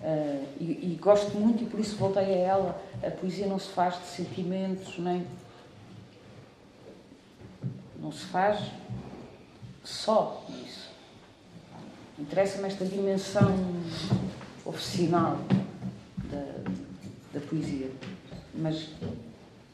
Uh, 0.00 0.48
e, 0.58 0.64
e, 0.64 0.98
gosto 1.00 1.38
muito 1.38 1.62
e 1.62 1.66
por 1.66 1.78
isso 1.78 1.94
voltei 1.94 2.24
a 2.24 2.38
ela. 2.38 2.82
A 3.04 3.08
poesia 3.08 3.46
não 3.46 3.56
se 3.56 3.68
faz 3.68 4.00
de 4.00 4.06
sentimentos, 4.08 4.98
nem. 4.98 5.24
Não 8.00 8.10
se 8.10 8.24
faz 8.24 8.58
só 9.84 10.44
isso. 10.66 10.90
Interessa-me 12.18 12.66
esta 12.66 12.84
dimensão 12.84 13.56
oficinal 14.64 15.38
da, 16.24 17.38
da 17.38 17.46
poesia. 17.46 17.88
Mas 18.52 18.88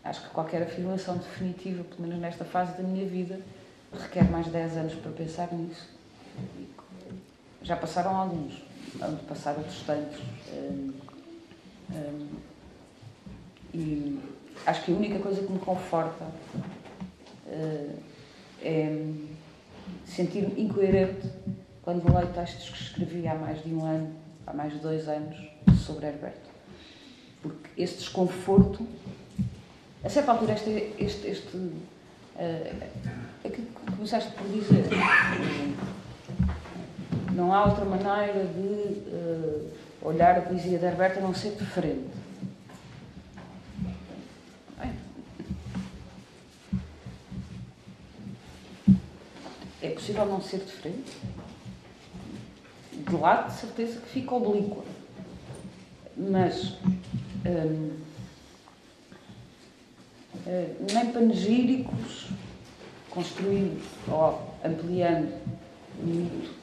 acho 0.08 0.22
que 0.22 0.28
qualquer 0.30 0.62
afirmação 0.62 1.16
definitiva, 1.16 1.84
pelo 1.84 2.02
menos 2.02 2.18
nesta 2.18 2.44
fase 2.44 2.76
da 2.76 2.82
minha 2.82 3.06
vida, 3.06 3.40
requer 3.92 4.24
mais 4.30 4.46
10 4.46 4.76
anos 4.76 4.94
para 4.94 5.12
pensar 5.12 5.52
nisso. 5.52 5.88
Já 7.62 7.76
passaram 7.76 8.16
alguns 8.16 8.68
onde 9.02 9.22
passar 9.24 9.56
outros 9.56 9.82
tantos. 9.82 10.20
Um, 10.52 10.92
um, 11.90 12.28
e 13.74 14.18
acho 14.66 14.84
que 14.84 14.92
a 14.92 14.94
única 14.94 15.18
coisa 15.18 15.42
que 15.42 15.52
me 15.52 15.58
conforta 15.58 16.24
uh, 17.46 17.98
é 18.62 19.12
sentir-me 20.04 20.62
incoerente 20.62 21.30
quando 21.82 22.12
leio 22.12 22.32
textos 22.32 22.70
que 22.70 22.82
escrevi 22.82 23.28
há 23.28 23.34
mais 23.34 23.62
de 23.62 23.74
um 23.74 23.84
ano, 23.84 24.12
há 24.46 24.52
mais 24.52 24.72
de 24.72 24.78
dois 24.78 25.08
anos, 25.08 25.36
sobre 25.84 26.06
Herberto. 26.06 26.48
Porque 27.40 27.68
esse 27.80 27.98
desconforto, 27.98 28.86
a 30.04 30.08
certa 30.08 30.32
altura, 30.32 30.52
este. 30.54 30.94
este, 30.98 31.26
este 31.28 31.56
uh, 31.56 31.80
que 33.42 33.62
começaste 33.96 34.30
por 34.32 34.46
dizer. 34.48 34.84
Uh, 34.86 35.88
não 37.32 37.52
há 37.52 37.64
outra 37.66 37.84
maneira 37.84 38.44
de 38.46 39.00
uh, 39.10 39.70
olhar 40.02 40.38
a 40.38 40.42
poesia 40.42 40.78
de 40.78 40.84
Herberto 40.84 41.18
a 41.18 41.22
não 41.22 41.34
ser 41.34 41.52
diferente. 41.52 42.18
É 49.80 49.90
possível 49.90 50.26
não 50.26 50.40
ser 50.40 50.58
diferente? 50.58 51.16
De 52.92 53.16
lá, 53.16 53.42
de 53.42 53.54
certeza 53.54 54.00
que 54.00 54.08
fica 54.08 54.34
oblíqua. 54.34 54.84
Mas. 56.16 56.74
Um, 57.46 57.90
eh, 57.94 58.07
nem 60.46 61.12
panegíricos 61.12 62.28
construindo 63.10 63.82
ou 64.08 64.54
ampliando 64.64 65.32
o 66.00 66.06
mito 66.06 66.58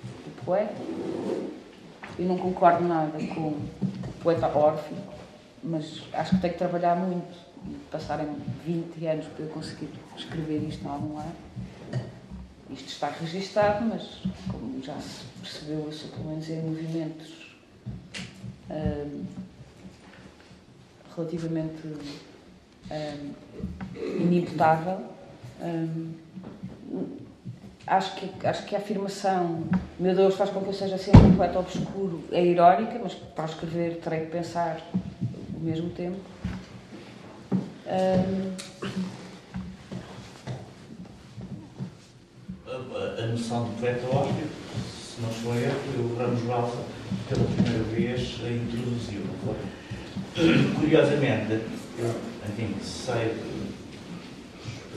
poeta. 0.46 0.76
Eu 2.18 2.26
não 2.26 2.38
concordo 2.38 2.88
nada 2.88 3.18
com 3.34 3.48
o 3.50 3.70
poeta 4.22 4.48
órfão, 4.48 4.98
mas 5.64 6.04
acho 6.14 6.36
que 6.36 6.42
tenho 6.42 6.54
que 6.54 6.60
trabalhar 6.60 6.96
muito. 6.96 7.46
Passarem 7.92 8.28
20 8.64 9.08
anos 9.08 9.26
para 9.26 9.44
eu 9.44 9.50
conseguir 9.50 9.90
escrever 10.16 10.64
isto 10.70 10.86
em 10.86 10.88
algum 10.88 11.16
lado. 11.16 11.34
Isto 12.70 12.88
está 12.88 13.10
registado, 13.10 13.86
mas 13.86 14.22
como 14.52 14.84
já 14.84 14.96
se 15.00 15.24
percebeu, 15.42 15.86
eu 15.86 15.92
sou 15.92 16.10
pelo 16.12 16.30
menos 16.30 16.48
em 16.48 16.62
movimentos 16.62 17.56
hum, 18.70 19.24
relativamente 21.16 21.82
hum, 22.92 23.32
inimputável. 24.20 25.00
Hum, 25.62 26.12
acho 27.88 28.16
que, 28.16 28.48
acho 28.48 28.66
que 28.66 28.76
a 28.76 28.80
afirmação 28.80 29.64
meu 29.98 30.14
Deus 30.14 30.36
faz 30.36 30.50
com 30.50 30.62
que 30.62 30.68
eu 30.68 30.74
seja 30.74 30.98
sempre 30.98 31.22
um 31.22 31.36
poeta 31.36 31.60
obscuro 31.60 32.24
é 32.32 32.44
irónica, 32.44 33.00
mas 33.02 33.14
para 33.14 33.46
escrever 33.46 34.02
terei 34.04 34.22
que 34.22 34.32
pensar 34.32 34.82
ao 34.94 35.60
mesmo 35.62 35.90
tempo. 35.92 36.20
Um... 37.88 38.56
A, 42.68 43.28
noção 43.28 43.70
de 43.70 43.80
poeta 43.80 44.06
óbvio, 44.08 44.48
se 44.92 45.22
não 45.22 45.30
estou 45.30 45.56
erro, 45.56 46.14
o 46.14 46.18
Ramos 46.18 46.42
Balsa, 46.42 46.78
pela 47.30 47.46
primeira 47.46 47.84
vez, 47.86 48.42
a 48.44 48.50
introduziu. 48.50 49.22
Curiosamente, 50.36 51.62
eu, 51.98 52.14
enfim, 52.50 52.76
sei 52.82 53.34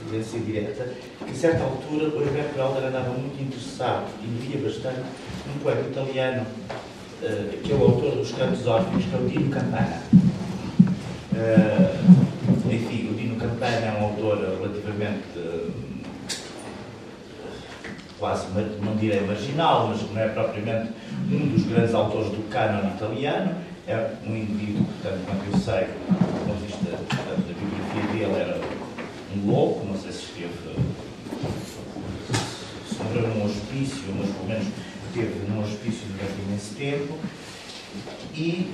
experiência 0.09 0.39
direta, 0.39 0.93
que 1.25 1.31
a 1.31 1.35
certa 1.35 1.63
altura 1.63 2.09
o 2.09 2.21
Herberto 2.21 2.59
Helder 2.59 2.85
andava 2.85 3.11
muito 3.11 3.41
interessado 3.41 4.07
e 4.23 4.27
via 4.45 4.61
bastante 4.61 5.01
um 5.47 5.59
poeta 5.59 5.87
italiano, 5.87 6.45
uh, 7.21 7.57
que 7.63 7.71
é 7.71 7.75
o 7.75 7.83
autor 7.83 8.15
dos 8.15 8.31
Cantos 8.31 8.65
Órfãos, 8.65 9.05
que 9.05 9.15
é 9.15 9.17
o 9.17 9.27
Dino 9.29 9.51
Campana. 9.51 10.01
Uh, 11.31 12.73
enfim, 12.73 13.09
o 13.11 13.13
Dino 13.13 13.35
Campana 13.35 13.85
é 13.85 13.97
um 13.99 14.05
autor 14.05 14.37
relativamente 14.37 15.37
uh, 15.37 15.71
quase, 18.17 18.47
não 18.83 18.95
direi 18.97 19.21
marginal, 19.21 19.87
mas 19.87 20.01
não 20.11 20.21
é 20.21 20.27
propriamente 20.27 20.91
um 21.31 21.47
dos 21.47 21.63
grandes 21.63 21.93
autores 21.93 22.29
do 22.29 22.49
cânon 22.49 22.89
italiano. 22.95 23.68
É 23.89 24.11
um 24.23 24.35
indivíduo, 24.35 24.85
portanto, 24.85 25.25
quanto 25.25 25.45
eu 25.51 25.59
sei, 25.61 25.87
do 25.87 26.45
ponto 26.45 26.59
de 26.59 26.67
vista 26.67 26.91
da 26.91 27.53
biografia 27.57 28.03
dele, 28.13 28.39
era 28.39 28.61
um 29.35 29.49
louco, 29.49 29.83
não 29.87 29.97
sei 29.97 30.11
se 30.11 30.25
esteve, 30.25 30.53
se 32.87 33.03
morreu 33.03 33.29
num 33.29 33.45
hospício, 33.45 34.13
mas 34.15 34.29
pelo 34.29 34.47
menos 34.47 34.67
esteve 35.07 35.49
num 35.49 35.59
hospício 35.63 36.05
durante 36.05 36.39
imenso 36.39 36.75
tempo. 36.75 37.17
E, 38.35 38.71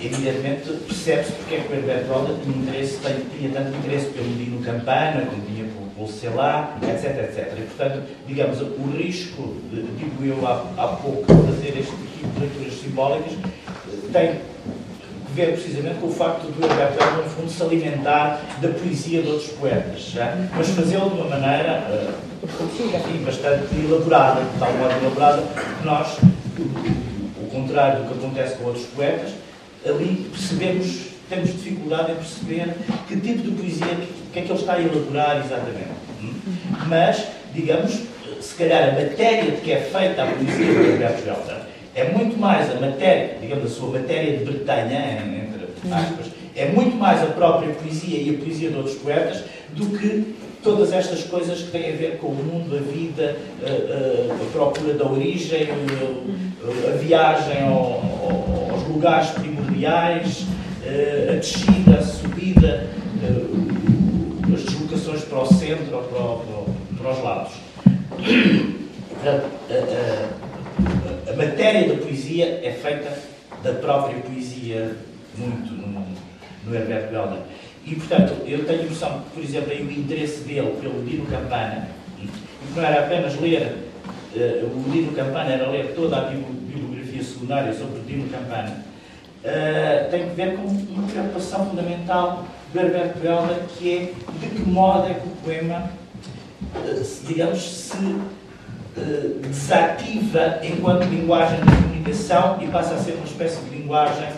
evidentemente, 0.00 0.70
percebe-se 0.86 1.32
porque 1.32 1.56
é 1.56 1.60
que 1.60 1.70
o 1.70 1.76
Herberto 1.76 2.12
Alda 2.14 2.34
tinha, 2.42 2.56
interesse, 2.56 2.98
tinha 3.36 3.50
tanto 3.50 3.76
interesse 3.76 4.06
pelo 4.12 4.28
Dino 4.34 4.62
Campana, 4.62 5.26
como 5.26 5.44
tinha 5.44 5.68
pelo 5.94 6.08
Celar, 6.08 6.78
etc, 6.82 7.18
etc. 7.18 7.52
E, 7.58 7.62
portanto, 7.66 8.02
digamos, 8.26 8.62
o 8.62 8.96
risco, 8.96 9.56
digo 9.70 10.24
eu 10.24 10.46
há, 10.46 10.72
há 10.78 10.88
pouco, 10.96 11.26
de 11.26 11.52
fazer 11.52 11.78
este 11.78 11.92
tipo 11.92 12.28
de 12.28 12.40
leituras 12.40 12.80
simbólicas, 12.80 13.32
eh, 14.14 14.20
tem 14.20 14.54
ver 15.34 15.52
precisamente 15.52 15.98
com 16.00 16.06
o 16.06 16.12
facto 16.12 16.46
do 16.46 16.64
Herberto 16.64 17.02
Helder, 17.02 17.24
no 17.24 17.30
fundo, 17.30 17.50
se 17.50 17.62
alimentar 17.62 18.40
da 18.62 18.68
poesia 18.68 19.20
de 19.20 19.28
outros 19.28 19.50
poetas, 19.50 20.14
mas 20.56 20.68
fazê-lo 20.68 21.10
de 21.10 21.20
uma 21.20 21.28
maneira 21.28 21.84
uh, 21.90 23.24
bastante 23.24 23.74
elaborada, 23.74 24.42
de 24.42 24.58
tal 24.58 24.72
modo 24.74 24.92
elaborada 24.92 25.42
que 25.42 25.84
nós, 25.84 26.18
o 27.42 27.46
contrário 27.50 28.04
do 28.04 28.08
que 28.08 28.18
acontece 28.18 28.56
com 28.56 28.66
outros 28.66 28.86
poetas, 28.86 29.32
ali 29.84 30.30
percebemos, 30.30 31.08
temos 31.28 31.52
dificuldade 31.52 32.12
em 32.12 32.14
perceber 32.14 32.74
que 33.08 33.16
tipo 33.16 33.42
de 33.42 33.50
poesia, 33.50 33.86
o 33.86 34.32
que 34.32 34.38
é 34.38 34.42
que 34.42 34.52
ele 34.52 34.60
está 34.60 34.74
a 34.74 34.80
elaborar 34.80 35.44
exatamente. 35.44 36.04
Mas, 36.86 37.26
digamos, 37.52 37.92
se 38.40 38.54
calhar 38.54 38.90
a 38.90 38.92
matéria 38.92 39.50
de 39.50 39.60
que 39.62 39.72
é 39.72 39.80
feita 39.80 40.22
a 40.22 40.26
poesia 40.26 40.74
do 40.74 40.80
Herberto 40.80 41.28
Helder 41.28 41.73
é 41.94 42.10
muito 42.12 42.38
mais 42.38 42.70
a 42.70 42.80
matéria, 42.80 43.36
digamos, 43.40 43.64
a 43.64 43.68
sua 43.68 43.98
matéria 43.98 44.38
de 44.38 44.44
Bretanha, 44.44 45.22
entre 45.22 45.92
aspas, 45.92 46.26
é 46.56 46.66
muito 46.66 46.96
mais 46.96 47.22
a 47.22 47.26
própria 47.26 47.72
poesia 47.74 48.18
e 48.18 48.34
a 48.34 48.38
poesia 48.38 48.70
de 48.70 48.76
outros 48.76 48.96
poetas 48.96 49.44
do 49.74 49.86
que 49.98 50.34
todas 50.62 50.92
estas 50.92 51.24
coisas 51.24 51.62
que 51.62 51.70
têm 51.70 51.92
a 51.92 51.96
ver 51.96 52.18
com 52.18 52.28
o 52.28 52.34
mundo, 52.34 52.76
a 52.76 52.80
vida, 52.80 53.36
a, 53.62 53.66
a, 53.66 54.34
a 54.34 54.50
procura 54.52 54.94
da 54.94 55.04
origem, 55.04 55.68
a, 55.70 56.94
a 56.94 56.96
viagem 56.96 57.62
ao, 57.62 58.02
aos 58.70 58.88
lugares 58.88 59.30
primordiais, 59.30 60.46
a 61.28 61.34
descida, 61.34 61.98
a 61.98 62.02
subida, 62.02 62.86
as 64.52 64.62
deslocações 64.62 65.24
para 65.24 65.38
o 65.40 65.46
centro 65.46 65.96
ou 65.96 66.02
para, 66.02 66.20
para, 66.98 67.12
para 67.12 67.12
os 67.12 67.24
lados. 67.24 67.52
Portanto, 69.22 69.46
a 71.34 71.36
matéria 71.36 71.88
da 71.88 72.00
poesia 72.00 72.60
é 72.62 72.70
feita 72.70 73.12
da 73.62 73.72
própria 73.74 74.20
poesia, 74.20 74.96
muito 75.36 75.72
no, 75.72 76.06
no 76.64 76.74
Herberto 76.74 77.12
Helder. 77.12 77.38
E, 77.84 77.96
portanto, 77.96 78.34
eu 78.46 78.64
tenho 78.64 78.82
a 78.82 78.84
noção 78.84 79.20
que, 79.20 79.30
por 79.30 79.42
exemplo, 79.42 79.72
aí 79.72 79.82
o 79.82 79.90
interesse 79.90 80.44
dele 80.44 80.76
pelo 80.80 81.04
Dino 81.04 81.26
Campana, 81.26 81.88
e 82.20 82.28
não 82.74 82.84
era 82.84 83.04
apenas 83.04 83.38
ler, 83.40 83.76
uh, 84.36 84.64
o 84.64 84.90
Dino 84.92 85.12
Campana 85.12 85.50
era 85.50 85.68
ler 85.68 85.92
toda 85.96 86.18
a 86.18 86.20
bibliografia 86.30 87.22
secundária 87.22 87.72
sobre 87.74 87.98
o 87.98 88.02
Dino 88.04 88.28
Campana, 88.30 88.84
uh, 89.44 90.10
tem 90.10 90.28
que 90.28 90.34
ver 90.36 90.56
com 90.56 90.62
uma 90.62 91.08
preocupação 91.08 91.66
fundamental 91.66 92.46
do 92.72 92.78
Herberto 92.78 93.18
Helder, 93.26 93.58
que 93.76 93.92
é 93.92 94.12
de 94.38 94.54
que 94.54 94.70
modo 94.70 95.08
é 95.08 95.14
que 95.14 95.26
o 95.26 95.32
poema, 95.42 95.90
uh, 96.76 97.26
digamos, 97.26 97.60
se 97.60 97.96
eh, 98.96 99.40
desativa 99.42 100.60
enquanto 100.62 101.04
linguagem 101.04 101.58
de 101.60 101.66
comunicação 101.66 102.58
e 102.62 102.68
passa 102.68 102.94
a 102.94 102.98
ser 102.98 103.14
uma 103.14 103.24
espécie 103.24 103.60
de 103.62 103.76
linguagem 103.76 104.28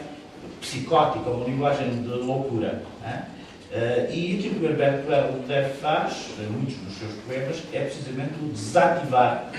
psicótica, 0.61 1.29
uma 1.29 1.45
linguagem 1.45 2.03
de 2.03 2.09
loucura. 2.09 2.83
Uh, 3.05 4.11
e 4.11 4.39
aquilo 4.39 4.55
que 4.55 4.65
o 4.65 4.71
Herberto 4.71 5.13
Helder 5.13 5.71
faz, 5.81 6.31
em 6.41 6.51
muitos 6.51 6.77
dos 6.77 6.97
seus 6.97 7.13
poemas, 7.27 7.63
é 7.73 7.81
precisamente 7.81 8.33
o 8.41 8.49
desativar 8.49 9.51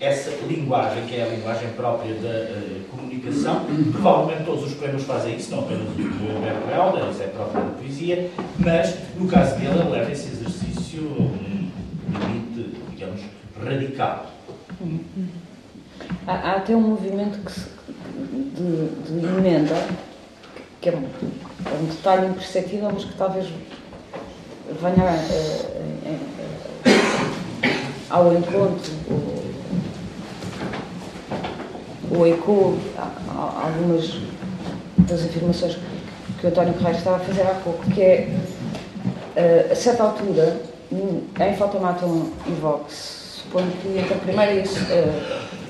essa 0.00 0.30
linguagem, 0.46 1.04
que 1.06 1.16
é 1.16 1.24
a 1.24 1.28
linguagem 1.28 1.68
própria 1.70 2.14
da 2.14 2.48
comunicação. 2.90 3.66
Provavelmente 3.92 4.44
todos 4.44 4.64
os 4.64 4.74
poemas 4.74 5.02
fazem 5.02 5.36
isso, 5.36 5.50
não 5.50 5.60
apenas 5.60 5.88
o 5.88 6.38
Humberto 6.38 6.70
Helder, 6.70 7.10
isso 7.10 7.22
é 7.22 7.26
próprio 7.26 7.62
da 7.62 7.70
poesia, 7.72 8.30
mas 8.58 8.96
no 9.18 9.28
caso 9.28 9.56
dele 9.56 9.78
ele 9.78 9.90
leva 9.90 10.10
esse 10.10 10.28
exercício 10.28 11.00
a 11.18 11.22
um 11.22 11.68
limite, 12.26 12.78
digamos, 12.90 13.20
radical. 13.64 14.26
Há, 16.26 16.32
há 16.32 16.52
até 16.56 16.74
um 16.74 16.80
movimento 16.80 17.38
que 17.44 17.52
se, 17.52 17.68
de, 18.54 19.20
de, 19.20 19.26
emenda, 19.26 19.86
que 20.80 20.88
é 20.88 20.92
um, 20.92 21.04
é 21.04 21.74
um, 21.80 21.86
detalhe 21.86 22.26
imperceptível, 22.26 22.90
mas 22.92 23.04
que 23.04 23.14
talvez 23.14 23.46
venha 24.80 25.04
uh, 25.04 25.68
uh, 26.06 26.32
ao 28.10 28.32
encontro 28.34 28.92
ou 32.10 32.26
eco 32.26 32.78
algumas 33.38 34.18
das 34.98 35.24
afirmações 35.24 35.78
que 36.38 36.46
o 36.46 36.50
António 36.50 36.74
Correia 36.74 36.96
estava 36.96 37.16
a 37.16 37.20
fazer 37.20 37.42
há 37.42 37.54
pouco, 37.54 37.82
que 37.90 38.02
é, 38.02 38.36
eh, 39.36 39.68
a 39.70 39.74
certa 39.74 40.02
altura, 40.02 40.60
em 40.90 41.56
Fotomaton 41.56 42.30
e 42.46 42.50
Vox, 42.60 43.21
suponho 43.52 43.70
que 43.82 43.98
entre 43.98 44.14
a 44.14 44.16
primeira 44.16 44.54
e 44.54 44.60
a, 44.60 44.62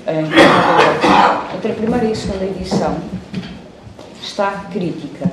eh, 0.07 0.23
entre 1.55 1.71
a 1.71 1.75
primeira 1.75 2.05
e 2.05 2.11
a 2.13 2.15
segunda 2.15 2.45
edição 2.45 2.97
está 4.21 4.69
crítica. 4.71 5.29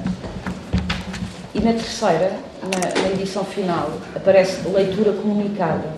E 1.55 1.61
na 1.61 1.73
terceira, 1.73 2.33
na, 2.63 3.03
na 3.03 3.09
edição 3.11 3.45
final, 3.45 3.93
aparece 4.17 4.69
leitura 4.69 5.13
comunicada. 5.13 5.95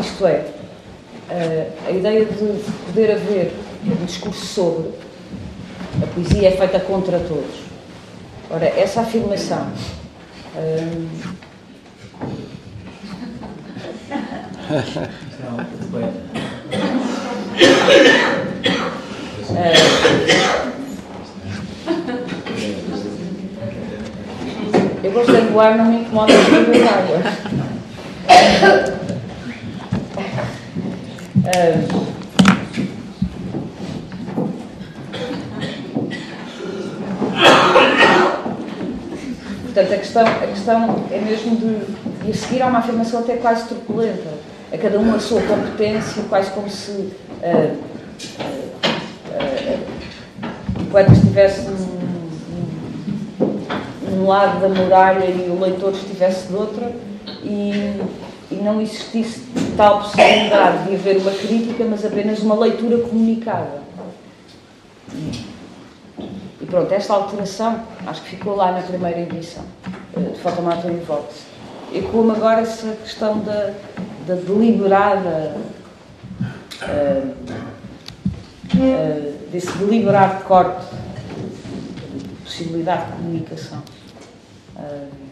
Isto 0.00 0.26
é, 0.26 0.46
a 1.86 1.90
ideia 1.90 2.24
de 2.24 2.62
poder 2.86 3.12
haver 3.12 3.52
um 3.84 4.04
discurso 4.04 4.46
sobre 4.46 4.90
a 6.00 6.06
poesia 6.06 6.48
é 6.48 6.52
feita 6.52 6.78
contra 6.78 7.18
todos. 7.18 7.64
Ora, 8.48 8.66
essa 8.66 9.00
afirmação. 9.00 9.72
Eu 25.02 25.12
gosto 25.12 25.32
de 25.32 25.40
voar, 25.48 25.76
não 25.76 25.84
me 25.84 26.00
incomoda 26.00 26.32
de 26.32 26.82
água. 26.82 27.20
Portanto, 39.64 39.92
a 39.92 39.96
questão, 39.98 40.26
a 40.26 40.46
questão 40.46 41.04
é 41.10 41.18
mesmo 41.18 41.56
de. 41.56 42.30
A 42.30 42.34
seguir 42.34 42.62
há 42.62 42.66
uma 42.66 42.78
afirmação 42.78 43.20
até 43.20 43.36
quase 43.36 43.68
truculenta. 43.68 44.43
A 44.74 44.76
cada 44.76 44.98
um 44.98 45.14
a 45.14 45.20
sua 45.20 45.40
competência, 45.42 46.24
quase 46.28 46.50
como 46.50 46.68
se 46.68 46.90
uh, 46.90 47.12
uh, 47.44 48.58
uh, 49.30 49.78
o 50.80 50.84
poeta 50.90 51.12
estivesse 51.12 51.60
num, 51.60 52.28
num 54.10 54.26
lado 54.26 54.60
da 54.60 54.68
muralha 54.68 55.26
e 55.26 55.48
o 55.48 55.60
leitor 55.60 55.92
estivesse 55.92 56.48
de 56.48 56.56
outra. 56.56 56.90
E, 57.44 58.00
e 58.50 58.56
não 58.56 58.80
existisse 58.80 59.42
tal 59.76 60.00
possibilidade 60.00 60.88
de 60.88 60.94
haver 60.96 61.18
uma 61.18 61.30
crítica, 61.30 61.84
mas 61.84 62.04
apenas 62.04 62.40
uma 62.40 62.56
leitura 62.56 62.98
comunicada. 62.98 63.80
E 66.60 66.66
pronto, 66.66 66.92
esta 66.92 67.14
alteração 67.14 67.80
acho 68.08 68.22
que 68.22 68.30
ficou 68.30 68.56
lá 68.56 68.72
na 68.72 68.80
primeira 68.80 69.20
edição 69.20 69.62
eh, 70.16 70.20
de 70.20 70.40
Fotomato 70.40 70.88
e 70.88 70.96
Vox. 70.96 71.44
E 71.92 72.02
como 72.02 72.32
agora 72.32 72.62
essa 72.62 72.88
questão 73.04 73.38
da, 73.38 73.72
da 74.26 74.34
deliberada, 74.34 75.56
uh, 76.82 77.34
uh, 78.74 79.48
desse 79.50 79.72
deliberado 79.78 80.44
corte 80.44 80.86
de 82.14 82.28
possibilidade 82.42 83.06
de 83.06 83.12
comunicação. 83.18 83.82
Uh, 84.76 85.24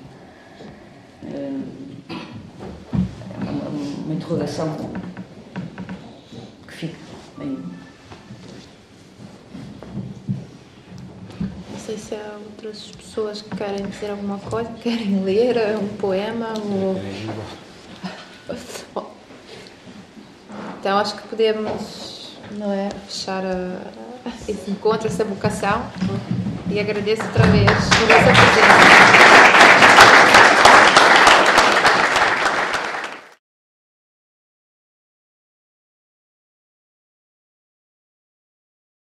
uma 4.04 4.14
interrogação 4.14 4.90
que 6.66 6.74
fica 6.74 6.96
aí. 7.40 7.58
Não 11.70 11.78
sei 11.78 11.96
se 11.96 12.14
há 12.14 12.38
outras 12.44 12.90
pessoas 12.90 13.40
que 13.42 13.56
querem 13.56 13.86
dizer 13.86 14.10
alguma 14.10 14.38
coisa, 14.38 14.70
querem 14.82 15.22
ler 15.24 15.78
um 15.78 15.88
poema. 15.96 16.48
Então 20.80 20.98
acho 20.98 21.14
que 21.16 21.28
podemos 21.28 22.36
não 22.52 22.72
é, 22.72 22.88
fechar 23.06 23.44
a, 23.44 24.30
esse 24.48 24.70
encontro, 24.70 25.06
essa 25.06 25.24
vocação. 25.24 25.84
E 26.68 26.80
agradeço 26.80 27.22
outra 27.22 27.46
vez 27.46 27.70
por 27.70 28.10
essa 28.10 28.32
presença. 28.32 29.21